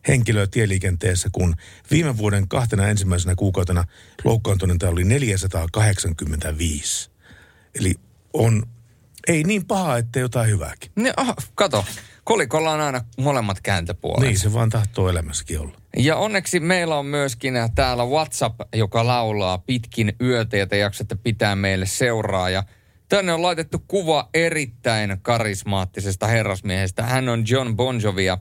henkilöä 0.08 0.46
tieliikenteessä, 0.46 1.28
kun 1.32 1.54
viime 1.90 2.16
vuoden 2.16 2.48
kahtena 2.48 2.88
ensimmäisenä 2.88 3.34
kuukautena 3.34 3.84
loukkaantuneita 4.24 4.88
oli 4.88 5.04
485. 5.04 7.10
Eli 7.80 7.94
on, 8.32 8.66
ei 9.28 9.42
niin 9.42 9.66
paha, 9.66 9.96
että 9.96 10.18
jotain 10.18 10.50
hyvääkin. 10.50 10.90
Ne, 10.96 11.12
oh, 11.16 11.34
kato, 11.54 11.84
kolikolla 12.24 12.70
on 12.70 12.80
aina 12.80 13.04
molemmat 13.18 13.60
kääntöpuolet. 13.60 14.28
Niin 14.28 14.38
se 14.38 14.52
vaan 14.52 14.70
tahtoo 14.70 15.08
elämässäkin 15.08 15.60
olla. 15.60 15.78
Ja 15.96 16.16
onneksi 16.16 16.60
meillä 16.60 16.96
on 16.96 17.06
myöskin 17.06 17.54
täällä 17.74 18.04
WhatsApp, 18.04 18.60
joka 18.74 19.06
laulaa 19.06 19.58
pitkin 19.58 20.12
yötä 20.20 20.56
ja 20.56 20.66
te 20.66 20.78
jaksatte 20.78 21.14
pitää 21.14 21.56
meille 21.56 21.86
seuraa. 21.86 22.50
Ja 22.50 22.62
tänne 23.08 23.32
on 23.32 23.42
laitettu 23.42 23.84
kuva 23.88 24.28
erittäin 24.34 25.18
karismaattisesta 25.22 26.26
herrasmiehestä. 26.26 27.02
Hän 27.02 27.28
on 27.28 27.44
John 27.48 27.76
Bon 27.76 28.02
Jovi 28.02 28.24
ja 28.24 28.38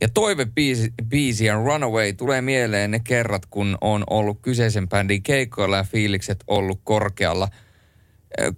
Ja 0.00 0.08
toivebiisi 0.08 0.92
biisi 1.08 1.44
ja 1.44 1.54
Runaway 1.54 2.12
tulee 2.12 2.40
mieleen 2.42 2.90
ne 2.90 3.00
kerrat, 3.00 3.46
kun 3.46 3.78
on 3.80 4.04
ollut 4.10 4.38
kyseisen 4.42 4.88
bändin 4.88 5.22
keikoilla 5.22 5.76
ja 5.76 5.84
fiilikset 5.84 6.44
ollut 6.46 6.80
korkealla. 6.84 7.48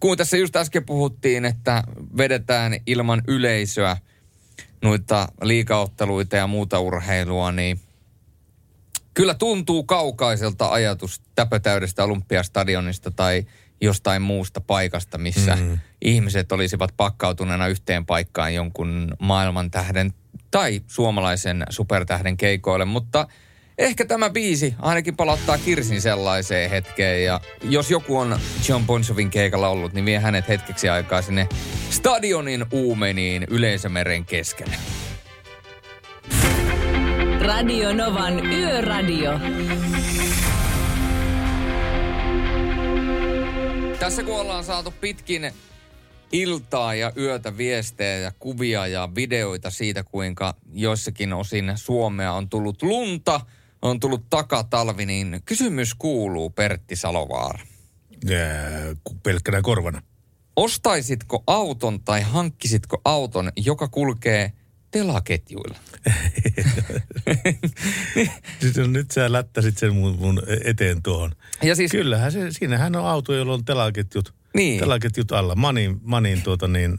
Kun 0.00 0.16
tässä 0.16 0.36
just 0.36 0.56
äsken 0.56 0.84
puhuttiin, 0.84 1.44
että 1.44 1.82
vedetään 2.16 2.76
ilman 2.86 3.22
yleisöä 3.28 3.96
noita 4.82 5.28
liikaotteluita 5.42 6.36
ja 6.36 6.46
muuta 6.46 6.80
urheilua, 6.80 7.52
niin 7.52 7.80
kyllä 9.14 9.34
tuntuu 9.34 9.84
kaukaiselta 9.84 10.68
ajatus 10.68 11.22
täpötäydestä 11.34 12.04
Olympiastadionista 12.04 13.10
tai 13.10 13.46
jostain 13.80 14.22
muusta 14.22 14.60
paikasta, 14.60 15.18
missä 15.18 15.56
mm. 15.56 15.78
ihmiset 16.02 16.52
olisivat 16.52 16.90
pakkautuneena 16.96 17.66
yhteen 17.66 18.06
paikkaan 18.06 18.54
jonkun 18.54 19.16
maailman 19.18 19.70
tähden 19.70 20.12
tai 20.50 20.80
suomalaisen 20.86 21.64
supertähden 21.70 22.36
keikoille, 22.36 22.84
mutta 22.84 23.28
ehkä 23.78 24.04
tämä 24.04 24.30
biisi 24.30 24.74
ainakin 24.78 25.16
palauttaa 25.16 25.58
Kirsin 25.58 26.02
sellaiseen 26.02 26.70
hetkeen 26.70 27.24
ja 27.24 27.40
jos 27.62 27.90
joku 27.90 28.18
on 28.18 28.38
John 28.68 28.86
Bonsovin 28.86 29.30
keikalla 29.30 29.68
ollut, 29.68 29.92
niin 29.92 30.04
vie 30.04 30.18
hänet 30.18 30.48
hetkeksi 30.48 30.88
aikaa 30.88 31.22
sinne 31.22 31.48
stadionin 31.90 32.66
uumeniin 32.70 33.46
yleisömeren 33.50 34.24
keskelle. 34.24 34.76
Radio 37.40 37.92
Novan 37.92 38.46
Yöradio. 38.46 39.40
Tässä 43.98 44.22
kun 44.22 44.40
ollaan 44.40 44.64
saatu 44.64 44.94
pitkin 45.00 45.52
iltaa 46.32 46.94
ja 46.94 47.12
yötä 47.16 47.56
viestejä 47.56 48.16
ja 48.16 48.32
kuvia 48.38 48.86
ja 48.86 49.08
videoita 49.14 49.70
siitä, 49.70 50.02
kuinka 50.02 50.54
joissakin 50.72 51.32
osin 51.32 51.72
Suomea 51.74 52.32
on 52.32 52.48
tullut 52.48 52.82
lunta, 52.82 53.40
on 53.82 54.00
tullut 54.00 54.24
takatalvi, 54.30 55.06
niin 55.06 55.40
kysymys 55.44 55.94
kuuluu 55.94 56.50
Pertti 56.50 56.96
Salovaara. 56.96 57.58
pelkkänä 59.22 59.62
korvana. 59.62 60.02
Ostaisitko 60.56 61.42
auton 61.46 62.04
tai 62.04 62.22
hankkisitko 62.22 63.00
auton, 63.04 63.52
joka 63.56 63.88
kulkee 63.88 64.52
telaketjuilla? 64.90 65.78
siis 68.60 68.76
nyt 68.88 69.10
sä 69.10 69.32
lättäsit 69.32 69.78
sen 69.78 69.94
mun, 69.94 70.18
mun 70.18 70.42
eteen 70.64 71.02
tuohon. 71.02 71.32
Ja 71.62 71.74
siis, 71.74 71.90
Kyllähän 71.90 72.32
se, 72.32 72.50
siinähän 72.50 72.96
on 72.96 73.06
auto, 73.06 73.34
jolla 73.34 73.54
on 73.54 73.64
telaketjut, 73.64 74.34
niin. 74.54 74.80
telaketjut 74.80 75.32
alla. 75.32 75.54
Manin, 75.54 76.00
manin 76.02 76.42
tuota 76.42 76.68
niin, 76.68 76.98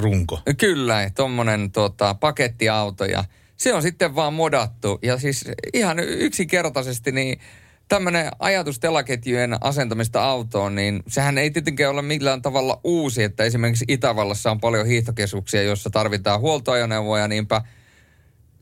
runko. 0.00 0.40
Kyllä, 0.58 1.10
tuommoinen 1.16 1.72
tuota, 1.72 2.14
pakettiauto 2.14 3.04
ja 3.04 3.24
se 3.60 3.74
on 3.74 3.82
sitten 3.82 4.14
vaan 4.14 4.34
modattu. 4.34 4.98
Ja 5.02 5.18
siis 5.18 5.44
ihan 5.74 5.98
yksinkertaisesti 5.98 7.12
niin 7.12 7.40
tämmöinen 7.88 8.30
ajatus 8.38 8.78
telaketjujen 8.78 9.56
asentamista 9.60 10.22
autoon, 10.24 10.74
niin 10.74 11.02
sehän 11.08 11.38
ei 11.38 11.50
tietenkään 11.50 11.90
ole 11.90 12.02
millään 12.02 12.42
tavalla 12.42 12.80
uusi, 12.84 13.22
että 13.22 13.44
esimerkiksi 13.44 13.84
Itävallassa 13.88 14.50
on 14.50 14.60
paljon 14.60 14.86
hiihtokeskuksia, 14.86 15.62
joissa 15.62 15.90
tarvitaan 15.90 16.40
huoltoajoneuvoja, 16.40 17.28
niinpä 17.28 17.62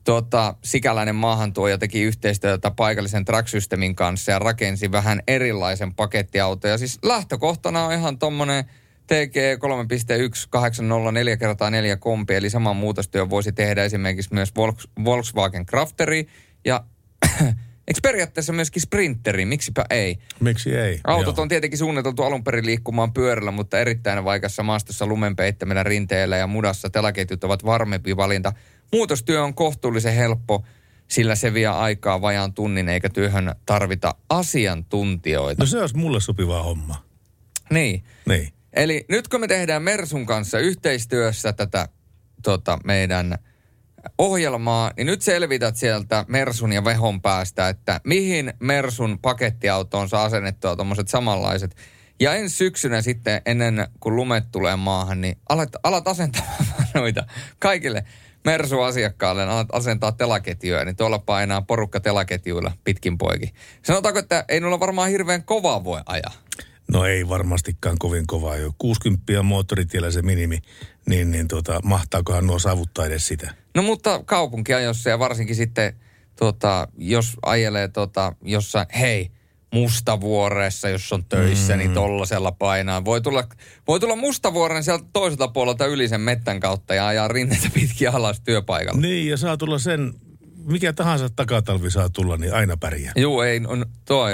tuota, 0.04 0.54
sikäläinen 0.64 1.16
maahantuoja 1.16 1.78
teki 1.78 2.02
yhteistyötä 2.02 2.70
paikallisen 2.70 3.24
track 3.24 3.48
kanssa 3.94 4.32
ja 4.32 4.38
rakensi 4.38 4.92
vähän 4.92 5.22
erilaisen 5.28 5.94
pakettiauton. 5.94 6.70
Ja 6.70 6.78
siis 6.78 6.98
lähtökohtana 7.02 7.84
on 7.84 7.92
ihan 7.92 8.18
tommonen 8.18 8.64
TG 9.08 9.36
3.1 9.58 10.46
804 10.50 11.36
kertaa 11.36 11.70
4 11.70 11.96
kompi, 11.96 12.34
eli 12.34 12.50
saman 12.50 12.76
muutostyön 12.76 13.30
voisi 13.30 13.52
tehdä 13.52 13.84
esimerkiksi 13.84 14.34
myös 14.34 14.52
Volkswagen 15.04 15.66
Crafteri 15.66 16.26
ja 16.64 16.84
Eikö 17.88 18.00
periaatteessa 18.02 18.52
myöskin 18.52 18.82
sprinteri, 18.82 19.44
miksipä 19.44 19.84
ei? 19.90 20.18
Miksi 20.40 20.74
ei? 20.76 21.00
Autot 21.04 21.36
Joo. 21.36 21.42
on 21.42 21.48
tietenkin 21.48 21.78
suunniteltu 21.78 22.22
alun 22.22 22.44
perin 22.44 22.66
liikkumaan 22.66 23.12
pyörällä, 23.12 23.50
mutta 23.50 23.78
erittäin 23.78 24.24
vaikeassa 24.24 24.62
maastossa 24.62 25.06
lumen 25.06 25.36
peittämillä 25.36 25.82
rinteellä 25.82 26.36
ja 26.36 26.46
mudassa 26.46 26.90
telaketjut 26.90 27.44
ovat 27.44 27.64
varmempi 27.64 28.16
valinta. 28.16 28.52
Muutostyö 28.92 29.44
on 29.44 29.54
kohtuullisen 29.54 30.14
helppo, 30.14 30.64
sillä 31.08 31.34
se 31.34 31.54
vie 31.54 31.66
aikaa 31.66 32.20
vajaan 32.20 32.52
tunnin 32.52 32.88
eikä 32.88 33.08
työhön 33.08 33.54
tarvita 33.66 34.14
asiantuntijoita. 34.28 35.62
No 35.62 35.66
se 35.66 35.80
olisi 35.80 35.96
mulle 35.96 36.20
sopiva 36.20 36.62
homma. 36.62 37.04
Niin. 37.70 38.04
Niin. 38.28 38.52
Eli 38.78 39.04
nyt 39.08 39.28
kun 39.28 39.40
me 39.40 39.46
tehdään 39.46 39.82
Mersun 39.82 40.26
kanssa 40.26 40.58
yhteistyössä 40.58 41.52
tätä 41.52 41.88
tota, 42.42 42.78
meidän 42.84 43.38
ohjelmaa, 44.18 44.90
niin 44.96 45.06
nyt 45.06 45.22
selvität 45.22 45.76
sieltä 45.76 46.24
Mersun 46.28 46.72
ja 46.72 46.84
Vehon 46.84 47.22
päästä, 47.22 47.68
että 47.68 48.00
mihin 48.04 48.52
Mersun 48.60 49.18
pakettiautoon 49.22 50.08
saa 50.08 50.24
asennettua 50.24 50.76
tuommoiset 50.76 51.08
samanlaiset. 51.08 51.76
Ja 52.20 52.34
ensi 52.34 52.56
syksynä 52.56 53.02
sitten, 53.02 53.42
ennen 53.46 53.88
kuin 54.00 54.16
lumet 54.16 54.44
tulee 54.52 54.76
maahan, 54.76 55.20
niin 55.20 55.38
alat, 55.48 55.68
alat 55.82 56.08
asentamaan 56.08 56.64
noita 56.94 57.26
kaikille 57.58 58.04
Mersu-asiakkaalle, 58.44 59.42
alat 59.42 59.68
asentaa 59.72 60.12
telaketjuja, 60.12 60.84
niin 60.84 60.96
tuolla 60.96 61.18
painaa 61.18 61.62
porukka 61.62 62.00
telaketjuilla 62.00 62.72
pitkin 62.84 63.18
poikin. 63.18 63.50
Sanotaanko, 63.82 64.18
että 64.18 64.44
ei 64.48 64.60
nulla 64.60 64.80
varmaan 64.80 65.10
hirveän 65.10 65.44
kovaa 65.44 65.84
voi 65.84 66.00
ajaa? 66.06 66.32
No 66.92 67.04
ei 67.04 67.28
varmastikaan 67.28 67.96
kovin 67.98 68.26
kovaa 68.26 68.56
jo. 68.56 68.72
60 68.78 69.42
moottoritiellä 69.42 70.10
se 70.10 70.22
minimi, 70.22 70.58
niin, 71.06 71.30
niin 71.30 71.48
tota, 71.48 71.80
mahtaakohan 71.84 72.46
nuo 72.46 72.58
saavuttaa 72.58 73.06
edes 73.06 73.26
sitä? 73.26 73.54
No 73.74 73.82
mutta 73.82 74.22
kaupunkiajossa 74.24 75.10
ja 75.10 75.18
varsinkin 75.18 75.56
sitten, 75.56 75.96
tota, 76.36 76.88
jos 76.98 77.36
ajelee 77.42 77.88
tota, 77.88 78.32
jossa, 78.42 78.86
hei, 79.00 79.30
mustavuoressa, 79.72 80.88
jos 80.88 81.12
on 81.12 81.24
töissä, 81.24 81.76
niin 81.76 81.86
mm. 81.86 81.88
niin 81.88 81.94
tollasella 81.94 82.52
painaa. 82.52 83.04
Voi 83.04 83.20
tulla, 83.20 83.44
voi 83.88 84.00
tulla 84.00 84.16
mustavuoren 84.16 84.84
sieltä 84.84 85.04
toiselta 85.12 85.48
puolelta 85.48 85.86
yli 85.86 86.08
sen 86.08 86.20
mettän 86.20 86.60
kautta 86.60 86.94
ja 86.94 87.06
ajaa 87.06 87.28
rinneitä 87.28 87.68
pitkin 87.74 88.10
alas 88.10 88.40
työpaikalla. 88.40 89.00
Niin, 89.00 89.30
ja 89.30 89.36
saa 89.36 89.56
tulla 89.56 89.78
sen, 89.78 90.14
mikä 90.64 90.92
tahansa 90.92 91.28
takatalvi 91.30 91.90
saa 91.90 92.08
tulla, 92.08 92.36
niin 92.36 92.54
aina 92.54 92.76
pärjää. 92.76 93.12
Joo, 93.16 93.42
ei, 93.42 93.60
on, 93.66 93.86
tuo, 94.04 94.28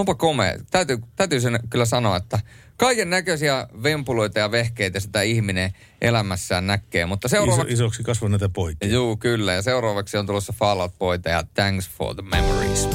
onpa 0.00 0.14
komea. 0.14 0.58
Täytyy, 0.70 0.98
täytyy 1.16 1.40
sen 1.40 1.58
kyllä 1.70 1.84
sanoa, 1.84 2.16
että 2.16 2.38
kaiken 2.76 3.10
näköisiä 3.10 3.66
vempuloita 3.82 4.38
ja 4.38 4.50
vehkeitä 4.50 5.00
sitä 5.00 5.22
ihminen 5.22 5.72
elämässään 6.00 6.66
näkee. 6.66 7.06
Mutta 7.06 7.28
seuraavaksi... 7.28 7.72
Iso, 7.72 7.84
isoksi 7.84 8.02
kasvaneita 8.02 8.48
poikia. 8.48 8.88
Joo, 8.88 9.16
kyllä. 9.16 9.52
Ja 9.52 9.62
seuraavaksi 9.62 10.16
on 10.16 10.26
tulossa 10.26 10.52
Fallout 10.52 10.98
Boyta 10.98 11.28
ja 11.28 11.42
Thanks 11.54 11.90
for 11.90 12.14
the 12.14 12.22
Memories. 12.22 12.88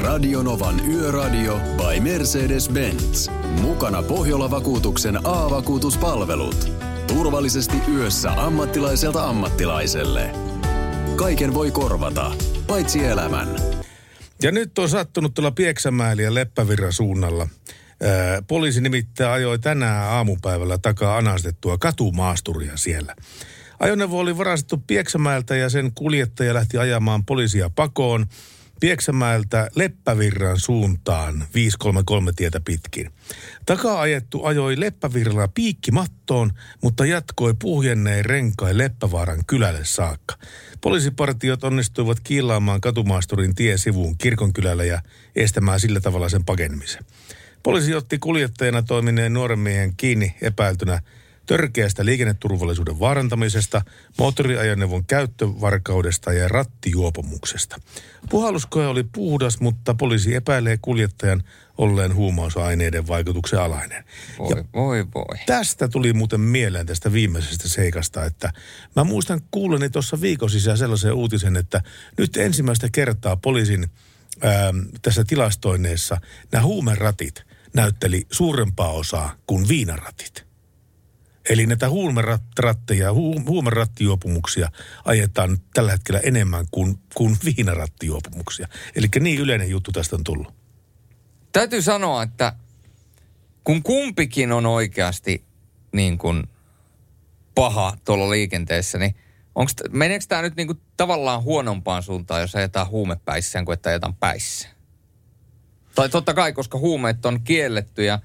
Radio 0.00 0.42
Novan 0.42 0.90
Yöradio 0.90 1.60
by 1.76 2.00
Mercedes-Benz. 2.00 3.30
Mukana 3.60 4.02
Pohjola-vakuutuksen 4.02 5.16
A-vakuutuspalvelut. 5.26 6.72
Turvallisesti 7.06 7.76
yössä 7.94 8.32
ammattilaiselta 8.32 9.24
ammattilaiselle. 9.24 10.30
Kaiken 11.16 11.54
voi 11.54 11.70
korvata, 11.70 12.32
paitsi 12.66 13.04
elämän. 13.04 13.48
Ja 14.44 14.52
nyt 14.52 14.78
on 14.78 14.88
sattunut 14.88 15.34
tuolla 15.34 15.50
Pieksämäellä 15.50 16.22
ja 16.22 16.34
Leppävirran 16.34 16.92
suunnalla– 16.92 17.48
Poliisi 18.46 18.80
nimittäin 18.80 19.30
ajoi 19.30 19.58
tänään 19.58 20.08
aamupäivällä 20.08 20.78
takaa 20.78 21.16
anastettua 21.16 21.78
katumaasturia 21.78 22.76
siellä. 22.76 23.16
Ajoneuvo 23.80 24.18
oli 24.18 24.38
varastettu 24.38 24.82
Pieksämäeltä 24.86 25.56
ja 25.56 25.68
sen 25.68 25.92
kuljettaja 25.94 26.54
lähti 26.54 26.78
ajamaan 26.78 27.24
poliisia 27.24 27.70
pakoon 27.70 28.26
Pieksämäeltä 28.80 29.70
Leppävirran 29.74 30.60
suuntaan 30.60 31.44
533 31.54 32.32
tietä 32.36 32.60
pitkin. 32.64 33.10
Takaa 33.66 34.00
ajettu 34.00 34.44
ajoi 34.44 34.80
Leppävirralla 34.80 35.48
piikkimattoon, 35.48 36.52
mutta 36.82 37.06
jatkoi 37.06 37.54
puhjenneen 37.58 38.24
renkai 38.24 38.78
Leppävaaran 38.78 39.44
kylälle 39.46 39.84
saakka. 39.84 40.34
Poliisipartiot 40.84 41.64
onnistuivat 41.64 42.20
kiilaamaan 42.20 42.80
katumaasturin 42.80 43.54
sivuun 43.76 44.18
kirkonkylällä 44.18 44.84
ja 44.84 45.02
estämään 45.36 45.80
sillä 45.80 46.00
tavalla 46.00 46.28
sen 46.28 46.44
pakenemisen. 46.44 47.04
Poliisi 47.62 47.94
otti 47.94 48.18
kuljettajana 48.18 48.82
toimineen 48.82 49.32
nuoren 49.32 49.58
miehen 49.58 49.94
kiinni 49.96 50.34
epäiltynä 50.42 51.00
törkeästä 51.46 52.04
liikenneturvallisuuden 52.04 53.00
vaarantamisesta, 53.00 53.82
moottoriajoneuvon 54.18 55.04
käyttövarkaudesta 55.04 56.32
ja 56.32 56.48
rattijuopumuksesta. 56.48 57.80
Puhalluskoe 58.30 58.86
oli 58.86 59.04
puhdas, 59.12 59.60
mutta 59.60 59.94
poliisi 59.94 60.34
epäilee 60.34 60.78
kuljettajan 60.82 61.42
olleen 61.78 62.14
huumausaineiden 62.14 63.08
vaikutuksen 63.08 63.60
alainen. 63.60 64.04
Voi, 64.38 64.50
ja 64.56 64.64
voi, 64.74 65.06
voi. 65.14 65.38
Tästä 65.46 65.88
tuli 65.88 66.12
muuten 66.12 66.40
mieleen 66.40 66.86
tästä 66.86 67.12
viimeisestä 67.12 67.68
seikasta, 67.68 68.24
että 68.24 68.52
mä 68.96 69.04
muistan 69.04 69.40
kuuleni 69.50 69.90
tuossa 69.90 70.20
viikon 70.20 70.50
sisään 70.50 70.78
sellaisen 70.78 71.12
uutisen, 71.12 71.56
että 71.56 71.82
nyt 72.18 72.36
ensimmäistä 72.36 72.88
kertaa 72.92 73.36
poliisin 73.36 73.90
ää, 74.42 74.74
tässä 75.02 75.24
tilastoineessa 75.24 76.20
nämä 76.52 76.64
huumeratit– 76.64 77.44
näytteli 77.74 78.26
suurempaa 78.30 78.92
osaa 78.92 79.36
kuin 79.46 79.68
viinaratit. 79.68 80.46
Eli 81.48 81.66
näitä 81.66 81.90
huumeratteja, 81.90 83.10
hu- 83.10 83.48
huumerattijuopumuksia 83.48 84.70
ajetaan 85.04 85.58
tällä 85.74 85.92
hetkellä 85.92 86.20
enemmän 86.20 86.66
kuin, 86.70 86.98
kuin 87.14 87.36
viinarattijuopumuksia. 87.44 88.68
Eli 88.96 89.06
niin 89.20 89.40
yleinen 89.40 89.70
juttu 89.70 89.92
tästä 89.92 90.16
on 90.16 90.24
tullut. 90.24 90.54
Täytyy 91.52 91.82
sanoa, 91.82 92.22
että 92.22 92.52
kun 93.64 93.82
kumpikin 93.82 94.52
on 94.52 94.66
oikeasti 94.66 95.44
niin 95.92 96.18
kuin 96.18 96.44
paha 97.54 97.96
tuolla 98.04 98.30
liikenteessä, 98.30 98.98
niin 98.98 99.16
onks, 99.54 99.74
meneekö 99.90 100.24
tämä 100.28 100.42
nyt 100.42 100.56
niin 100.56 100.66
kuin 100.66 100.80
tavallaan 100.96 101.42
huonompaan 101.42 102.02
suuntaan, 102.02 102.40
jos 102.40 102.54
ajetaan 102.54 102.88
huumepäissään 102.88 103.64
kuin 103.64 103.74
että 103.74 103.90
ajetaan 103.90 104.14
päissään? 104.14 104.74
Tai 105.94 106.08
totta 106.08 106.34
kai, 106.34 106.52
koska 106.52 106.78
huumeet 106.78 107.26
on 107.26 107.40
kiellettyjä 107.40 108.18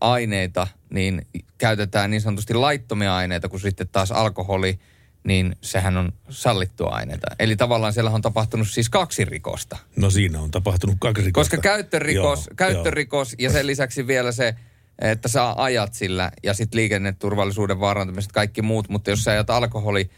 aineita, 0.00 0.66
niin 0.90 1.26
käytetään 1.58 2.10
niin 2.10 2.20
sanotusti 2.20 2.54
laittomia 2.54 3.16
aineita, 3.16 3.48
kun 3.48 3.60
sitten 3.60 3.88
taas 3.88 4.12
alkoholi, 4.12 4.78
niin 5.24 5.56
sehän 5.62 5.96
on 5.96 6.12
sallittua 6.28 6.88
aineita. 6.88 7.26
Eli 7.38 7.56
tavallaan 7.56 7.92
siellä 7.92 8.10
on 8.10 8.22
tapahtunut 8.22 8.68
siis 8.68 8.90
kaksi 8.90 9.24
rikosta. 9.24 9.76
No 9.96 10.10
siinä 10.10 10.40
on 10.40 10.50
tapahtunut 10.50 10.96
kaksi 11.00 11.24
rikosta. 11.24 11.50
Koska 11.50 11.62
käyttörikos, 11.62 12.46
Joo, 12.46 12.54
käyttörikos 12.56 13.34
ja 13.38 13.50
sen 13.50 13.66
lisäksi 13.66 14.06
vielä 14.06 14.32
se, 14.32 14.54
että 14.98 15.28
sä 15.28 15.54
ajat 15.56 15.94
sillä 15.94 16.30
ja 16.42 16.54
sitten 16.54 16.78
liikenneturvallisuuden 16.78 17.80
vaarantumiset 17.80 18.32
kaikki 18.32 18.62
muut, 18.62 18.88
mutta 18.88 19.10
jos 19.10 19.24
sä 19.24 19.30
ajat 19.30 19.50
alkoholi, 19.50 20.10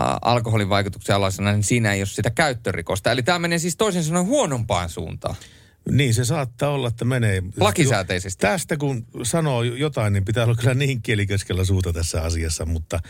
äh, 0.00 0.16
alkoholin 0.22 0.68
vaikutuksen 0.68 1.16
alaisena, 1.16 1.52
niin 1.52 1.64
siinä 1.64 1.92
ei 1.92 2.00
ole 2.00 2.06
sitä 2.06 2.30
käyttörikosta. 2.30 3.12
Eli 3.12 3.22
tämä 3.22 3.38
menee 3.38 3.58
siis 3.58 3.76
toisin 3.76 4.04
sanoen 4.04 4.26
huonompaan 4.26 4.88
suuntaan. 4.88 5.36
Niin 5.90 6.14
se 6.14 6.24
saattaa 6.24 6.70
olla, 6.70 6.88
että 6.88 7.04
menee. 7.04 7.42
Lakisääteisesti. 7.60 8.40
Tästä 8.40 8.76
kun 8.76 9.06
sanoo 9.22 9.62
jotain, 9.62 10.12
niin 10.12 10.24
pitää 10.24 10.44
olla 10.44 10.54
kyllä 10.54 10.74
niin 10.74 11.02
kielikeskellä 11.02 11.64
suuta 11.64 11.92
tässä 11.92 12.22
asiassa, 12.22 12.66
mutta 12.66 13.00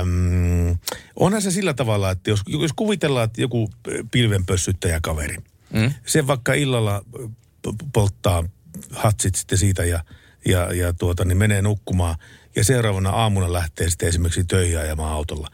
äm, 0.00 0.76
onhan 1.16 1.42
se 1.42 1.50
sillä 1.50 1.74
tavalla, 1.74 2.10
että 2.10 2.30
jos, 2.30 2.40
jos 2.60 2.72
kuvitellaan, 2.76 3.24
että 3.24 3.40
joku 3.40 3.70
pilvenpössyttäjä 4.10 4.98
kaveri, 5.02 5.36
Mm. 5.72 5.92
se 6.06 6.26
vaikka 6.26 6.54
illalla 6.54 7.04
p- 7.62 7.92
polttaa 7.92 8.44
hatsit 8.90 9.34
sitten 9.34 9.58
siitä 9.58 9.84
ja, 9.84 10.04
ja, 10.46 10.74
ja 10.74 10.92
tuota, 10.92 11.24
niin 11.24 11.38
menee 11.38 11.62
nukkumaan 11.62 12.16
ja 12.56 12.64
seuraavana 12.64 13.10
aamuna 13.10 13.52
lähtee 13.52 13.90
sitten 13.90 14.08
esimerkiksi 14.08 14.44
töihin 14.44 14.78
ajamaan 14.78 15.12
autolla. 15.12 15.48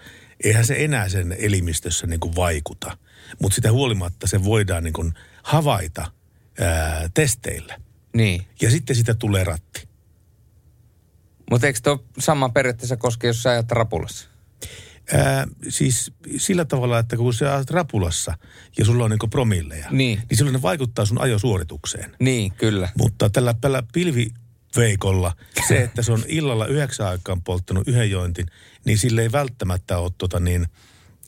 Eihän 0.45 0.67
se 0.67 0.85
enää 0.85 1.09
sen 1.09 1.37
elimistössä 1.39 2.07
niin 2.07 2.21
kuin 2.21 2.37
vaikuta, 2.37 2.99
mutta 3.43 3.55
sitä 3.55 3.73
huolimatta 3.73 4.27
se 4.27 4.45
voidaan 4.45 4.85
niin 4.85 4.93
kuin 4.93 5.15
havaita 5.43 6.13
ää, 6.61 7.09
testeillä. 7.15 7.77
Niin. 8.15 8.47
Ja 8.63 8.71
sitten 8.71 8.97
sitä 8.97 9.15
tulee 9.15 9.45
ratti. 9.45 9.89
Mutta 11.51 11.67
eikö 11.67 11.81
tuo 11.83 12.05
sama 12.19 12.49
periaatteessa 12.49 12.97
koske, 12.97 13.27
jos 13.27 13.43
sä 13.43 13.51
ajat 13.51 13.71
rapulassa? 13.71 14.29
Ää, 15.13 15.47
siis 15.69 16.13
sillä 16.37 16.65
tavalla, 16.65 16.99
että 16.99 17.17
kun 17.17 17.35
sä 17.35 17.57
olet 17.57 17.71
rapulassa 17.71 18.39
ja 18.79 18.85
sulla 18.85 19.05
on 19.05 19.11
niin 19.11 19.31
promilleja, 19.31 19.89
Niin. 19.91 20.19
niin 20.31 20.37
silloin 20.37 20.53
ne 20.55 20.63
vaikuttaa 20.63 21.07
sun 21.07 21.21
ajosuoritukseen. 21.21 22.17
Niin, 22.21 22.53
kyllä. 22.53 22.89
Mutta 22.99 23.31
tällä, 23.31 23.55
tällä 23.61 23.83
pilviveikolla 23.93 25.33
se, 25.69 25.83
että 25.83 26.03
se 26.03 26.13
on 26.13 26.25
illalla 26.29 26.67
yhdeksän 26.67 27.07
aikaan 27.07 27.43
polttanut 27.43 27.89
yhden 27.89 28.11
jointin, 28.11 28.47
niin 28.85 28.99
sille 28.99 29.23
ei 29.23 29.33
välttämättä 29.33 29.99
ole 29.99 30.11
tota 30.19 30.41
niin, 30.41 30.67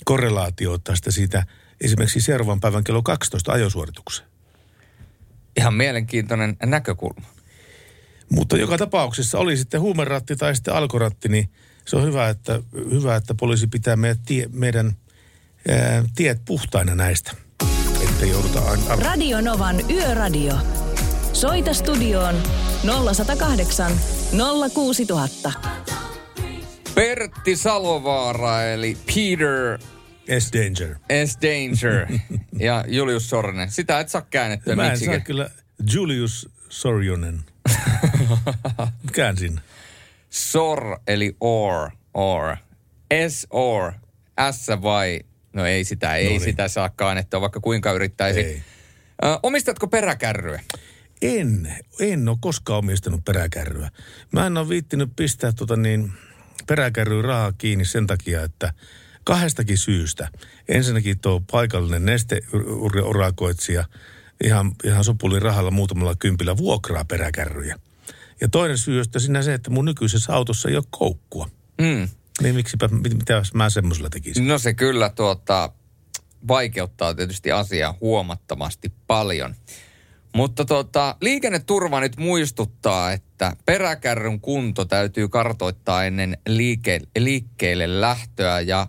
korrelaatiota 0.05 0.97
sitä 0.97 1.11
siitä 1.11 1.47
esimerkiksi 1.81 2.21
seuraavan 2.21 2.61
päivän 2.61 2.85
kello 2.85 3.03
12 3.03 3.53
ajosuoritukseen. 3.53 4.28
Ihan 5.59 5.75
mielenkiintoinen 5.75 6.57
näkökulma. 6.65 7.27
Mutta 8.31 8.57
joka 8.57 8.79
tapauksessa 8.79 9.39
oli 9.39 9.57
sitten 9.57 9.81
huumeratti 9.81 10.37
tai 10.37 10.55
sitten 10.55 10.75
alkoratti, 10.75 11.29
niin 11.29 11.51
se 11.85 11.97
on 11.97 12.03
hyvä, 12.03 12.29
että, 12.29 12.63
hyvä, 12.91 13.17
että 13.17 13.35
poliisi 13.35 13.67
pitää 13.67 13.97
meidän, 13.97 14.19
tie, 14.27 14.47
meidän 14.53 14.93
ää, 15.69 16.05
tiet 16.15 16.41
puhtaina 16.45 16.95
näistä. 16.95 17.33
Että 18.03 18.27
jouduta 18.27 18.61
aina... 18.61 18.97
Radio 18.97 19.41
Novan 19.41 19.91
Yöradio. 19.91 20.55
Soita 21.33 21.75
studioon 21.75 22.35
0108 23.15 23.93
06000. 24.75 25.53
Pertti 26.95 27.57
Salovaara, 27.57 28.65
eli 28.65 28.97
Peter 29.07 29.79
S. 30.39 30.51
Danger. 30.53 30.97
S. 31.27 31.39
Danger 31.43 32.19
ja 32.69 32.85
Julius 32.89 33.31
Sornen. 33.31 33.71
Sitä 33.71 34.01
et 34.01 34.09
saa 34.09 34.23
käännettyä 34.23 34.77
Mä 34.77 34.85
en 34.85 34.91
miksi. 34.91 35.05
saa 35.05 35.21
kyllä 35.21 35.51
Julius 35.93 36.49
Sorjonen. 36.69 37.41
Käänsin. 39.13 39.61
Sor, 40.31 40.99
eli 41.07 41.37
or, 41.41 41.91
or. 42.15 42.57
S, 43.29 43.47
or. 43.51 43.93
S 44.51 44.67
vai? 44.83 45.21
No 45.53 45.67
ei 45.67 45.85
sitä, 45.85 46.15
ei 46.17 46.25
Noniin. 46.25 46.41
sitä 46.41 46.69
saa 46.69 46.89
käännettyä, 46.89 47.41
vaikka 47.41 47.61
kuinka 47.61 47.93
yrittäisi. 47.93 48.41
Ei. 48.41 48.63
Ö, 49.25 49.39
omistatko 49.43 49.87
peräkärryä? 49.89 50.61
En, 51.23 51.77
en 52.01 52.29
ole 52.29 52.37
koskaan 52.41 52.79
omistanut 52.79 53.25
peräkärryä. 53.25 53.91
Mä 54.33 54.47
en 54.47 54.57
ole 54.57 54.69
viittinyt 54.69 55.11
pistää 55.17 55.53
tota 55.53 55.77
niin, 55.77 56.13
peräkärryyn 56.67 57.25
rahaa 57.25 57.53
kiinni 57.53 57.85
sen 57.85 58.07
takia, 58.07 58.43
että 58.43 58.73
kahdestakin 59.29 59.79
syystä. 59.79 60.29
Ensinnäkin 60.69 61.19
tuo 61.19 61.43
paikallinen 61.51 62.05
nesteurakoitsija 62.05 63.85
ihan, 64.45 64.73
ihan 64.85 65.05
sopulin 65.05 65.43
rahalla 65.43 65.71
muutamalla 65.71 66.15
kympillä 66.15 66.57
vuokraa 66.57 67.05
peräkärryjä. 67.05 67.79
Ja 68.41 68.49
toinen 68.49 68.79
syy 68.79 69.01
on 69.15 69.21
siinä 69.21 69.43
se, 69.43 69.55
että 69.55 69.71
mun 69.71 69.85
nykyisessä 69.85 70.35
autossa 70.35 70.69
ei 70.69 70.77
ole 70.77 70.85
koukkua. 70.91 71.49
Mm. 71.81 72.09
Niin 72.43 72.55
miksipä, 72.55 72.89
mit- 72.89 73.19
mitä 73.19 73.43
mä 73.55 73.71
semmoisella 73.71 74.11
tekisin? 74.11 74.49
No 74.49 74.59
se 74.59 74.75
kyllä 74.75 75.11
tuota, 75.11 75.73
vaikeuttaa 76.49 77.15
tietysti 77.15 77.53
asiaa 77.53 77.99
huomattavasti 78.01 78.93
paljon. 79.07 79.55
Mutta 80.35 80.65
tota, 80.65 81.17
liikenneturva 81.21 82.01
nyt 82.01 82.17
muistuttaa, 82.17 83.13
että 83.13 83.57
peräkärryn 83.67 84.41
kunto 84.41 84.85
täytyy 84.85 85.29
kartoittaa 85.29 86.05
ennen 86.05 86.39
liike, 86.47 87.01
liikkeelle 87.19 88.01
lähtöä. 88.01 88.61
Ja 88.61 88.87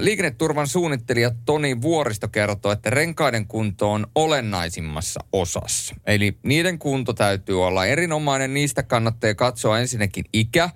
liikenneturvan 0.00 0.68
suunnittelija 0.68 1.30
Toni 1.44 1.82
Vuoristo 1.82 2.28
kertoo, 2.28 2.72
että 2.72 2.90
renkaiden 2.90 3.46
kunto 3.46 3.92
on 3.92 4.06
olennaisimmassa 4.14 5.20
osassa. 5.32 5.94
Eli 6.06 6.38
niiden 6.42 6.78
kunto 6.78 7.12
täytyy 7.12 7.64
olla 7.64 7.86
erinomainen. 7.86 8.54
Niistä 8.54 8.82
kannattaa 8.82 9.34
katsoa 9.34 9.78
ensinnäkin 9.78 10.24
ikä 10.32 10.70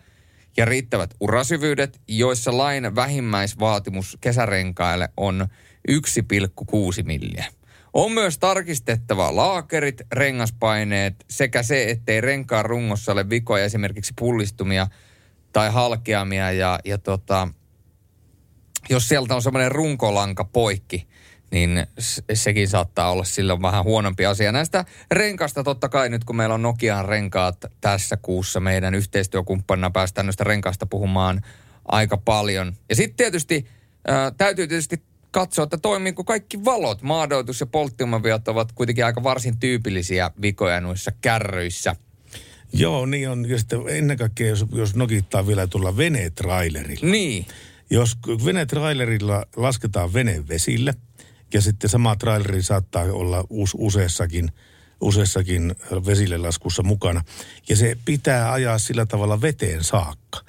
ja 0.56 0.64
riittävät 0.64 1.14
urasyvyydet, 1.20 2.00
joissa 2.08 2.58
lain 2.58 2.94
vähimmäisvaatimus 2.94 4.18
kesärenkaille 4.20 5.08
on 5.16 5.48
1,6 5.90 7.04
milliä. 7.04 7.44
On 7.92 8.12
myös 8.12 8.38
tarkistettava 8.38 9.36
laakerit, 9.36 10.02
rengaspaineet 10.12 11.24
sekä 11.30 11.62
se, 11.62 11.90
ettei 11.90 12.20
renkaan 12.20 12.64
rungossa 12.64 13.12
ole 13.12 13.30
vikoja, 13.30 13.64
esimerkiksi 13.64 14.12
pullistumia 14.18 14.86
tai 15.52 15.72
halkeamia. 15.72 16.52
Ja, 16.52 16.78
ja 16.84 16.98
tota, 16.98 17.48
jos 18.90 19.08
sieltä 19.08 19.34
on 19.34 19.42
semmoinen 19.42 19.72
runkolanka 19.72 20.44
poikki, 20.44 21.06
niin 21.50 21.86
sekin 22.34 22.68
saattaa 22.68 23.10
olla 23.10 23.24
silloin 23.24 23.62
vähän 23.62 23.84
huonompi 23.84 24.26
asia. 24.26 24.52
Näistä 24.52 24.84
renkasta 25.10 25.64
totta 25.64 25.88
kai 25.88 26.08
nyt, 26.08 26.24
kun 26.24 26.36
meillä 26.36 26.54
on 26.54 26.62
Nokian 26.62 27.04
renkaat 27.04 27.56
tässä 27.80 28.16
kuussa, 28.16 28.60
meidän 28.60 28.94
yhteistyökumppanina 28.94 29.90
päästään 29.90 30.26
noista 30.26 30.44
renkaista 30.44 30.86
puhumaan 30.86 31.40
aika 31.84 32.16
paljon. 32.16 32.72
Ja 32.88 32.96
sitten 32.96 33.16
tietysti 33.16 33.66
ää, 34.06 34.30
täytyy 34.30 34.66
tietysti 34.66 35.02
katsoa, 35.30 35.62
että 35.62 35.78
toimiiko 35.78 36.24
kaikki 36.24 36.64
valot. 36.64 37.02
Maadoitus 37.02 37.60
ja 37.60 37.66
polttiumaviot 37.66 38.48
ovat 38.48 38.72
kuitenkin 38.72 39.04
aika 39.04 39.22
varsin 39.22 39.58
tyypillisiä 39.58 40.30
vikoja 40.42 40.80
noissa 40.80 41.12
kärryissä. 41.20 41.96
Joo, 42.72 43.06
niin 43.06 43.30
on. 43.30 43.50
Ja 43.50 43.58
sitten 43.58 43.80
ennen 43.88 44.16
kaikkea, 44.16 44.48
jos, 44.48 44.66
jos 44.72 44.94
nokittaa 44.94 45.46
vielä 45.46 45.66
tulla 45.66 45.96
venetrailerilla. 45.96 47.10
Niin. 47.10 47.46
Jos 47.90 48.18
venetrailerilla 48.44 49.44
lasketaan 49.56 50.12
vene 50.12 50.48
vesille, 50.48 50.94
ja 51.54 51.60
sitten 51.60 51.90
sama 51.90 52.16
traileri 52.16 52.62
saattaa 52.62 53.02
olla 53.02 53.44
us, 53.50 53.70
useassakin, 53.78 54.52
useassakin 55.00 55.74
vesille 56.06 56.38
laskussa 56.38 56.82
mukana, 56.82 57.24
ja 57.68 57.76
se 57.76 57.98
pitää 58.04 58.52
ajaa 58.52 58.78
sillä 58.78 59.06
tavalla 59.06 59.40
veteen 59.40 59.84
saakka. 59.84 60.40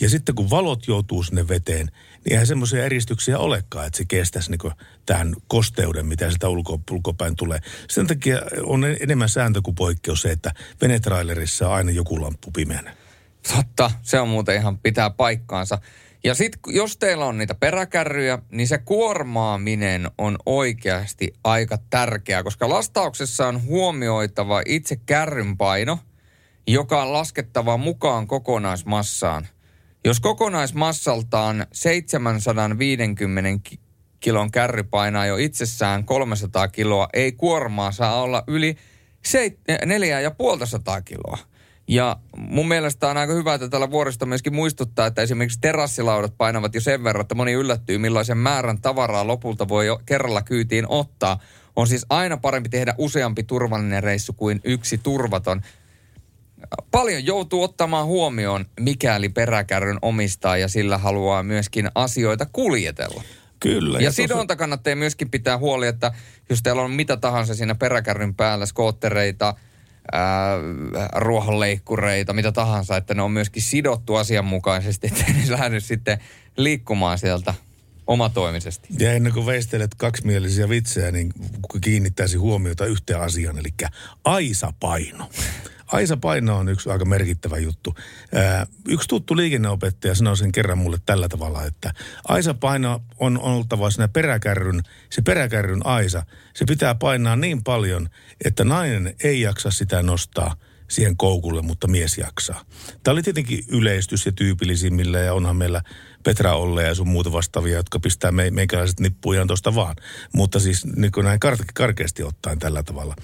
Ja 0.00 0.10
sitten 0.10 0.34
kun 0.34 0.50
valot 0.50 0.86
joutuu 0.86 1.22
sinne 1.22 1.48
veteen, 1.48 1.86
niin 2.24 2.32
eihän 2.32 2.46
semmoisia 2.46 2.84
eristyksiä 2.84 3.38
olekaan, 3.38 3.86
että 3.86 3.96
se 3.96 4.04
kestäisi 4.04 4.50
niin 4.50 4.72
tämän 5.06 5.34
kosteuden, 5.48 6.06
mitä 6.06 6.30
sitä 6.30 6.48
ulko, 6.48 6.80
ulkopäin 6.90 7.36
tulee. 7.36 7.58
Sen 7.88 8.06
takia 8.06 8.38
on 8.62 8.84
enemmän 9.00 9.28
sääntö 9.28 9.62
kuin 9.62 9.74
poikkeus 9.74 10.22
se, 10.22 10.30
että 10.30 10.54
venetrailerissa 10.80 11.68
on 11.68 11.74
aina 11.74 11.90
joku 11.90 12.22
lamppu 12.22 12.50
pimeänä. 12.50 12.96
Totta, 13.56 13.90
se 14.02 14.20
on 14.20 14.28
muuten 14.28 14.56
ihan 14.56 14.78
pitää 14.78 15.10
paikkaansa. 15.10 15.78
Ja 16.24 16.34
sitten 16.34 16.60
jos 16.66 16.96
teillä 16.96 17.24
on 17.24 17.38
niitä 17.38 17.54
peräkärryjä, 17.54 18.38
niin 18.50 18.68
se 18.68 18.78
kuormaaminen 18.78 20.10
on 20.18 20.38
oikeasti 20.46 21.32
aika 21.44 21.78
tärkeää, 21.90 22.42
koska 22.42 22.68
lastauksessa 22.68 23.48
on 23.48 23.62
huomioitava 23.62 24.62
itse 24.66 24.96
kärryn 25.06 25.56
paino, 25.56 25.98
joka 26.66 27.02
on 27.02 27.12
laskettava 27.12 27.76
mukaan 27.76 28.26
kokonaismassaan. 28.26 29.46
Jos 30.04 30.20
kokonaismassaltaan 30.20 31.66
750 31.72 33.60
ki- 33.62 33.80
kilon 34.20 34.50
kärry 34.50 34.82
painaa 34.82 35.26
jo 35.26 35.36
itsessään 35.36 36.04
300 36.04 36.68
kiloa, 36.68 37.08
ei 37.12 37.32
kuormaa 37.32 37.92
saa 37.92 38.22
olla 38.22 38.44
yli 38.46 38.76
seit- 39.28 39.86
neljää 39.86 40.20
ja 40.20 40.30
puolta 40.30 40.66
kiloa. 41.04 41.38
Ja 41.88 42.16
mun 42.36 42.68
mielestä 42.68 43.08
on 43.08 43.16
aika 43.16 43.32
hyvä, 43.32 43.54
että 43.54 43.68
tällä 43.68 43.90
vuorista 43.90 44.26
myöskin 44.26 44.54
muistuttaa, 44.54 45.06
että 45.06 45.22
esimerkiksi 45.22 45.58
terassilaudat 45.60 46.34
painavat 46.38 46.74
jo 46.74 46.80
sen 46.80 47.04
verran, 47.04 47.20
että 47.20 47.34
moni 47.34 47.52
yllättyy, 47.52 47.98
millaisen 47.98 48.38
määrän 48.38 48.80
tavaraa 48.80 49.26
lopulta 49.26 49.68
voi 49.68 49.86
jo 49.86 50.00
kerralla 50.06 50.42
kyytiin 50.42 50.86
ottaa. 50.88 51.38
On 51.76 51.86
siis 51.86 52.06
aina 52.10 52.36
parempi 52.36 52.68
tehdä 52.68 52.94
useampi 52.98 53.42
turvallinen 53.42 54.02
reissu 54.02 54.32
kuin 54.32 54.60
yksi 54.64 54.98
turvaton. 54.98 55.62
Paljon 56.90 57.26
joutuu 57.26 57.62
ottamaan 57.62 58.06
huomioon, 58.06 58.64
mikäli 58.80 59.28
peräkärryn 59.28 59.98
omistaa 60.02 60.56
ja 60.56 60.68
sillä 60.68 60.98
haluaa 60.98 61.42
myöskin 61.42 61.90
asioita 61.94 62.46
kuljetella. 62.52 63.22
Kyllä. 63.60 63.98
Ja 63.98 64.08
tossa- 64.08 64.16
sidonta 64.16 64.56
kannattaa 64.56 64.96
myöskin 64.96 65.30
pitää 65.30 65.58
huoli, 65.58 65.86
että 65.86 66.12
jos 66.50 66.62
teillä 66.62 66.82
on 66.82 66.90
mitä 66.90 67.16
tahansa 67.16 67.54
siinä 67.54 67.74
peräkärryn 67.74 68.34
päällä, 68.34 68.66
skoottereita, 68.66 69.54
ää, 70.12 70.56
ruohonleikkureita, 71.14 72.32
mitä 72.32 72.52
tahansa, 72.52 72.96
että 72.96 73.14
ne 73.14 73.22
on 73.22 73.30
myöskin 73.30 73.62
sidottu 73.62 74.14
asianmukaisesti, 74.14 75.06
että 75.06 75.24
ne 75.32 75.50
lähde 75.50 75.80
sitten 75.80 76.18
liikkumaan 76.56 77.18
sieltä 77.18 77.54
omatoimisesti. 78.06 78.88
Ja 78.98 79.12
ennen 79.12 79.32
kuin 79.32 79.46
veistelet 79.46 79.94
kaksimielisiä 79.94 80.68
vitsejä, 80.68 81.10
niin 81.10 81.32
kiinnittäisi 81.80 82.36
huomiota 82.36 82.86
yhteen 82.86 83.20
asiaan, 83.20 83.58
eli 83.58 83.68
aisapaino. 84.24 85.30
Aisapaino 85.94 86.58
on 86.58 86.68
yksi 86.68 86.90
aika 86.90 87.04
merkittävä 87.04 87.58
juttu. 87.58 87.94
Ää, 88.34 88.66
yksi 88.88 89.08
tuttu 89.08 89.36
liikenneopettaja 89.36 90.14
sanoi 90.14 90.36
sen 90.36 90.52
kerran 90.52 90.78
mulle 90.78 90.98
tällä 91.06 91.28
tavalla, 91.28 91.64
että 91.64 91.92
aisapaino 92.28 93.00
on 93.18 93.38
oltava 93.38 93.90
siinä 93.90 94.08
peräkärryn, 94.08 94.82
se 95.10 95.22
peräkärryn 95.22 95.86
aisa, 95.86 96.26
se 96.54 96.64
pitää 96.64 96.94
painaa 96.94 97.36
niin 97.36 97.64
paljon, 97.64 98.08
että 98.44 98.64
nainen 98.64 99.14
ei 99.24 99.40
jaksa 99.40 99.70
sitä 99.70 100.02
nostaa 100.02 100.56
siihen 100.88 101.16
koukulle, 101.16 101.62
mutta 101.62 101.88
mies 101.88 102.18
jaksaa. 102.18 102.64
Tämä 103.02 103.12
oli 103.12 103.22
tietenkin 103.22 103.64
yleistys 103.68 104.26
ja 104.26 104.32
tyypillisimmillä 104.32 105.18
ja 105.18 105.34
onhan 105.34 105.56
meillä 105.56 105.82
Petra 106.24 106.54
Olle 106.54 106.82
ja 106.82 106.94
sun 106.94 107.08
muuta 107.08 107.32
vastaavia, 107.32 107.76
jotka 107.76 108.00
pistää 108.00 108.32
me, 108.32 108.50
meikäläiset 108.50 109.00
nippuja 109.00 109.46
tuosta 109.46 109.74
vaan. 109.74 109.96
Mutta 110.32 110.60
siis 110.60 110.86
niin 110.96 111.12
kuin 111.12 111.24
näin 111.24 111.40
kar- 111.44 111.64
karkeasti 111.74 112.22
ottaen 112.22 112.58
tällä 112.58 112.82
tavalla. 112.82 113.16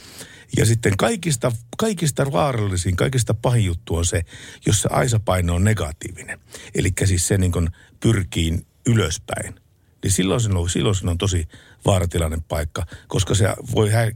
Ja 0.57 0.66
sitten 0.66 0.96
kaikista, 0.96 1.53
kaikista 1.78 2.32
vaarallisin, 2.32 2.96
kaikista 2.96 3.34
pahin 3.34 3.64
juttu 3.64 3.96
on 3.96 4.05
se, 4.05 4.22
jos 4.66 4.82
se 4.82 4.88
aisapaino 4.92 5.55
on 5.55 5.64
negatiivinen. 5.64 6.40
Eli 6.74 6.92
siis 7.05 7.28
se 7.28 7.38
niin 7.38 7.53
kuin 7.53 7.68
pyrkii 8.01 8.66
ylöspäin. 8.86 9.55
Niin 10.03 10.12
silloin 10.12 10.40
se 10.40 10.51
on, 10.53 10.70
silloin 10.70 10.94
se 10.94 11.11
on 11.11 11.18
tosi 11.18 11.48
vaaratilainen 11.86 12.42
paikka, 12.42 12.86
koska 13.09 13.34
se 13.34 13.48
voi 13.74 13.90
hä- 13.90 14.12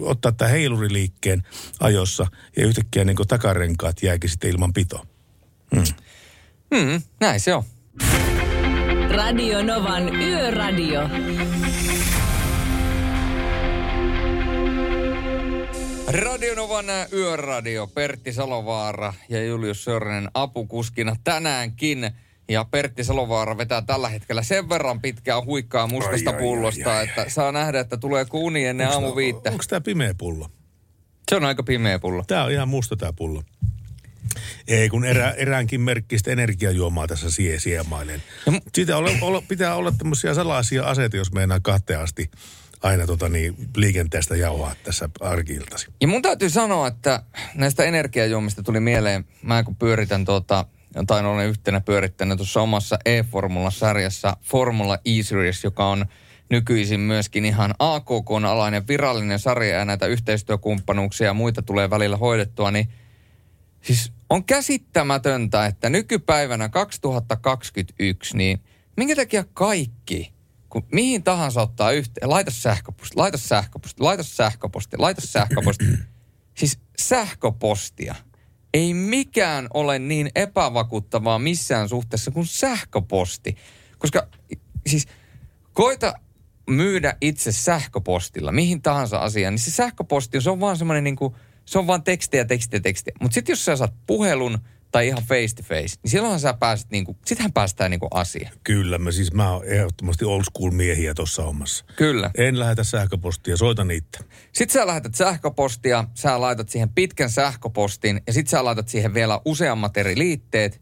ottaa 0.00 0.32
tämän 0.32 0.52
heiluriliikkeen 0.52 1.42
ajossa 1.80 2.26
ja 2.56 2.66
yhtäkkiä 2.66 3.04
niin 3.04 3.16
takarenkaat 3.28 4.02
jääkin 4.02 4.30
sitten 4.30 4.50
ilman 4.50 4.72
pitoa. 4.72 5.06
Mm. 5.74 5.84
Hmm, 6.74 7.02
näin 7.20 7.40
se 7.40 7.54
on. 7.54 7.64
Radio 9.16 9.62
Novan 9.62 10.14
Yöradio. 10.22 11.00
Radionovan 16.08 16.84
yöradio, 17.12 17.86
Pertti 17.86 18.32
Salovaara 18.32 19.14
ja 19.28 19.44
Julius 19.44 19.84
Sörnen 19.84 20.28
apukuskina 20.34 21.16
tänäänkin. 21.24 22.10
Ja 22.48 22.64
Pertti 22.64 23.04
Salovaara 23.04 23.58
vetää 23.58 23.82
tällä 23.82 24.08
hetkellä 24.08 24.42
sen 24.42 24.68
verran 24.68 25.00
pitkää 25.00 25.44
huikkaa 25.44 25.86
mustasta 25.86 26.30
Ai, 26.30 26.38
pullosta, 26.38 26.90
ai, 26.90 26.98
ai. 26.98 27.04
että 27.04 27.24
saa 27.28 27.52
nähdä, 27.52 27.80
että 27.80 27.96
tuleeko 27.96 28.38
uni 28.38 28.64
ennen 28.64 28.88
aamu 28.88 29.16
viittä. 29.16 29.50
Onko 29.50 29.64
tämä 29.68 29.80
pimeä 29.80 30.14
pullo? 30.18 30.48
Se 31.30 31.36
on 31.36 31.44
aika 31.44 31.62
pimeä 31.62 31.98
pullo. 31.98 32.24
Tämä 32.26 32.44
on 32.44 32.52
ihan 32.52 32.68
musta 32.68 32.96
tämä 32.96 33.12
pullo. 33.12 33.42
Ei, 34.68 34.88
kun 34.88 35.04
erä, 35.04 35.30
eräänkin 35.30 35.80
merkkistä 35.80 36.30
energiajuomaa 36.30 37.06
tässä 37.06 37.30
sie, 37.30 37.58
siemailen. 37.60 38.22
Siitä 38.74 38.96
olla, 38.96 39.10
olla, 39.20 39.42
pitää 39.48 39.74
olla 39.74 39.92
tämmöisiä 39.98 40.34
salaisia 40.34 40.84
aseita, 40.84 41.16
jos 41.16 41.32
meinaa 41.32 41.60
kahteen 41.60 42.00
asti 42.00 42.30
aina 42.82 43.06
tota 43.06 43.28
niin, 43.28 43.56
liikenteestä 43.76 44.36
jauhaa 44.36 44.74
tässä 44.82 45.08
arkiiltasi. 45.20 45.86
Ja 46.00 46.08
mun 46.08 46.22
täytyy 46.22 46.50
sanoa, 46.50 46.88
että 46.88 47.22
näistä 47.54 47.84
energiajuomista 47.84 48.62
tuli 48.62 48.80
mieleen, 48.80 49.24
mä 49.42 49.62
kun 49.62 49.76
pyöritän 49.76 50.24
tuota, 50.24 50.64
tai 51.06 51.26
olen 51.26 51.48
yhtenä 51.48 51.80
pyörittänyt 51.80 52.36
tuossa 52.36 52.60
omassa 52.60 52.98
E-Formula-sarjassa 53.04 54.36
Formula 54.42 54.98
E-Series, 55.04 55.64
joka 55.64 55.86
on 55.86 56.06
nykyisin 56.50 57.00
myöskin 57.00 57.44
ihan 57.44 57.74
AKK-alainen 57.78 58.88
virallinen 58.88 59.38
sarja 59.38 59.76
ja 59.78 59.84
näitä 59.84 60.06
yhteistyökumppanuuksia 60.06 61.26
ja 61.26 61.34
muita 61.34 61.62
tulee 61.62 61.90
välillä 61.90 62.16
hoidettua, 62.16 62.70
niin 62.70 62.88
siis 63.86 64.12
on 64.30 64.44
käsittämätöntä, 64.44 65.66
että 65.66 65.90
nykypäivänä 65.90 66.68
2021, 66.68 68.36
niin 68.36 68.60
minkä 68.96 69.16
takia 69.16 69.44
kaikki, 69.44 70.32
kun 70.68 70.86
mihin 70.92 71.22
tahansa 71.22 71.62
ottaa 71.62 71.92
yhteen, 71.92 72.30
laita 72.30 72.50
sähköposti, 72.50 73.16
laita 73.16 73.38
sähköposti, 73.38 74.02
laita 74.02 74.22
sähköposti, 74.22 74.96
laita 74.98 75.20
sähköposti. 75.20 75.84
siis 76.58 76.78
sähköpostia. 76.98 78.14
Ei 78.74 78.94
mikään 78.94 79.68
ole 79.74 79.98
niin 79.98 80.30
epävakuuttavaa 80.34 81.38
missään 81.38 81.88
suhteessa 81.88 82.30
kuin 82.30 82.46
sähköposti. 82.46 83.56
Koska 83.98 84.28
siis 84.86 85.06
koita 85.72 86.14
myydä 86.70 87.16
itse 87.20 87.52
sähköpostilla, 87.52 88.52
mihin 88.52 88.82
tahansa 88.82 89.18
asiaan, 89.18 89.52
niin 89.52 89.58
se 89.58 89.70
sähköposti, 89.70 90.40
se 90.40 90.50
on 90.50 90.60
vaan 90.60 90.76
semmoinen 90.76 91.04
niin 91.04 91.16
kuin, 91.16 91.34
se 91.66 91.78
on 91.78 91.86
vaan 91.86 92.02
tekstiä, 92.02 92.44
tekstiä, 92.44 92.80
tekstiä. 92.80 93.14
Mutta 93.20 93.34
sitten 93.34 93.52
jos 93.52 93.64
sä 93.64 93.76
saat 93.76 93.94
puhelun 94.06 94.58
tai 94.92 95.06
ihan 95.06 95.22
face 95.22 95.54
to 95.56 95.62
face, 95.62 95.96
niin 96.02 96.10
silloinhan 96.10 96.40
sä 96.40 96.54
pääset 96.54 96.90
niinku, 96.90 97.16
sittenhän 97.26 97.52
päästään 97.52 97.90
niinku 97.90 98.08
asiaan. 98.10 98.52
Kyllä, 98.64 98.98
mä 98.98 99.12
siis 99.12 99.32
mä 99.32 99.52
oon 99.52 99.64
ehdottomasti 99.64 100.24
old 100.24 100.42
school 100.44 100.70
miehiä 100.70 101.14
tuossa 101.14 101.42
hommassa. 101.42 101.84
Kyllä. 101.96 102.30
En 102.38 102.58
lähetä 102.58 102.84
sähköpostia, 102.84 103.56
soita 103.56 103.84
niitä. 103.84 104.18
Sitten 104.52 104.80
sä 104.80 104.86
lähetät 104.86 105.14
sähköpostia, 105.14 106.04
sä 106.14 106.40
laitat 106.40 106.68
siihen 106.68 106.88
pitkän 106.88 107.30
sähköpostin 107.30 108.20
ja 108.26 108.32
sitten 108.32 108.50
sä 108.50 108.64
laitat 108.64 108.88
siihen 108.88 109.14
vielä 109.14 109.40
useammat 109.44 109.96
eri 109.96 110.18
liitteet, 110.18 110.80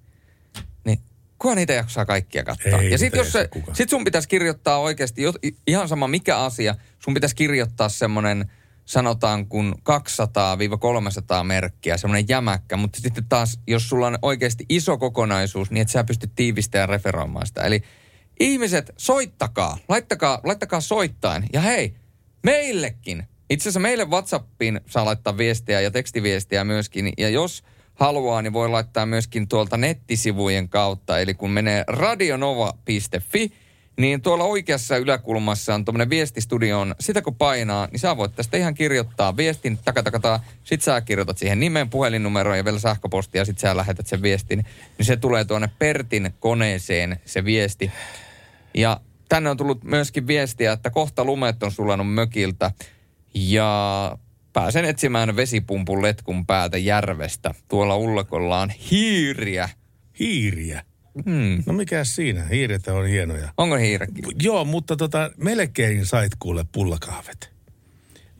niin 0.84 0.98
kuka 1.38 1.54
niitä 1.54 1.72
jaksaa 1.72 2.04
kaikkia 2.04 2.44
katsoa? 2.44 2.78
Ei 2.78 2.90
ja 2.90 2.98
sitten 2.98 3.18
jos 3.18 3.32
se, 3.32 3.48
kukaan. 3.48 3.76
sit 3.76 3.90
sun 3.90 4.04
pitäisi 4.04 4.28
kirjoittaa 4.28 4.78
oikeasti, 4.78 5.22
ihan 5.66 5.88
sama 5.88 6.08
mikä 6.08 6.38
asia, 6.38 6.74
sun 6.98 7.14
pitäisi 7.14 7.36
kirjoittaa 7.36 7.88
semmoinen, 7.88 8.50
sanotaan 8.84 9.46
kun 9.46 9.74
200-300 11.40 11.44
merkkiä, 11.44 11.96
semmoinen 11.96 12.28
jämäkkä, 12.28 12.76
mutta 12.76 13.00
sitten 13.00 13.28
taas, 13.28 13.60
jos 13.66 13.88
sulla 13.88 14.06
on 14.06 14.18
oikeasti 14.22 14.64
iso 14.68 14.98
kokonaisuus, 14.98 15.70
niin 15.70 15.82
et 15.82 15.88
sä 15.88 16.04
pysty 16.04 16.30
tiivistämään 16.36 16.82
ja 16.82 16.86
referoimaan 16.86 17.46
sitä. 17.46 17.62
Eli 17.62 17.82
ihmiset, 18.40 18.92
soittakaa, 18.96 19.78
laittakaa, 19.88 20.40
laittakaa 20.44 20.80
soittain. 20.80 21.44
Ja 21.52 21.60
hei, 21.60 21.94
meillekin. 22.42 23.24
Itse 23.50 23.62
asiassa 23.62 23.80
meille 23.80 24.04
WhatsAppiin 24.04 24.80
saa 24.86 25.04
laittaa 25.04 25.38
viestiä 25.38 25.80
ja 25.80 25.90
tekstiviestiä 25.90 26.64
myöskin. 26.64 27.12
Ja 27.18 27.28
jos 27.28 27.62
haluaa, 27.94 28.42
niin 28.42 28.52
voi 28.52 28.68
laittaa 28.68 29.06
myöskin 29.06 29.48
tuolta 29.48 29.76
nettisivujen 29.76 30.68
kautta. 30.68 31.18
Eli 31.18 31.34
kun 31.34 31.50
menee 31.50 31.84
radionova.fi, 31.86 33.52
niin 33.96 34.22
tuolla 34.22 34.44
oikeassa 34.44 34.96
yläkulmassa 34.96 35.74
on 35.74 35.84
tuommoinen 35.84 36.10
viestistudioon. 36.10 36.94
Sitä 37.00 37.22
kun 37.22 37.34
painaa, 37.34 37.88
niin 37.92 38.00
sä 38.00 38.16
voit 38.16 38.34
tästä 38.34 38.56
ihan 38.56 38.74
kirjoittaa 38.74 39.36
viestin, 39.36 39.78
takatakataa. 39.84 40.44
Sit 40.64 40.82
sä 40.82 41.00
kirjoitat 41.00 41.38
siihen 41.38 41.60
nimen, 41.60 41.90
puhelinnumeroon 41.90 42.56
ja 42.56 42.64
vielä 42.64 42.78
sähköpostia, 42.78 43.44
sit 43.44 43.58
sä 43.58 43.76
lähetät 43.76 44.06
sen 44.06 44.22
viestin. 44.22 44.64
Niin 44.98 45.06
se 45.06 45.16
tulee 45.16 45.44
tuonne 45.44 45.70
Pertin 45.78 46.34
koneeseen 46.40 47.20
se 47.24 47.44
viesti. 47.44 47.92
Ja 48.74 49.00
tänne 49.28 49.50
on 49.50 49.56
tullut 49.56 49.84
myöskin 49.84 50.26
viestiä, 50.26 50.72
että 50.72 50.90
kohta 50.90 51.24
lumet 51.24 51.62
on 51.62 51.72
sulanut 51.72 52.14
mökiltä 52.14 52.70
ja 53.34 54.18
pääsen 54.52 54.84
etsimään 54.84 55.36
vesipumpun 55.36 56.02
letkun 56.02 56.46
päätä 56.46 56.78
järvestä. 56.78 57.54
Tuolla 57.68 57.96
ullakolla 57.96 58.60
on 58.60 58.70
hiiriä. 58.70 59.68
Hiiriä? 60.18 60.82
Hmm. 61.24 61.62
No 61.66 61.72
mikä 61.72 62.04
siinä? 62.04 62.44
Hiiret 62.44 62.88
on 62.88 63.06
hienoja. 63.06 63.48
Onko 63.56 63.76
hiirekin? 63.76 64.24
Joo, 64.42 64.64
mutta 64.64 64.96
tota, 64.96 65.30
melkein 65.36 66.06
sait 66.06 66.32
kuule 66.38 66.66
pullakahvet. 66.72 67.52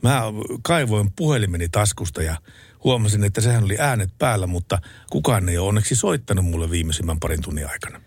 Mä 0.01 0.21
kaivoin 0.63 1.11
puhelimeni 1.15 1.69
taskusta 1.69 2.23
ja 2.23 2.35
huomasin, 2.83 3.23
että 3.23 3.41
sehän 3.41 3.63
oli 3.63 3.75
äänet 3.79 4.09
päällä, 4.17 4.47
mutta 4.47 4.79
kukaan 5.09 5.49
ei 5.49 5.57
ole 5.57 5.67
onneksi 5.67 5.95
soittanut 5.95 6.45
mulle 6.45 6.71
viimeisimmän 6.71 7.19
parin 7.19 7.41
tunnin 7.41 7.69
aikana. 7.69 8.01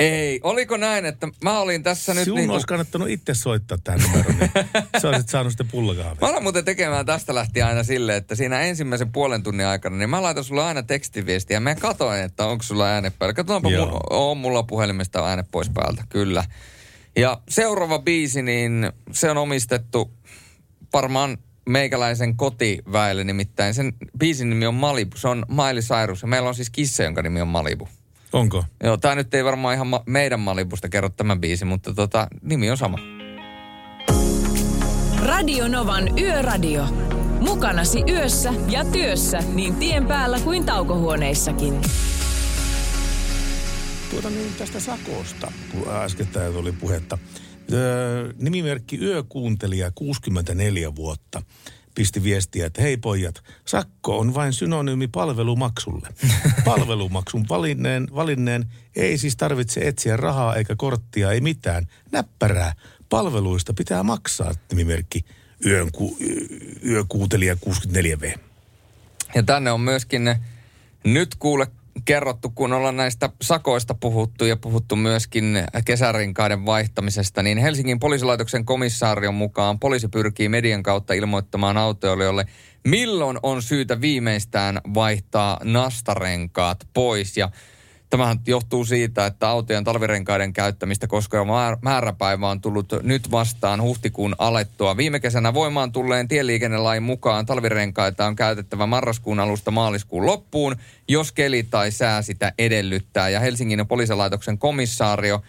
Ei, 0.00 0.40
oliko 0.42 0.76
näin, 0.76 1.06
että 1.06 1.28
mä 1.44 1.60
olin 1.60 1.82
tässä 1.82 2.14
nyt 2.14 2.24
Sinun 2.24 2.36
niinku... 2.36 2.52
olisi 2.52 2.66
kannattanut 2.66 3.08
itse 3.08 3.34
soittaa 3.34 3.78
tähän 3.84 4.00
numeroon, 4.00 4.36
niin 4.38 4.50
sä 5.02 5.08
olisit 5.08 5.28
saanut 5.28 5.52
sitten 5.52 5.68
pullakahvia. 5.68 6.16
Mä 6.20 6.28
alan 6.28 6.42
muuten 6.42 6.64
tekemään 6.64 7.06
tästä 7.06 7.34
lähtien 7.34 7.66
aina 7.66 7.82
silleen, 7.82 8.18
että 8.18 8.34
siinä 8.34 8.60
ensimmäisen 8.60 9.12
puolen 9.12 9.42
tunnin 9.42 9.66
aikana, 9.66 9.96
niin 9.96 10.10
mä 10.10 10.22
laitan 10.22 10.44
sulle 10.44 10.64
aina 10.64 10.82
tekstiviestiä. 10.82 11.56
ja 11.56 11.60
Mä 11.60 11.74
katoin, 11.74 12.22
että 12.22 12.46
onko 12.46 12.62
sulla 12.62 12.86
ääne 12.86 13.12
päällä. 13.18 13.34
Katsotaanpa, 13.34 13.70
Joo. 13.70 13.86
mun, 13.86 14.00
on 14.10 14.36
mulla 14.36 14.62
puhelimesta 14.62 15.28
ääne 15.28 15.44
pois 15.50 15.68
päältä, 15.68 16.04
kyllä. 16.08 16.44
Ja 17.16 17.40
seuraava 17.48 17.98
biisi, 17.98 18.42
niin 18.42 18.92
se 19.12 19.30
on 19.30 19.38
omistettu 19.38 20.10
varmaan 20.92 21.38
meikäläisen 21.68 22.36
kotiväelle, 22.36 23.24
nimittäin 23.24 23.74
sen 23.74 23.92
biisin 24.18 24.50
nimi 24.50 24.66
on 24.66 24.74
Malibu. 24.74 25.16
Se 25.16 25.28
on 25.28 25.46
Miley 25.48 25.82
Cyrus 25.82 26.22
ja 26.22 26.28
meillä 26.28 26.48
on 26.48 26.54
siis 26.54 26.70
kissa, 26.70 27.02
jonka 27.02 27.22
nimi 27.22 27.40
on 27.40 27.48
Malibu. 27.48 27.88
Onko? 28.32 28.64
Joo, 28.84 28.96
tää 28.96 29.14
nyt 29.14 29.34
ei 29.34 29.44
varmaan 29.44 29.74
ihan 29.74 29.86
ma- 29.86 30.02
meidän 30.06 30.40
Malibusta 30.40 30.88
kerro 30.88 31.08
tämä 31.08 31.36
biisi, 31.36 31.64
mutta 31.64 31.94
tota, 31.94 32.28
nimi 32.42 32.70
on 32.70 32.76
sama. 32.76 32.98
Radio 35.22 35.68
Novan 35.68 36.18
Yöradio. 36.18 36.84
Mukanasi 37.40 38.02
yössä 38.08 38.52
ja 38.68 38.84
työssä 38.84 39.38
niin 39.54 39.74
tien 39.74 40.06
päällä 40.06 40.40
kuin 40.40 40.64
taukohuoneissakin. 40.66 41.80
Tuota 44.10 44.30
niin 44.30 44.54
tästä 44.58 44.80
sakosta, 44.80 45.52
kun 45.72 45.94
äskettäin 45.94 46.52
tuli 46.52 46.72
puhetta. 46.72 47.18
Öö, 47.72 48.32
nimimerkki 48.38 48.98
Yökuuntelija 48.98 49.90
64 49.94 50.94
vuotta 50.94 51.42
pisti 51.94 52.22
viestiä, 52.22 52.66
että 52.66 52.82
hei 52.82 52.96
pojat, 52.96 53.42
sakko 53.64 54.18
on 54.18 54.34
vain 54.34 54.52
synonyymi 54.52 55.08
palvelumaksulle. 55.08 56.08
Palvelumaksun 56.64 57.46
valinneen, 57.48 58.08
valinneen 58.14 58.66
ei 58.96 59.18
siis 59.18 59.36
tarvitse 59.36 59.80
etsiä 59.88 60.16
rahaa 60.16 60.56
eikä 60.56 60.76
korttia, 60.76 61.32
ei 61.32 61.40
mitään. 61.40 61.86
Näppärää. 62.12 62.74
Palveluista 63.08 63.74
pitää 63.74 64.02
maksaa 64.02 64.54
nimimerkki 64.70 65.24
Yön, 65.66 65.92
ku, 65.92 66.16
Yökuuntelija 66.84 67.54
64V. 67.54 68.38
Ja 69.34 69.42
tänne 69.42 69.70
on 69.70 69.80
myöskin 69.80 70.36
nyt 71.04 71.34
kuule 71.34 71.66
kerrottu, 72.04 72.50
kun 72.54 72.72
ollaan 72.72 72.96
näistä 72.96 73.30
sakoista 73.42 73.94
puhuttu 73.94 74.44
ja 74.44 74.56
puhuttu 74.56 74.96
myöskin 74.96 75.64
kesärinkaiden 75.84 76.66
vaihtamisesta, 76.66 77.42
niin 77.42 77.58
Helsingin 77.58 78.00
poliisilaitoksen 78.00 78.64
komissaarion 78.64 79.34
mukaan 79.34 79.78
poliisi 79.78 80.08
pyrkii 80.08 80.48
median 80.48 80.82
kautta 80.82 81.14
ilmoittamaan 81.14 81.76
autoilijoille, 81.76 82.46
milloin 82.88 83.38
on 83.42 83.62
syytä 83.62 84.00
viimeistään 84.00 84.80
vaihtaa 84.94 85.60
nastarenkaat 85.64 86.88
pois. 86.94 87.36
Ja 87.36 87.50
Tämähän 88.10 88.38
johtuu 88.46 88.84
siitä, 88.84 89.26
että 89.26 89.48
autojen 89.48 89.84
talvirenkaiden 89.84 90.52
käyttämistä 90.52 91.06
koskeva 91.06 91.44
määr- 91.44 91.78
määräpäivä 91.82 92.48
on 92.48 92.60
tullut 92.60 92.92
nyt 93.02 93.30
vastaan 93.30 93.82
huhtikuun 93.82 94.34
alettua. 94.38 94.96
Viime 94.96 95.20
kesänä 95.20 95.54
voimaan 95.54 95.92
tulleen 95.92 96.28
tieliikennelain 96.28 97.02
mukaan 97.02 97.46
talvirenkaita 97.46 98.26
on 98.26 98.36
käytettävä 98.36 98.86
marraskuun 98.86 99.40
alusta 99.40 99.70
maaliskuun 99.70 100.26
loppuun, 100.26 100.76
jos 101.08 101.32
keli 101.32 101.62
tai 101.62 101.90
sää 101.90 102.22
sitä 102.22 102.52
edellyttää. 102.58 103.28
Ja 103.28 103.40
Helsingin 103.40 103.86
poliisilaitoksen 103.86 104.58
komissaario 104.58 105.42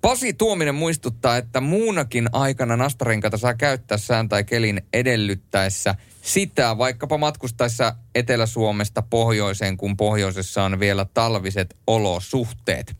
Pasi 0.00 0.32
Tuominen 0.32 0.74
muistuttaa, 0.74 1.36
että 1.36 1.60
muunakin 1.60 2.28
aikana 2.32 2.76
nastarenkaita 2.76 3.38
saa 3.38 3.54
käyttää 3.54 3.98
sään 3.98 4.28
tai 4.28 4.44
kelin 4.44 4.82
edellyttäessä 4.92 5.94
sitä, 6.22 6.78
vaikkapa 6.78 7.18
matkustaessa 7.18 7.96
Etelä-Suomesta 8.14 9.02
pohjoiseen, 9.02 9.76
kun 9.76 9.96
pohjoisessa 9.96 10.62
on 10.62 10.80
vielä 10.80 11.06
talviset 11.14 11.76
olosuhteet. 11.86 12.96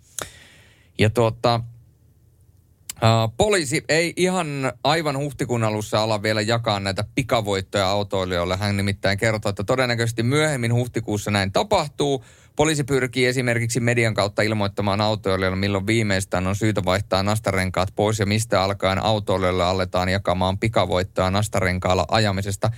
Ja 0.99 1.11
tuota, 1.11 1.61
poliisi 3.37 3.85
ei 3.89 4.13
ihan 4.17 4.73
aivan 4.85 5.17
huhtikuun 5.19 5.65
alussa 5.65 6.03
ala 6.03 6.23
vielä 6.23 6.41
jakaa 6.41 6.81
näitä 6.81 7.05
pikavoittoja 7.15 7.89
autoilijoille. 7.89 8.57
Hän 8.57 8.77
nimittäin 8.77 9.19
kertoo, 9.19 9.51
että 9.51 9.65
todennäköisesti 9.65 10.23
myöhemmin 10.23 10.75
huhtikuussa 10.75 11.31
näin 11.31 11.53
tapahtuu. 11.53 12.25
Poliisi 12.57 12.85
pyrkii 12.85 13.27
esimerkiksi 13.27 13.81
median 13.81 14.15
kautta 14.15 14.43
ilmoittamaan 14.43 15.01
autoilijoille, 15.01 15.57
milloin 15.57 15.87
viimeistään 15.87 16.47
on 16.47 16.57
syytä 16.57 16.85
vaihtaa 16.85 17.23
nastarenkaat 17.23 17.89
pois 17.97 18.19
ja 18.19 18.27
mistä 18.27 18.63
alkaen 18.63 18.99
autoilijoille 18.99 19.65
aletaan 19.65 20.09
jakamaan 20.09 20.59
pikavoittoa 20.59 21.31
nastarenkaalla 21.31 22.05
ajamisesta. 22.11 22.71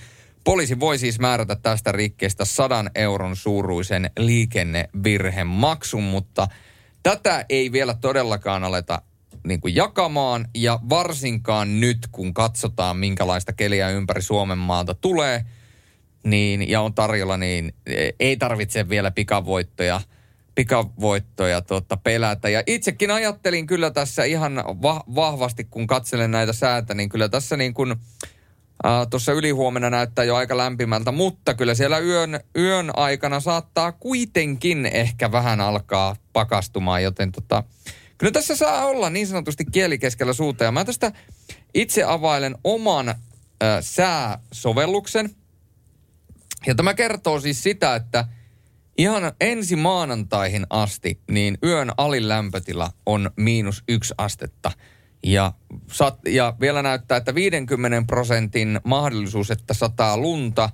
Poliisi 0.43 0.79
voi 0.79 0.97
siis 0.97 1.19
määrätä 1.19 1.55
tästä 1.55 1.91
rikkeestä 1.91 2.45
100 2.45 2.85
euron 2.95 3.35
suuruisen 3.35 4.09
liikennevirhemaksun, 4.19 6.03
mutta 6.03 6.47
tätä 7.03 7.45
ei 7.49 7.71
vielä 7.71 7.93
todellakaan 7.93 8.63
aleta 8.63 9.01
niin 9.47 9.61
kuin 9.61 9.75
jakamaan 9.75 10.47
ja 10.55 10.79
varsinkaan 10.89 11.79
nyt, 11.79 11.97
kun 12.11 12.33
katsotaan 12.33 12.97
minkälaista 12.97 13.53
keliä 13.53 13.89
ympäri 13.89 14.21
Suomen 14.21 14.57
maata 14.57 14.93
tulee, 14.93 15.45
niin, 16.23 16.69
ja 16.69 16.81
on 16.81 16.93
tarjolla, 16.93 17.37
niin 17.37 17.73
ei 18.19 18.37
tarvitse 18.37 18.89
vielä 18.89 19.11
pikavoittoja, 19.11 20.01
pikavoittoja 20.55 21.61
tota, 21.61 21.97
pelätä. 21.97 22.49
Ja 22.49 22.63
itsekin 22.67 23.11
ajattelin 23.11 23.67
kyllä 23.67 23.91
tässä 23.91 24.23
ihan 24.23 24.55
va- 24.81 25.03
vahvasti, 25.15 25.63
kun 25.63 25.87
katselen 25.87 26.31
näitä 26.31 26.53
säätä, 26.53 26.93
niin 26.93 27.09
kyllä 27.09 27.29
tässä 27.29 27.57
niin 27.57 27.73
kuin 27.73 27.91
äh, 27.91 27.97
tuossa 29.09 29.31
ylihuomenna 29.31 29.89
näyttää 29.89 30.25
jo 30.25 30.35
aika 30.35 30.57
lämpimältä, 30.57 31.11
mutta 31.11 31.53
kyllä 31.53 31.75
siellä 31.75 31.99
yön, 31.99 32.39
yön 32.57 32.91
aikana 32.93 33.39
saattaa 33.39 33.91
kuitenkin 33.91 34.85
ehkä 34.85 35.31
vähän 35.31 35.61
alkaa 35.61 36.15
pakastumaan, 36.33 37.03
joten 37.03 37.31
tota, 37.31 37.63
kyllä 38.17 38.31
tässä 38.31 38.55
saa 38.55 38.85
olla 38.85 39.09
niin 39.09 39.27
sanotusti 39.27 39.65
kieli 39.65 39.97
keskellä 39.97 40.33
suuta. 40.33 40.63
Ja 40.63 40.71
mä 40.71 40.85
tästä 40.85 41.11
itse 41.73 42.03
availen 42.03 42.55
oman 42.63 43.09
äh, 43.09 43.15
sääsovelluksen. 43.81 45.29
Ja 46.67 46.75
tämä 46.75 46.93
kertoo 46.93 47.39
siis 47.39 47.63
sitä, 47.63 47.95
että 47.95 48.25
ihan 48.97 49.31
ensi 49.41 49.75
maanantaihin 49.75 50.67
asti, 50.69 51.19
niin 51.31 51.57
yön 51.63 51.91
alin 51.97 52.29
lämpötila 52.29 52.91
on 53.05 53.31
miinus 53.37 53.83
yksi 53.87 54.13
astetta. 54.17 54.71
Ja, 55.23 55.53
sat, 55.91 56.19
ja 56.27 56.55
vielä 56.59 56.81
näyttää, 56.81 57.17
että 57.17 57.35
50 57.35 58.03
prosentin 58.07 58.79
mahdollisuus, 58.83 59.51
että 59.51 59.73
sataa 59.73 60.17
lunta, 60.17 60.69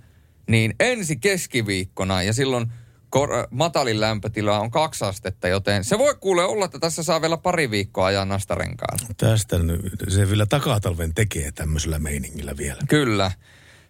niin 0.47 0.76
ensi 0.80 1.16
keskiviikkona 1.16 2.24
ja 2.24 2.34
silloin 2.34 2.72
kor, 3.10 3.30
matalin 3.52 4.00
lämpötila 4.00 4.60
on 4.60 4.72
kaksi 4.72 5.06
astetta, 5.06 5.47
joten 5.47 5.84
se 5.84 5.97
voi 5.97 6.16
kuule 6.20 6.43
olla, 6.43 6.66
että 6.66 6.80
tässä 6.80 7.04
saa 7.04 7.22
vielä 7.22 7.38
pari 7.38 7.72
viikkoa 7.72 8.06
ajaa 8.06 8.26
nastarenkaan. 8.26 9.00
Tästä 9.18 9.58
nyt- 9.58 9.93
se 10.08 10.30
vielä 10.30 10.45
takatalven 10.45 11.14
tekee 11.14 11.52
tämmöisellä 11.52 12.00
meiningillä 12.00 12.58
vielä. 12.58 12.82
Kyllä. 12.89 13.32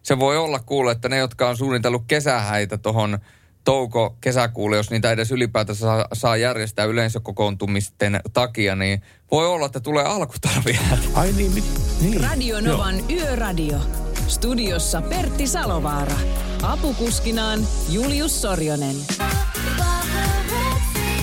Se 0.04 0.20
voi 0.20 0.38
olla 0.38 0.60
kuule, 0.60 0.92
että 0.92 1.10
ne, 1.10 1.18
jotka 1.18 1.50
on 1.50 1.58
suunnitellut 1.58 2.04
kesähäitä 2.08 2.78
tuohon 2.78 3.20
touko-kesäkuulle, 3.70 4.76
jos 4.76 4.92
niitä 4.92 5.12
edes 5.12 5.32
ylipäätänsä 5.32 5.80
saa, 5.80 6.08
saa 6.14 6.38
järjestää 6.38 6.86
yleisökokoontumisten 6.86 8.20
takia, 8.34 8.76
niin 8.76 9.02
voi 9.32 9.48
olla, 9.48 9.66
että 9.66 9.80
tulee 9.80 10.04
alkutalvia. 10.04 10.80
Ai 11.14 11.32
niin, 11.32 11.52
mit, 11.52 11.64
niin. 12.02 12.22
Radio 12.22 12.62
Novan 12.62 12.96
Yöradio. 13.10 13.78
Studiossa 14.28 15.02
Pertti 15.02 15.48
Salovaara. 15.48 16.16
Apukuskinaan 16.62 17.60
Julius 17.90 18.42
Sorjonen. 18.42 18.96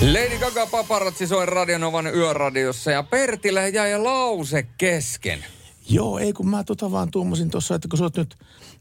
Lady 0.01 0.37
Gaga 0.39 0.65
paparazzi 0.65 1.27
soi 1.27 1.45
Radionovan 1.45 2.15
yöradiossa 2.15 2.91
ja 2.91 3.03
Pertille 3.03 3.69
jäi 3.69 3.99
lause 3.99 4.67
kesken. 4.77 5.45
Joo, 5.89 6.19
ei 6.19 6.33
kun 6.33 6.49
mä 6.49 6.63
tota 6.63 6.91
vaan 6.91 7.11
tuommoisin 7.11 7.49
tuossa, 7.49 7.75
että 7.75 7.87
kun 7.87 7.97
sä 7.97 8.03
oot 8.03 8.17
nyt, 8.17 8.37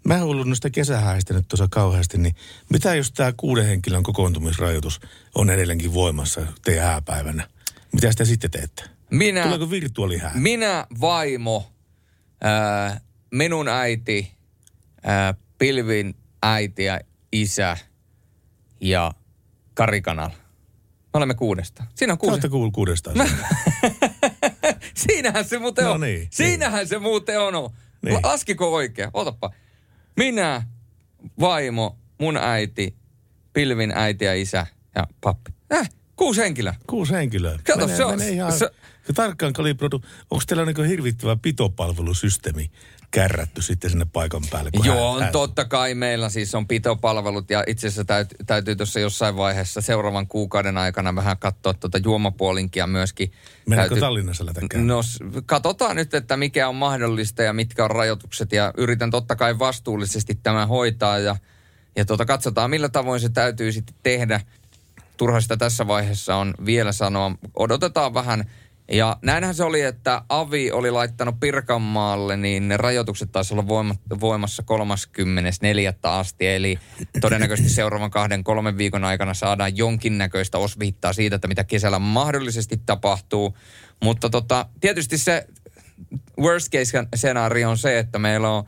mä 0.07 0.15
oon 0.15 0.23
ollut 0.23 0.47
noista 0.47 0.71
kesähäistä 0.71 1.35
nyt 1.35 1.49
tuossa 1.49 1.69
kauheasti, 1.71 2.19
niin 2.19 2.35
mitä 2.73 2.95
jos 2.95 3.13
tämä 3.13 3.33
kuuden 3.37 3.67
henkilön 3.67 4.03
kokoontumisrajoitus 4.03 5.01
on 5.35 5.51
edelleenkin 5.51 5.95
voimassa 5.95 6.41
teidän 6.65 6.85
hääpäivänä? 6.85 7.49
Mitä 7.93 8.11
sitä 8.11 8.25
sitten 8.25 8.51
teette? 8.51 8.83
Minä, 9.11 9.43
Tuleeko 9.43 9.71
virtuaalihää? 9.71 10.33
minä 10.35 10.87
vaimo, 11.01 11.73
ää, 12.41 13.01
minun 13.31 13.69
äiti, 13.69 14.33
ää, 15.03 15.35
Pilvin 15.59 16.15
äiti 16.43 16.85
ja 16.85 17.01
isä 17.33 17.77
ja 18.81 19.13
Karikanal. 19.75 20.29
Me 20.31 21.19
olemme 21.19 21.35
kuudesta. 21.35 21.85
Siinä 21.95 22.13
on 22.13 22.19
kuusi. 22.19 22.31
Kautta 22.31 22.49
kuul 22.49 22.71
kuudestaan. 22.71 23.17
Siinähän 25.07 25.45
se 25.45 25.59
muuten 25.59 25.85
No 25.85 25.93
on. 25.93 26.01
niin, 26.01 26.29
Siinähän 26.31 26.89
se 26.89 26.99
muuten 26.99 27.41
on. 27.41 27.53
Niin. 27.55 27.71
Niin. 28.03 28.19
Laskiko 28.23 28.75
oikein? 28.75 29.11
Otapa. 29.15 29.51
Minä, 30.17 30.63
vaimo, 31.41 31.99
mun 32.21 32.37
äiti, 32.37 32.97
Pilvin 33.53 33.93
äiti 33.95 34.25
ja 34.25 34.35
isä 34.35 34.67
ja 34.95 35.07
pappi. 35.21 35.53
Äh, 35.73 35.89
Kuusi 36.17 36.41
henkilöä. 36.41 36.75
Kuusi 36.87 37.13
henkilöä. 37.13 37.59
Kato, 37.67 37.81
menee, 37.81 37.97
se 37.97 38.05
on- 38.05 38.19
menee 38.19 38.31
ihan 38.33 38.53
se- 38.53 38.71
se... 39.07 39.13
tarkkaan 39.13 39.53
kalibroitu. 39.53 40.05
Onko 40.31 40.45
teillä 40.47 40.65
niin 40.65 40.85
hirvittävä 40.87 41.37
pitopalvelusysteemi 41.43 42.71
kärrätty 43.21 43.63
sitten 43.63 43.91
sinne 43.91 44.07
paikan 44.13 44.43
päälle? 44.51 44.71
Joo, 44.85 44.95
hän- 44.97 45.05
on 45.17 45.23
hän- 45.23 45.33
totta 45.33 45.65
kai 45.65 45.95
meillä 45.95 46.29
siis 46.29 46.55
on 46.55 46.69
pitopalvelut 46.69 47.51
ja 47.51 47.65
itse 47.67 47.87
asiassa 47.87 48.05
täyt, 48.05 48.29
täytyy 48.47 48.77
tuossa 48.77 49.01
jossain 49.01 49.37
vaiheessa 49.37 49.81
seuraavan 49.81 50.27
kuukauden 50.27 50.79
aikana 50.79 51.15
vähän 51.15 51.37
katsoa 51.39 51.75
tuota 51.75 51.99
juomapuolinkia 52.05 52.87
myöskin. 52.87 53.33
Mennäänkö 53.67 53.89
Täytyy- 53.95 54.01
Tallinnassa 54.01 54.47
lähdetään 54.47 54.87
No 54.87 55.01
katsotaan 55.47 55.97
nyt, 55.97 56.15
että 56.15 56.37
mikä 56.37 56.69
on 56.69 56.75
mahdollista 56.75 57.43
ja 57.43 57.53
mitkä 57.53 57.85
on 57.85 57.91
rajoitukset 57.91 58.53
ja 58.53 58.73
yritän 58.77 59.11
totta 59.11 59.37
kai 59.37 59.59
vastuullisesti 59.59 60.39
tämän 60.43 60.69
hoitaa 60.69 61.19
ja, 61.19 61.37
ja 61.97 62.05
tuota, 62.05 62.25
katsotaan 62.25 62.71
millä 62.71 62.89
tavoin 62.89 63.21
se 63.21 63.29
täytyy 63.29 63.73
sitten 63.73 63.95
tehdä. 64.03 64.41
Turha 65.17 65.41
sitä 65.41 65.57
tässä 65.57 65.87
vaiheessa 65.87 66.37
on 66.37 66.55
vielä 66.67 66.93
sanoa. 66.93 67.33
Odotetaan 67.55 68.15
vähän. 68.15 68.51
Ja 68.93 69.17
näinhän 69.23 69.55
se 69.55 69.65
oli, 69.65 69.81
että 69.81 70.23
Avi 70.29 70.71
oli 70.71 70.91
laittanut 70.91 71.41
Pirkanmaalle, 71.41 72.37
niin 72.37 72.69
ne 72.69 72.77
rajoitukset 72.77 73.33
taisi 73.33 73.55
olla 73.55 73.69
voima, 73.69 73.95
voimassa 74.21 74.63
34. 74.63 75.95
asti. 76.03 76.47
Eli 76.47 76.79
todennäköisesti 77.21 77.73
seuraavan 77.73 78.11
kahden, 78.11 78.45
kolmen 78.45 78.79
viikon 78.79 79.05
aikana 79.05 79.35
saadaan 79.35 79.77
jonkinnäköistä 79.77 80.59
osviittaa 80.59 81.13
siitä, 81.13 81.37
että 81.37 81.49
mitä 81.49 81.65
kesällä 81.65 81.99
mahdollisesti 81.99 82.81
tapahtuu. 82.87 83.57
Mutta 84.03 84.31
tota, 84.31 84.67
tietysti 84.81 85.19
se 85.19 85.47
worst 86.41 86.73
case 86.73 87.07
skenaario 87.17 87.71
on 87.71 87.79
se, 87.79 87.99
että 87.99 88.19
meillä 88.19 88.51
on 88.51 88.65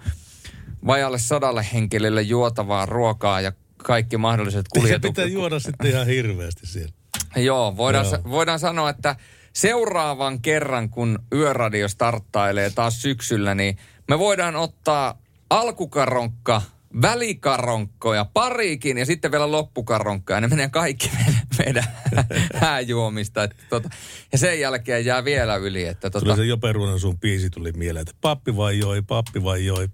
vajalle 0.86 1.18
sadalle 1.18 1.66
henkilölle 1.72 2.22
juotavaa 2.22 2.86
ruokaa 2.86 3.40
ja 3.40 3.52
kaikki 3.76 4.16
mahdolliset 4.16 4.66
kuljetukset. 4.68 5.14
pitää 5.14 5.24
juoda 5.32 5.58
sitten 5.58 5.90
ihan 5.90 6.06
hirveästi 6.06 6.66
siellä. 6.66 6.92
Joo, 7.36 7.76
voidaan, 7.76 8.04
Joo. 8.04 8.10
Sa- 8.16 8.30
voidaan 8.30 8.58
sanoa, 8.58 8.90
että 8.90 9.16
seuraavan 9.58 10.40
kerran, 10.42 10.90
kun 10.90 11.18
Yöradio 11.34 11.88
starttailee 11.88 12.70
taas 12.70 13.02
syksyllä, 13.02 13.54
niin 13.54 13.78
me 14.08 14.18
voidaan 14.18 14.56
ottaa 14.56 15.18
alkukaronkka, 15.50 16.62
välikaronkko 17.02 18.14
ja 18.14 18.24
pariikin 18.24 18.98
ja 18.98 19.06
sitten 19.06 19.30
vielä 19.32 19.50
loppukaronkka. 19.52 20.34
Ja 20.34 20.40
ne 20.40 20.48
menee 20.48 20.68
kaikki 20.68 21.10
meidän, 21.58 21.84
hääjuomista. 22.60 23.42
Että 23.44 23.56
tota, 23.70 23.88
ja 24.32 24.38
sen 24.38 24.60
jälkeen 24.60 25.04
jää 25.04 25.24
vielä 25.24 25.56
yli. 25.56 25.84
Että 25.86 26.10
Tuli 26.10 26.24
tota, 26.24 26.36
se 26.36 26.44
Jope 26.44 26.72
Ruonan 26.72 27.00
sun 27.00 27.18
biisi 27.18 27.50
tuli 27.50 27.72
mieleen, 27.72 28.02
että 28.02 28.14
pappi 28.20 28.56
vai 28.56 28.78
joi, 28.78 29.02
pappi 29.02 29.44
vai 29.44 29.64
joi. 29.66 29.88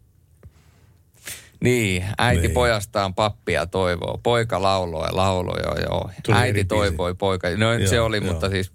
Niin, 1.61 2.05
äiti 2.19 2.41
Niin. 2.41 2.51
pojastaan 2.51 3.15
pappia 3.15 3.67
toivoo. 3.67 4.21
Poika 4.23 4.63
lauloi, 4.63 5.09
lauloi, 5.13 5.61
joo, 5.63 5.77
joo. 5.91 6.11
Tuli 6.23 6.37
äiti 6.37 6.53
biisi. 6.53 6.65
toivoi, 6.69 7.15
poika. 7.15 7.49
No 7.57 7.73
Joo, 7.73 7.89
se 7.89 8.01
oli, 8.01 8.17
joo. 8.17 8.33
mutta 8.33 8.51
siis 8.51 8.73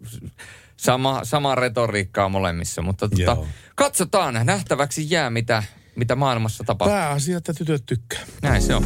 sama, 0.80 1.20
sama 1.24 1.56
retoriikkaa 1.56 2.30
molemmissa. 2.30 2.82
Mutta 2.82 3.10
tota, 3.10 3.22
Joo. 3.22 3.48
katsotaan, 3.76 4.40
nähtäväksi 4.44 5.06
jää, 5.10 5.30
mitä, 5.30 5.64
mitä 5.96 6.16
maailmassa 6.16 6.64
tapahtuu. 6.64 6.98
Pääasia, 6.98 7.38
että 7.38 7.54
tytöt 7.54 7.86
tykkää. 7.86 8.20
Näin 8.42 8.62
se 8.62 8.76
on. 8.76 8.84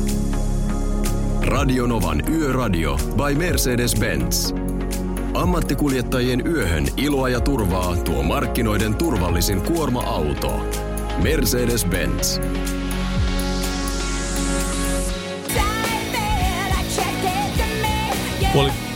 Radionovan 1.42 2.30
Yöradio 2.30 2.98
by 2.98 3.36
Mercedes-Benz. 3.36 4.56
Ammattikuljettajien 5.34 6.48
yöhön 6.48 6.88
iloa 6.98 7.30
ja 7.30 7.40
turvaa 7.40 7.96
tuo 7.96 8.24
markkinoiden 8.24 8.96
turvallisin 8.96 9.62
kuorma-auto. 9.62 10.70
Mercedes-Benz. 11.22 12.42
Puoli... 18.54 18.93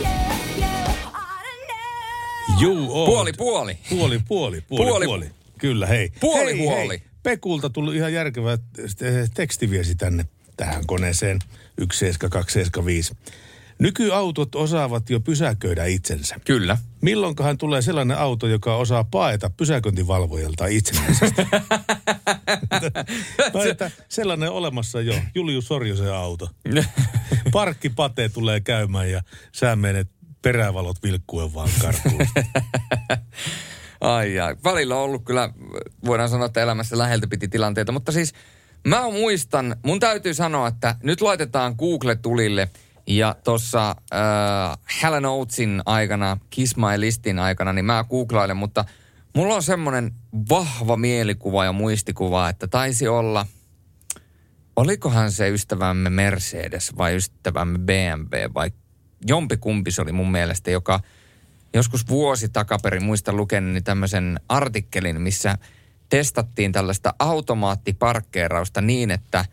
Juu, 2.60 2.92
oot. 2.92 3.06
Puoli, 3.06 3.32
puoli. 3.32 3.78
Puoli, 3.90 4.20
puoli, 4.28 4.60
puoli, 4.60 4.90
Puoli- 4.90 5.06
puoli. 5.06 5.30
Kyllä, 5.58 5.86
hei. 5.86 6.12
Puoli 6.20 6.50
hei, 6.52 6.58
huoli. 6.58 6.88
Hei. 6.88 7.02
Pekulta 7.22 7.70
tullut 7.70 7.94
ihan 7.94 8.12
järkevä 8.12 8.58
tekstiviesi 9.34 9.94
tänne 9.94 10.24
tähän 10.56 10.86
koneeseen 10.86 11.38
17275. 11.78 13.14
Nykyautot 13.78 14.54
osaavat 14.54 15.10
jo 15.10 15.20
pysäköidä 15.20 15.84
itsensä. 15.84 16.36
Kyllä. 16.44 16.78
Milloinkohan 17.02 17.58
tulee 17.58 17.82
sellainen 17.82 18.18
auto, 18.18 18.46
joka 18.46 18.76
osaa 18.76 19.04
paeta 19.04 19.50
pysäköintivalvojalta 19.50 20.66
itsenäisesti? 20.66 21.42
tai 23.52 23.70
että 23.70 23.90
sellainen 24.08 24.50
olemassa 24.50 25.00
jo. 25.00 25.14
Julius 25.34 25.66
Sorjosen 25.66 26.14
auto. 26.14 26.50
Parkkipate 27.52 28.28
tulee 28.28 28.60
käymään 28.60 29.10
ja 29.10 29.22
sä 29.52 29.76
menet 29.76 30.08
perävalot 30.42 31.02
vilkkuen 31.02 31.54
vaan 31.54 31.70
karkuun. 31.82 32.26
Ai 34.00 34.40
ai. 34.40 34.56
Välillä 34.64 34.96
on 34.96 35.02
ollut 35.02 35.24
kyllä, 35.24 35.50
voidaan 36.04 36.28
sanoa, 36.28 36.46
että 36.46 36.62
elämässä 36.62 36.98
läheltä 36.98 37.26
piti 37.26 37.48
tilanteita. 37.48 37.92
Mutta 37.92 38.12
siis 38.12 38.34
mä 38.86 39.10
muistan, 39.10 39.76
mun 39.82 40.00
täytyy 40.00 40.34
sanoa, 40.34 40.68
että 40.68 40.96
nyt 41.02 41.20
laitetaan 41.20 41.74
Google 41.78 42.16
tulille. 42.16 42.68
Ja 43.06 43.36
tuossa 43.44 43.90
äh, 43.90 44.78
Helen 45.02 45.26
Oatesin 45.26 45.82
aikana, 45.86 46.38
Kiss 46.50 46.76
My 46.76 47.00
Listin 47.00 47.38
aikana, 47.38 47.72
niin 47.72 47.84
mä 47.84 48.04
googlailen, 48.10 48.56
mutta 48.56 48.84
mulla 49.36 49.54
on 49.54 49.62
semmoinen 49.62 50.12
vahva 50.48 50.96
mielikuva 50.96 51.64
ja 51.64 51.72
muistikuva, 51.72 52.48
että 52.48 52.66
taisi 52.66 53.08
olla, 53.08 53.46
olikohan 54.76 55.32
se 55.32 55.48
ystävämme 55.48 56.10
Mercedes 56.10 56.96
vai 56.96 57.16
ystävämme 57.16 57.78
BMW 57.78 58.54
vai 58.54 58.70
jompikumpi 59.26 59.90
se 59.90 60.02
oli 60.02 60.12
mun 60.12 60.30
mielestä, 60.30 60.70
joka 60.70 61.00
joskus 61.74 62.08
vuosi 62.08 62.48
takaperin 62.48 63.04
muistan 63.04 63.36
lukeneeni 63.36 63.80
tämmöisen 63.80 64.40
artikkelin, 64.48 65.20
missä 65.20 65.58
testattiin 66.08 66.72
tällaista 66.72 67.14
automaattiparkkeerausta 67.18 68.80
niin, 68.80 69.10
että, 69.10 69.44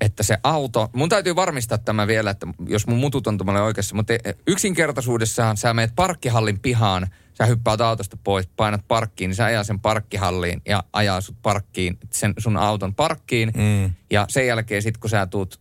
että 0.00 0.22
se 0.22 0.38
auto, 0.42 0.90
mun 0.92 1.08
täytyy 1.08 1.36
varmistaa 1.36 1.78
tämä 1.78 2.06
vielä, 2.06 2.30
että 2.30 2.46
jos 2.68 2.86
mun 2.86 2.98
mutut 2.98 3.26
on 3.26 3.38
tuommoinen 3.38 3.62
oikeassa, 3.62 3.94
mutta 3.94 4.12
yksinkertaisuudessaan 4.46 5.56
sä 5.56 5.74
meet 5.74 5.92
parkkihallin 5.96 6.60
pihaan, 6.60 7.06
sä 7.34 7.46
hyppäät 7.46 7.80
autosta 7.80 8.16
pois, 8.24 8.46
painat 8.46 8.84
parkkiin, 8.88 9.28
niin 9.28 9.36
sä 9.36 9.44
ajaa 9.44 9.64
sen 9.64 9.80
parkkihalliin 9.80 10.62
ja 10.66 10.84
ajaa 10.92 11.20
sut 11.20 11.36
parkkiin, 11.42 11.98
sen 12.10 12.34
sun 12.38 12.56
auton 12.56 12.94
parkkiin. 12.94 13.52
Mm. 13.56 13.94
Ja 14.10 14.26
sen 14.28 14.46
jälkeen 14.46 14.82
sit 14.82 14.98
kun 14.98 15.10
sä 15.10 15.26
tuut 15.26 15.59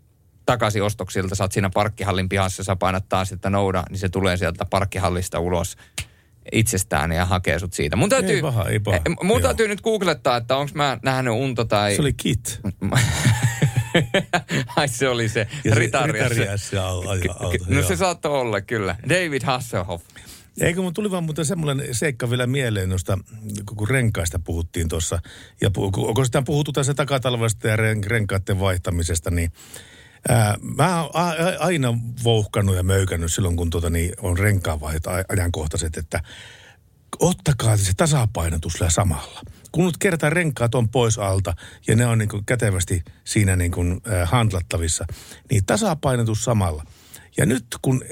takaisin 0.51 0.83
ostoksilta, 0.83 1.35
sä 1.35 1.43
oot 1.43 1.51
siinä 1.51 1.69
parkkihallin 1.73 2.29
pihassa, 2.29 2.63
sä 2.63 2.75
painat 2.75 3.09
taas 3.09 3.29
sitä 3.29 3.49
nouda, 3.49 3.83
niin 3.89 3.99
se 3.99 4.09
tulee 4.09 4.37
sieltä 4.37 4.65
parkkihallista 4.65 5.39
ulos 5.39 5.77
itsestään 6.51 7.11
ja 7.11 7.25
hakee 7.25 7.59
sut 7.59 7.73
siitä. 7.73 7.95
Mun 7.95 8.09
täytyy, 8.09 8.35
Ei 8.35 8.41
paha, 8.41 8.65
ei 8.69 8.79
paha. 8.79 8.97
Eh, 8.97 9.01
Mun 9.23 9.29
Joo. 9.29 9.39
täytyy 9.39 9.67
nyt 9.67 9.81
googlettaa, 9.81 10.37
että 10.37 10.57
onko 10.57 10.71
mä 10.75 10.97
nähnyt 11.03 11.33
unta 11.33 11.65
tai... 11.65 11.95
Se 11.95 12.01
oli 12.01 12.13
Kit. 12.13 12.59
Ai 14.75 14.87
se 14.87 15.09
oli 15.09 15.29
se 15.29 15.47
Ja 15.63 15.73
se 15.73 15.79
ritari. 15.79 16.11
Ritari 16.11 16.57
S 16.57 16.73
ja 16.73 16.81
au- 16.89 17.07
ajo- 17.07 17.31
auto, 17.45 17.65
No 17.67 17.79
joo. 17.79 17.87
se 17.87 17.95
saattoi 17.95 18.31
olla, 18.31 18.61
kyllä. 18.61 18.95
David 19.09 19.41
Hasselhoff. 19.43 20.05
Eikö 20.61 20.81
mun 20.81 20.93
tuli 20.93 21.11
vaan 21.11 21.23
muuten 21.23 21.45
semmoinen 21.45 21.87
seikka 21.91 22.29
vielä 22.29 22.47
mieleen, 22.47 22.89
noista, 22.89 23.17
kun 23.75 23.89
renkaista 23.89 24.39
puhuttiin 24.39 24.89
tuossa, 24.89 25.19
ja 25.61 25.69
kun 26.15 26.25
sitä 26.25 26.41
puhuttu 26.41 26.71
tässä 26.71 26.93
takatalvesta 26.93 27.67
ja 27.67 27.75
ren, 27.75 28.03
renkaiden 28.03 28.59
vaihtamisesta, 28.59 29.31
niin 29.31 29.51
mä 30.77 31.03
oon 31.03 31.11
aina 31.59 31.93
vouhkannut 32.23 32.75
ja 32.75 32.83
möykännyt 32.83 33.33
silloin, 33.33 33.55
kun 33.55 33.69
tuota, 33.69 33.89
niin 33.89 34.13
on 34.21 34.37
renkaanvaihdot 34.37 35.07
a- 35.07 35.25
ajankohtaiset, 35.29 35.97
että 35.97 36.23
ottakaa 37.19 37.77
se 37.77 37.93
tasapainotus 37.97 38.73
sillä 38.73 38.89
samalla. 38.89 39.41
Kun 39.71 39.85
nyt 39.85 39.97
kertaa 39.97 40.29
renkaat 40.29 40.75
on 40.75 40.89
pois 40.89 41.17
alta 41.17 41.53
ja 41.87 41.95
ne 41.95 42.05
on 42.05 42.17
niin 42.17 42.29
kuin 42.29 42.45
kätevästi 42.45 43.03
siinä 43.23 43.55
niin 43.55 43.71
kuin, 43.71 44.01
äh, 44.11 44.29
handlattavissa, 44.29 45.05
niin 45.51 45.65
tasapainotus 45.65 46.43
samalla. 46.43 46.83
Ja 47.37 47.45
nyt 47.45 47.65
kun 47.81 48.03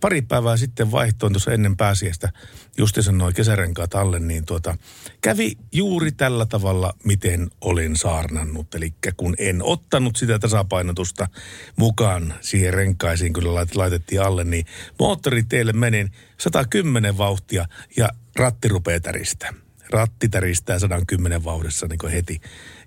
pari 0.00 0.22
päivää 0.22 0.56
sitten 0.56 0.90
vaihtoin 0.90 1.32
tuossa 1.32 1.52
ennen 1.52 1.76
pääsiäistä 1.76 2.32
justi 2.78 3.02
sanoi 3.02 3.32
kesärenkaat 3.32 3.94
alle, 3.94 4.18
niin 4.18 4.44
tuota, 4.44 4.76
kävi 5.20 5.56
juuri 5.72 6.12
tällä 6.12 6.46
tavalla, 6.46 6.94
miten 7.04 7.50
olin 7.60 7.96
saarnannut. 7.96 8.74
Eli 8.74 8.94
kun 9.16 9.34
en 9.38 9.62
ottanut 9.62 10.16
sitä 10.16 10.38
tasapainotusta 10.38 11.28
mukaan 11.76 12.34
siihen 12.40 12.74
renkaisiin, 12.74 13.32
kun 13.32 13.54
laitettiin 13.74 14.22
alle, 14.22 14.44
niin 14.44 14.66
moottoriteille 14.98 15.72
menin 15.72 16.12
110 16.38 17.18
vauhtia 17.18 17.66
ja 17.96 18.08
ratti 18.36 18.68
rupeaa 18.68 19.00
täristää. 19.00 19.52
Ratti 19.90 20.28
täristää 20.28 20.78
110 20.78 21.44
vauhdissa 21.44 21.86
niin 21.86 22.12
heti. 22.12 22.40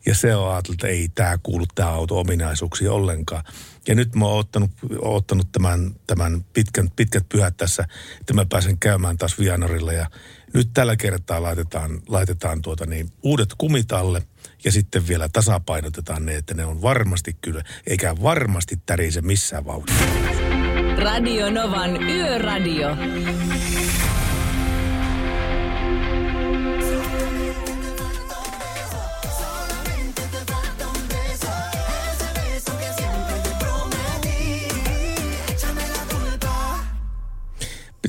Ja 0.05 0.15
se 0.15 0.35
on 0.35 0.51
ajatellut, 0.51 0.84
että 0.84 0.88
ei 0.88 1.10
tämä 1.15 1.38
kuulu 1.43 1.65
tähän 1.76 1.93
auto 1.93 2.19
ominaisuuksiin 2.19 2.91
ollenkaan. 2.91 3.43
Ja 3.88 3.95
nyt 3.95 4.15
mä 4.15 4.26
oon 4.26 4.39
ottanut, 4.39 4.72
oon 4.99 5.15
ottanut 5.15 5.51
tämän, 5.51 5.95
tämän 6.07 6.45
pitkän, 6.53 6.89
pitkät 6.95 7.30
pyhät 7.30 7.57
tässä, 7.57 7.88
että 8.19 8.34
mä 8.34 8.45
pääsen 8.45 8.77
käymään 8.77 9.18
taas 9.18 9.39
Vianorilla. 9.39 9.93
Ja 9.93 10.10
nyt 10.53 10.69
tällä 10.73 10.95
kertaa 10.95 11.41
laitetaan, 11.41 12.01
laitetaan 12.07 12.61
tuota 12.61 12.85
niin, 12.85 13.10
uudet 13.23 13.49
kumit 13.57 13.91
alle 13.91 14.22
ja 14.64 14.72
sitten 14.72 15.07
vielä 15.07 15.30
tasapainotetaan 15.34 16.26
ne, 16.26 16.35
että 16.35 16.53
ne 16.53 16.65
on 16.65 16.81
varmasti 16.81 17.38
kyllä, 17.41 17.64
eikä 17.88 18.15
varmasti 18.23 18.80
tärise 18.85 19.22
missään 19.22 19.65
vauhdissa. 19.65 20.03
Radio 20.97 21.51
Novan 21.51 22.03
Yöradio. 22.03 22.89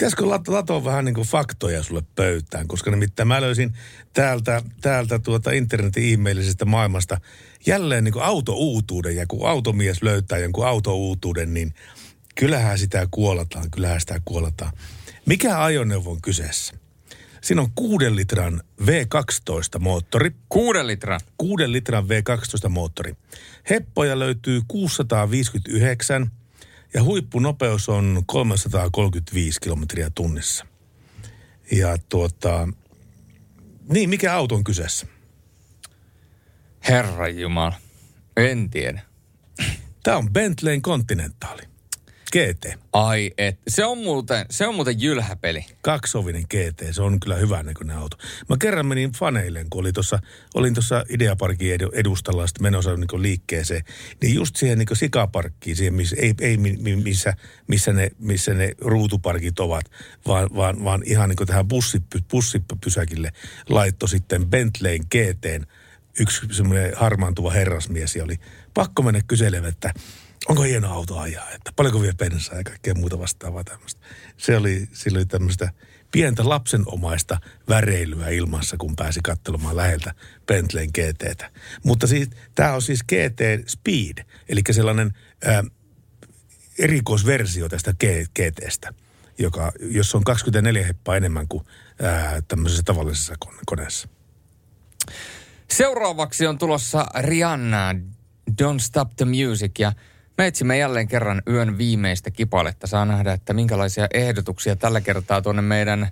Pitäisikö 0.05 0.25
lat- 0.25 0.49
latoa 0.49 0.85
vähän 0.85 1.05
niin 1.05 1.15
kuin 1.15 1.27
faktoja 1.27 1.83
sulle 1.83 2.03
pöytään, 2.15 2.69
koska 2.69 2.91
nimittäin 2.91 3.29
mä 3.29 3.41
löysin 3.41 3.75
täältä, 4.13 4.63
täältä 4.81 5.19
tuota 5.19 5.51
internetin 5.51 6.05
ihmeellisestä 6.05 6.65
maailmasta 6.65 7.21
jälleen 7.67 8.05
niin 8.05 8.13
kuin 8.13 8.25
autouutuuden. 8.25 9.17
Ja 9.17 9.27
kun 9.27 9.49
automies 9.49 10.03
löytää 10.03 10.39
jonkun 10.39 10.67
autouutuuden, 10.67 11.55
niin 11.55 11.75
kyllähän 12.35 12.79
sitä 12.79 13.09
kuolataan, 13.11 13.71
kyllähän 13.71 14.01
sitä 14.01 14.21
kuolataan. 14.25 14.73
Mikä 15.27 15.63
ajoneuvo 15.63 16.11
on 16.11 16.23
kyseessä? 16.23 16.75
Siinä 17.41 17.63
on 17.63 17.71
kuuden 17.75 18.17
litran 18.17 18.63
V12 18.83 19.79
moottori. 19.79 20.31
Kuuden 20.49 20.87
litran? 20.87 21.21
Kuuden 21.39 21.73
litran 21.73 22.05
V12 22.05 22.69
moottori. 22.69 23.15
Heppoja 23.71 24.19
löytyy 24.19 24.63
659 24.69 26.31
ja 26.95 27.03
huippunopeus 27.03 27.89
on 27.89 28.23
335 28.27 29.61
kilometriä 29.61 30.11
tunnissa. 30.15 30.67
Ja 31.73 31.99
tuota, 32.09 32.69
niin 33.89 34.11
mikä 34.11 34.35
auto 34.35 34.55
on 34.55 34.65
kyseessä? 34.65 35.07
Herra 36.89 37.29
Jumala. 37.29 37.75
En 38.37 38.71
tiedä. 38.71 39.03
Tämä 40.03 40.17
on 40.17 40.33
Bentleyn 40.33 40.83
Continentaali. 40.83 41.63
GT. 42.35 42.79
Ai 42.93 43.31
et. 43.39 43.59
Se 43.69 43.85
on 43.85 43.99
muuten, 43.99 44.47
se 44.51 44.67
on 44.67 44.75
muuten 44.75 45.01
jylhäpeli. 45.01 45.67
Kaksovinen 45.83 46.43
GT, 46.43 46.83
se 46.95 47.03
on 47.03 47.21
kyllä 47.21 47.37
hyvän 47.37 47.67
näköinen 47.67 47.97
auto. 47.97 48.17
Mä 48.49 48.57
kerran 48.61 48.87
menin 48.87 49.13
faneilleen, 49.13 49.71
kun 49.71 49.81
oli 49.81 49.93
tossa, 49.93 50.19
olin 50.55 50.75
tuossa 50.75 51.05
Ideaparkin 51.09 51.75
edu- 51.75 51.91
edustalla 51.93 52.47
sitten 52.47 52.63
menossa 52.63 52.97
niin 52.97 53.23
liikkeeseen, 53.23 53.85
niin 54.23 54.35
just 54.35 54.57
siihen 54.57 54.79
niin 54.79 54.89
sikaparkkiin, 54.93 55.77
siihen 55.77 55.95
missä, 55.95 56.17
ei, 56.19 56.35
ei 56.41 56.57
mi- 56.57 56.77
mi- 56.81 56.97
missä, 56.97 57.35
missä, 57.67 57.93
ne, 57.93 58.11
missä 58.19 58.55
ne 58.55 58.73
ruutuparkit 58.81 59.61
ovat, 59.61 59.85
vaan, 60.27 60.49
vaan, 60.57 60.85
vaan 60.85 61.03
ihan 61.07 61.29
niin 61.29 61.47
tähän 61.47 61.69
bussi, 61.69 62.03
bussipysäkille 62.31 63.33
laitto 63.69 64.07
sitten 64.07 64.47
Bentleyn 64.47 65.01
GTn 65.11 65.67
yksi 66.21 66.47
semmoinen 66.51 66.93
harmaantuva 66.97 67.51
herrasmies 67.51 68.17
ja 68.17 68.25
oli 68.25 68.37
pakko 68.75 69.03
mennä 69.03 69.21
kyselemään, 69.27 69.73
että 69.73 69.95
onko 70.49 70.63
hieno 70.63 70.93
auto 70.93 71.19
ajaa, 71.19 71.51
että 71.51 71.73
paljonko 71.77 72.03
vie 72.03 72.13
bensaa 72.13 72.59
ja 72.59 72.65
kaikkea 72.65 72.95
muuta 72.95 73.19
vastaavaa 73.19 73.65
tämmöistä. 73.65 74.01
Se 74.37 74.57
oli, 74.57 74.89
sillä 74.93 75.17
oli 75.17 75.27
tämmöistä 75.27 75.73
pientä 76.15 76.49
lapsenomaista 76.49 77.39
väreilyä 77.69 78.29
ilmassa, 78.29 78.77
kun 78.77 78.97
pääsi 78.97 79.21
katselemaan 79.23 79.77
läheltä 79.77 80.15
Bentleyn 80.47 80.91
GTtä. 80.95 81.51
Mutta 81.85 82.07
siis, 82.07 82.31
tämä 82.55 82.73
on 82.73 82.83
siis 82.83 83.03
GT 83.03 83.69
Speed, 83.69 84.25
eli 84.49 84.61
sellainen 84.71 85.15
ää, 85.45 85.65
erikoisversio 86.79 87.69
tästä 87.69 87.95
GTstä, 88.35 88.95
joka, 89.39 89.73
jossa 89.81 90.19
on 90.19 90.25
24 90.25 90.87
heppaa 90.87 91.17
enemmän 91.17 91.49
kuin 91.49 91.65
ää, 92.03 92.43
tämmöisessä 92.49 92.83
tavallisessa 92.83 93.35
kone- 93.45 93.63
koneessa. 93.67 94.09
Seuraavaksi 95.71 96.47
on 96.47 96.59
tulossa 96.59 97.07
Rihanna, 97.19 97.95
Don't 98.51 98.81
Stop 98.81 99.17
the 99.17 99.25
Music 99.25 99.79
ja 99.79 99.93
me 100.39 100.47
etsimme 100.47 100.79
jälleen 100.79 101.09
kerran 101.09 101.43
yön 101.49 101.79
viimeistä 101.79 102.31
kipaletta. 102.31 102.87
Saa 102.87 103.05
nähdä, 103.05 103.33
että 103.33 103.53
minkälaisia 103.53 104.07
ehdotuksia 104.15 104.77
tällä 104.77 105.01
kertaa 105.01 105.43
tuonne 105.43 105.63
meidän 105.63 106.09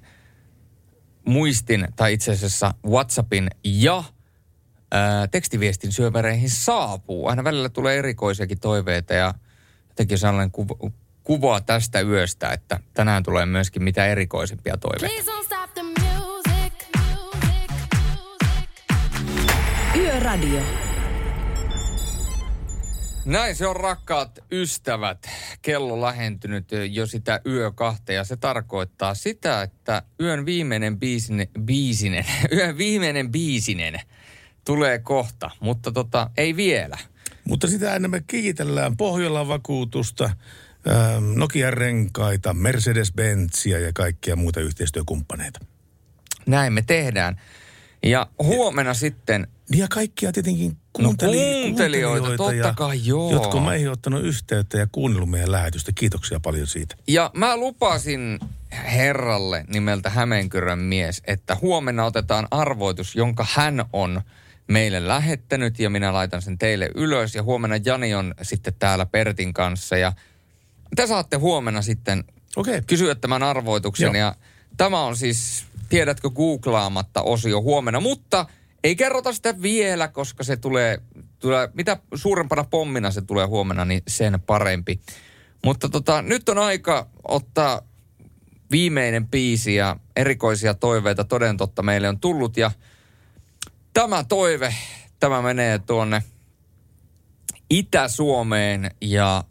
muistin 1.25 1.89
tai 1.97 2.13
itse 2.13 2.33
asiassa 2.33 2.75
WhatsAppin 2.87 3.51
ja 3.65 4.05
ää, 4.91 5.27
tekstiviestin 5.27 5.93
syövereihin 5.93 6.51
saapuu. 6.51 7.29
Aina 7.29 7.45
välillä 7.45 7.69
tulee 7.69 7.99
erikoisiakin 7.99 8.61
toiveita 8.61 9.15
ja 9.15 9.35
jotenkin 9.89 10.19
sellainen 10.19 10.51
kuva, 10.51 10.91
kuva 11.23 11.61
tästä 11.61 12.01
yöstä, 12.01 12.51
että 12.51 12.81
tänään 12.95 13.23
tulee 13.23 13.47
myöskin 13.47 13.83
mitä 13.83 14.07
erikoisimpia 14.07 14.77
toiveita. 14.77 15.33
Yöradio. 19.97 20.82
Näin 23.25 23.57
se 23.57 23.67
on 23.67 23.77
rakkaat 23.77 24.39
ystävät. 24.53 25.29
Kello 25.63 26.01
lähentynyt 26.01 26.69
jo 26.91 27.07
sitä 27.07 27.41
yö 27.47 27.73
kahta 27.73 28.13
ja 28.13 28.25
se 28.25 28.37
tarkoittaa 28.37 29.15
sitä, 29.15 29.63
että 29.63 30.03
yön 30.21 30.47
viimeinen 30.47 30.99
biisinen, 30.99 31.49
biisinen 31.61 32.25
yön 32.57 32.79
viimeinen 32.79 33.33
biisinen 33.33 34.01
tulee 34.65 34.99
kohta, 34.99 35.51
mutta 35.61 35.93
tota, 35.93 36.31
ei 36.37 36.57
vielä. 36.57 36.99
Mutta 37.45 37.67
sitä 37.67 37.95
ennen 37.95 38.11
me 38.11 38.23
kiitellään 38.27 38.97
Pohjolan 38.97 39.49
vakuutusta, 39.49 40.25
ähm, 40.25 41.35
Nokian 41.37 41.73
renkaita, 41.73 42.53
Mercedes-Benzia 42.55 43.79
ja 43.79 43.93
kaikkia 43.95 44.37
muita 44.37 44.61
yhteistyökumppaneita. 44.61 45.61
Näin 46.47 46.73
me 46.73 46.83
tehdään. 46.83 47.41
Ja 48.03 48.27
huomenna 48.39 48.95
sitten... 48.95 49.47
Ja 49.77 49.89
kaikkia 49.89 50.33
tietenkin 50.33 50.77
kuunteli, 50.93 51.37
no, 51.37 51.63
kuuntelijoita, 51.63 52.37
totta 52.37 52.53
ja, 52.55 52.75
kai 52.77 53.01
joo. 53.05 53.33
Jotka 53.33 53.61
meihin 53.61 53.91
ottanut 53.91 54.25
yhteyttä 54.25 54.79
ja 54.79 54.87
kuunnellut 54.93 55.31
meidän 55.31 55.53
lähetystä. 55.53 55.93
Kiitoksia 55.95 56.41
paljon 56.41 56.67
siitä. 56.67 56.97
Ja 57.09 57.31
mä 57.35 57.57
lupasin 57.57 58.39
herralle 58.73 59.65
nimeltä 59.69 60.11
Hämeenkyrön 60.11 60.79
mies, 60.79 61.23
että 61.27 61.57
huomenna 61.61 62.05
otetaan 62.05 62.49
arvoitus, 62.51 63.17
jonka 63.17 63.47
hän 63.55 63.85
on 63.93 64.23
meille 64.67 65.09
lähettänyt 65.09 65.79
ja 65.79 65.91
minä 65.91 66.13
laitan 66.13 66.43
sen 66.43 66.59
teille 66.59 66.91
ylös. 66.95 67.35
Ja 67.35 67.43
huomenna 67.43 67.77
Jani 67.85 68.15
on 68.15 68.35
sitten 68.43 68.75
täällä 68.79 69.07
Pertin 69.07 69.53
kanssa 69.53 69.97
ja 69.97 70.13
te 70.97 71.07
saatte 71.07 71.37
huomenna 71.37 71.83
sitten 71.83 72.25
okay. 72.57 72.83
kysyä 72.87 73.15
tämän 73.15 73.43
arvoituksen. 73.43 74.07
Joo. 74.07 74.15
Ja 74.15 74.35
tämä 74.77 75.03
on 75.03 75.17
siis, 75.17 75.65
tiedätkö, 75.89 76.31
googlaamatta 76.31 77.23
osio 77.23 77.63
huomenna, 77.63 78.01
mutta 78.01 78.47
ei 78.85 78.97
kerrota 78.97 79.33
sitä 79.33 79.63
vielä, 79.63 80.09
koska 80.09 80.45
se 80.45 80.57
tulee, 80.57 80.99
tulee, 81.39 81.69
mitä 81.75 81.97
suurempana 82.15 82.65
pommina 82.65 83.11
se 83.11 83.23
tulee 83.23 83.47
huomenna, 83.47 83.85
niin 83.85 84.03
sen 84.09 84.41
parempi. 84.41 85.01
Mutta 85.65 85.89
tota, 85.89 86.23
nyt 86.23 86.49
on 86.49 86.59
aika 86.59 87.09
ottaa 87.29 87.83
viimeinen 88.71 89.29
biisi 89.29 89.75
ja 89.75 89.97
erikoisia 90.17 90.75
toiveita 90.75 91.25
toden 91.25 91.57
totta 91.57 91.83
meille 91.83 92.09
on 92.09 92.21
tullut. 92.21 92.57
Ja 92.57 92.71
tämä 93.93 94.25
toive, 94.25 94.75
tämä 95.21 95.43
menee 95.43 95.79
tuonne 95.79 96.23
Itä-Suomeen 97.71 98.91
ja 99.01 99.45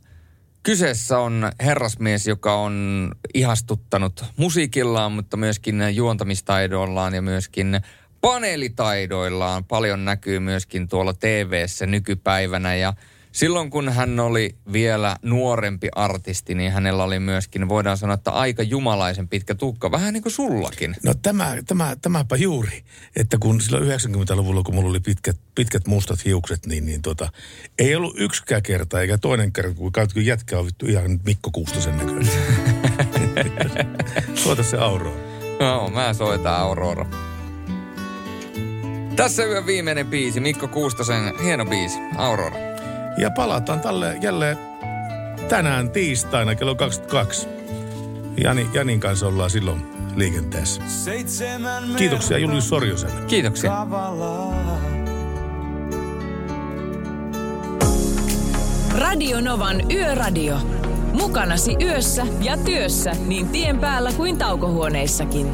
kyseessä 0.64 1.20
on 1.20 1.52
herrasmies, 1.60 2.28
joka 2.28 2.56
on 2.56 3.08
ihastuttanut 3.34 4.26
musiikillaan, 4.38 5.12
mutta 5.12 5.38
myöskin 5.38 5.96
juontamistaidoillaan 5.96 7.14
ja 7.14 7.22
myöskin 7.22 7.82
paneelitaidoillaan. 8.22 9.66
Paljon 9.66 10.06
näkyy 10.06 10.40
myöskin 10.40 10.88
tuolla 10.88 11.14
TV-ssä 11.14 11.86
nykypäivänä 11.86 12.76
ja 12.76 12.94
silloin 13.32 13.70
kun 13.70 13.90
hän 13.90 14.20
oli 14.20 14.56
vielä 14.74 15.16
nuorempi 15.22 15.90
artisti, 15.96 16.56
niin 16.56 16.72
hänellä 16.72 17.04
oli 17.04 17.20
myöskin, 17.20 17.70
voidaan 17.70 17.98
sanoa, 17.98 18.14
että 18.14 18.32
aika 18.32 18.64
jumalaisen 18.64 19.28
pitkä 19.28 19.56
tukka, 19.56 19.92
vähän 19.92 20.14
niin 20.14 20.24
kuin 20.24 20.34
sullakin. 20.34 20.96
No 21.04 21.14
tämä, 21.14 21.58
tämä, 21.68 21.96
tämäpä 22.02 22.36
juuri, 22.36 22.84
että 23.16 23.38
kun 23.40 23.62
silloin 23.62 24.00
90-luvulla, 24.00 24.64
kun 24.64 24.76
mulla 24.76 24.90
oli 24.90 25.00
pitkät, 25.00 25.38
pitkät 25.56 25.88
mustat 25.88 26.26
hiukset, 26.26 26.66
niin, 26.66 26.86
niin 26.86 27.02
tota, 27.02 27.32
ei 27.80 27.96
ollut 27.96 28.20
yksikään 28.20 28.64
kerta 28.64 29.02
eikä 29.02 29.18
toinen 29.18 29.54
kerta, 29.54 29.74
kun 29.76 29.92
kun 30.14 30.26
jätkä 30.26 30.60
on 30.60 30.66
vittu 30.66 30.86
ihan 30.86 31.20
Mikko 31.26 31.50
Kuustosen 31.52 31.98
näköinen. 31.98 32.32
Soita 34.36 34.64
se 34.72 34.78
Aurora. 34.78 35.22
No, 35.60 35.90
mä 35.90 36.14
soitan 36.14 36.56
Aurora. 36.56 37.31
Tässä 39.22 39.46
yön 39.46 39.66
viimeinen 39.66 40.08
biisi, 40.08 40.40
Mikko 40.40 40.68
Kuustosen 40.68 41.40
hieno 41.44 41.66
biisi, 41.66 42.00
Aurora. 42.18 42.58
Ja 43.18 43.32
palataan 43.32 43.80
tälle 43.80 44.18
jälleen 44.22 44.58
tänään 45.50 45.90
tiistaina 45.90 46.56
kello 46.56 46.76
22. 46.76 47.48
Jani, 48.44 48.68
Janin 48.74 49.00
kanssa 49.00 49.28
ollaan 49.28 49.50
silloin 49.50 49.82
liikenteessä. 50.16 50.82
Kiitoksia 51.98 52.38
Julius 52.38 52.70
Sorjoselle. 52.70 53.26
Kiitoksia. 53.28 53.88
Radio 58.92 59.42
Novan 59.42 59.92
Yöradio. 59.92 60.58
Mukanasi 61.14 61.76
yössä 61.82 62.26
ja 62.40 62.58
työssä 62.58 63.12
niin 63.28 63.50
tien 63.50 63.80
päällä 63.80 64.12
kuin 64.12 64.38
taukohuoneissakin. 64.38 65.54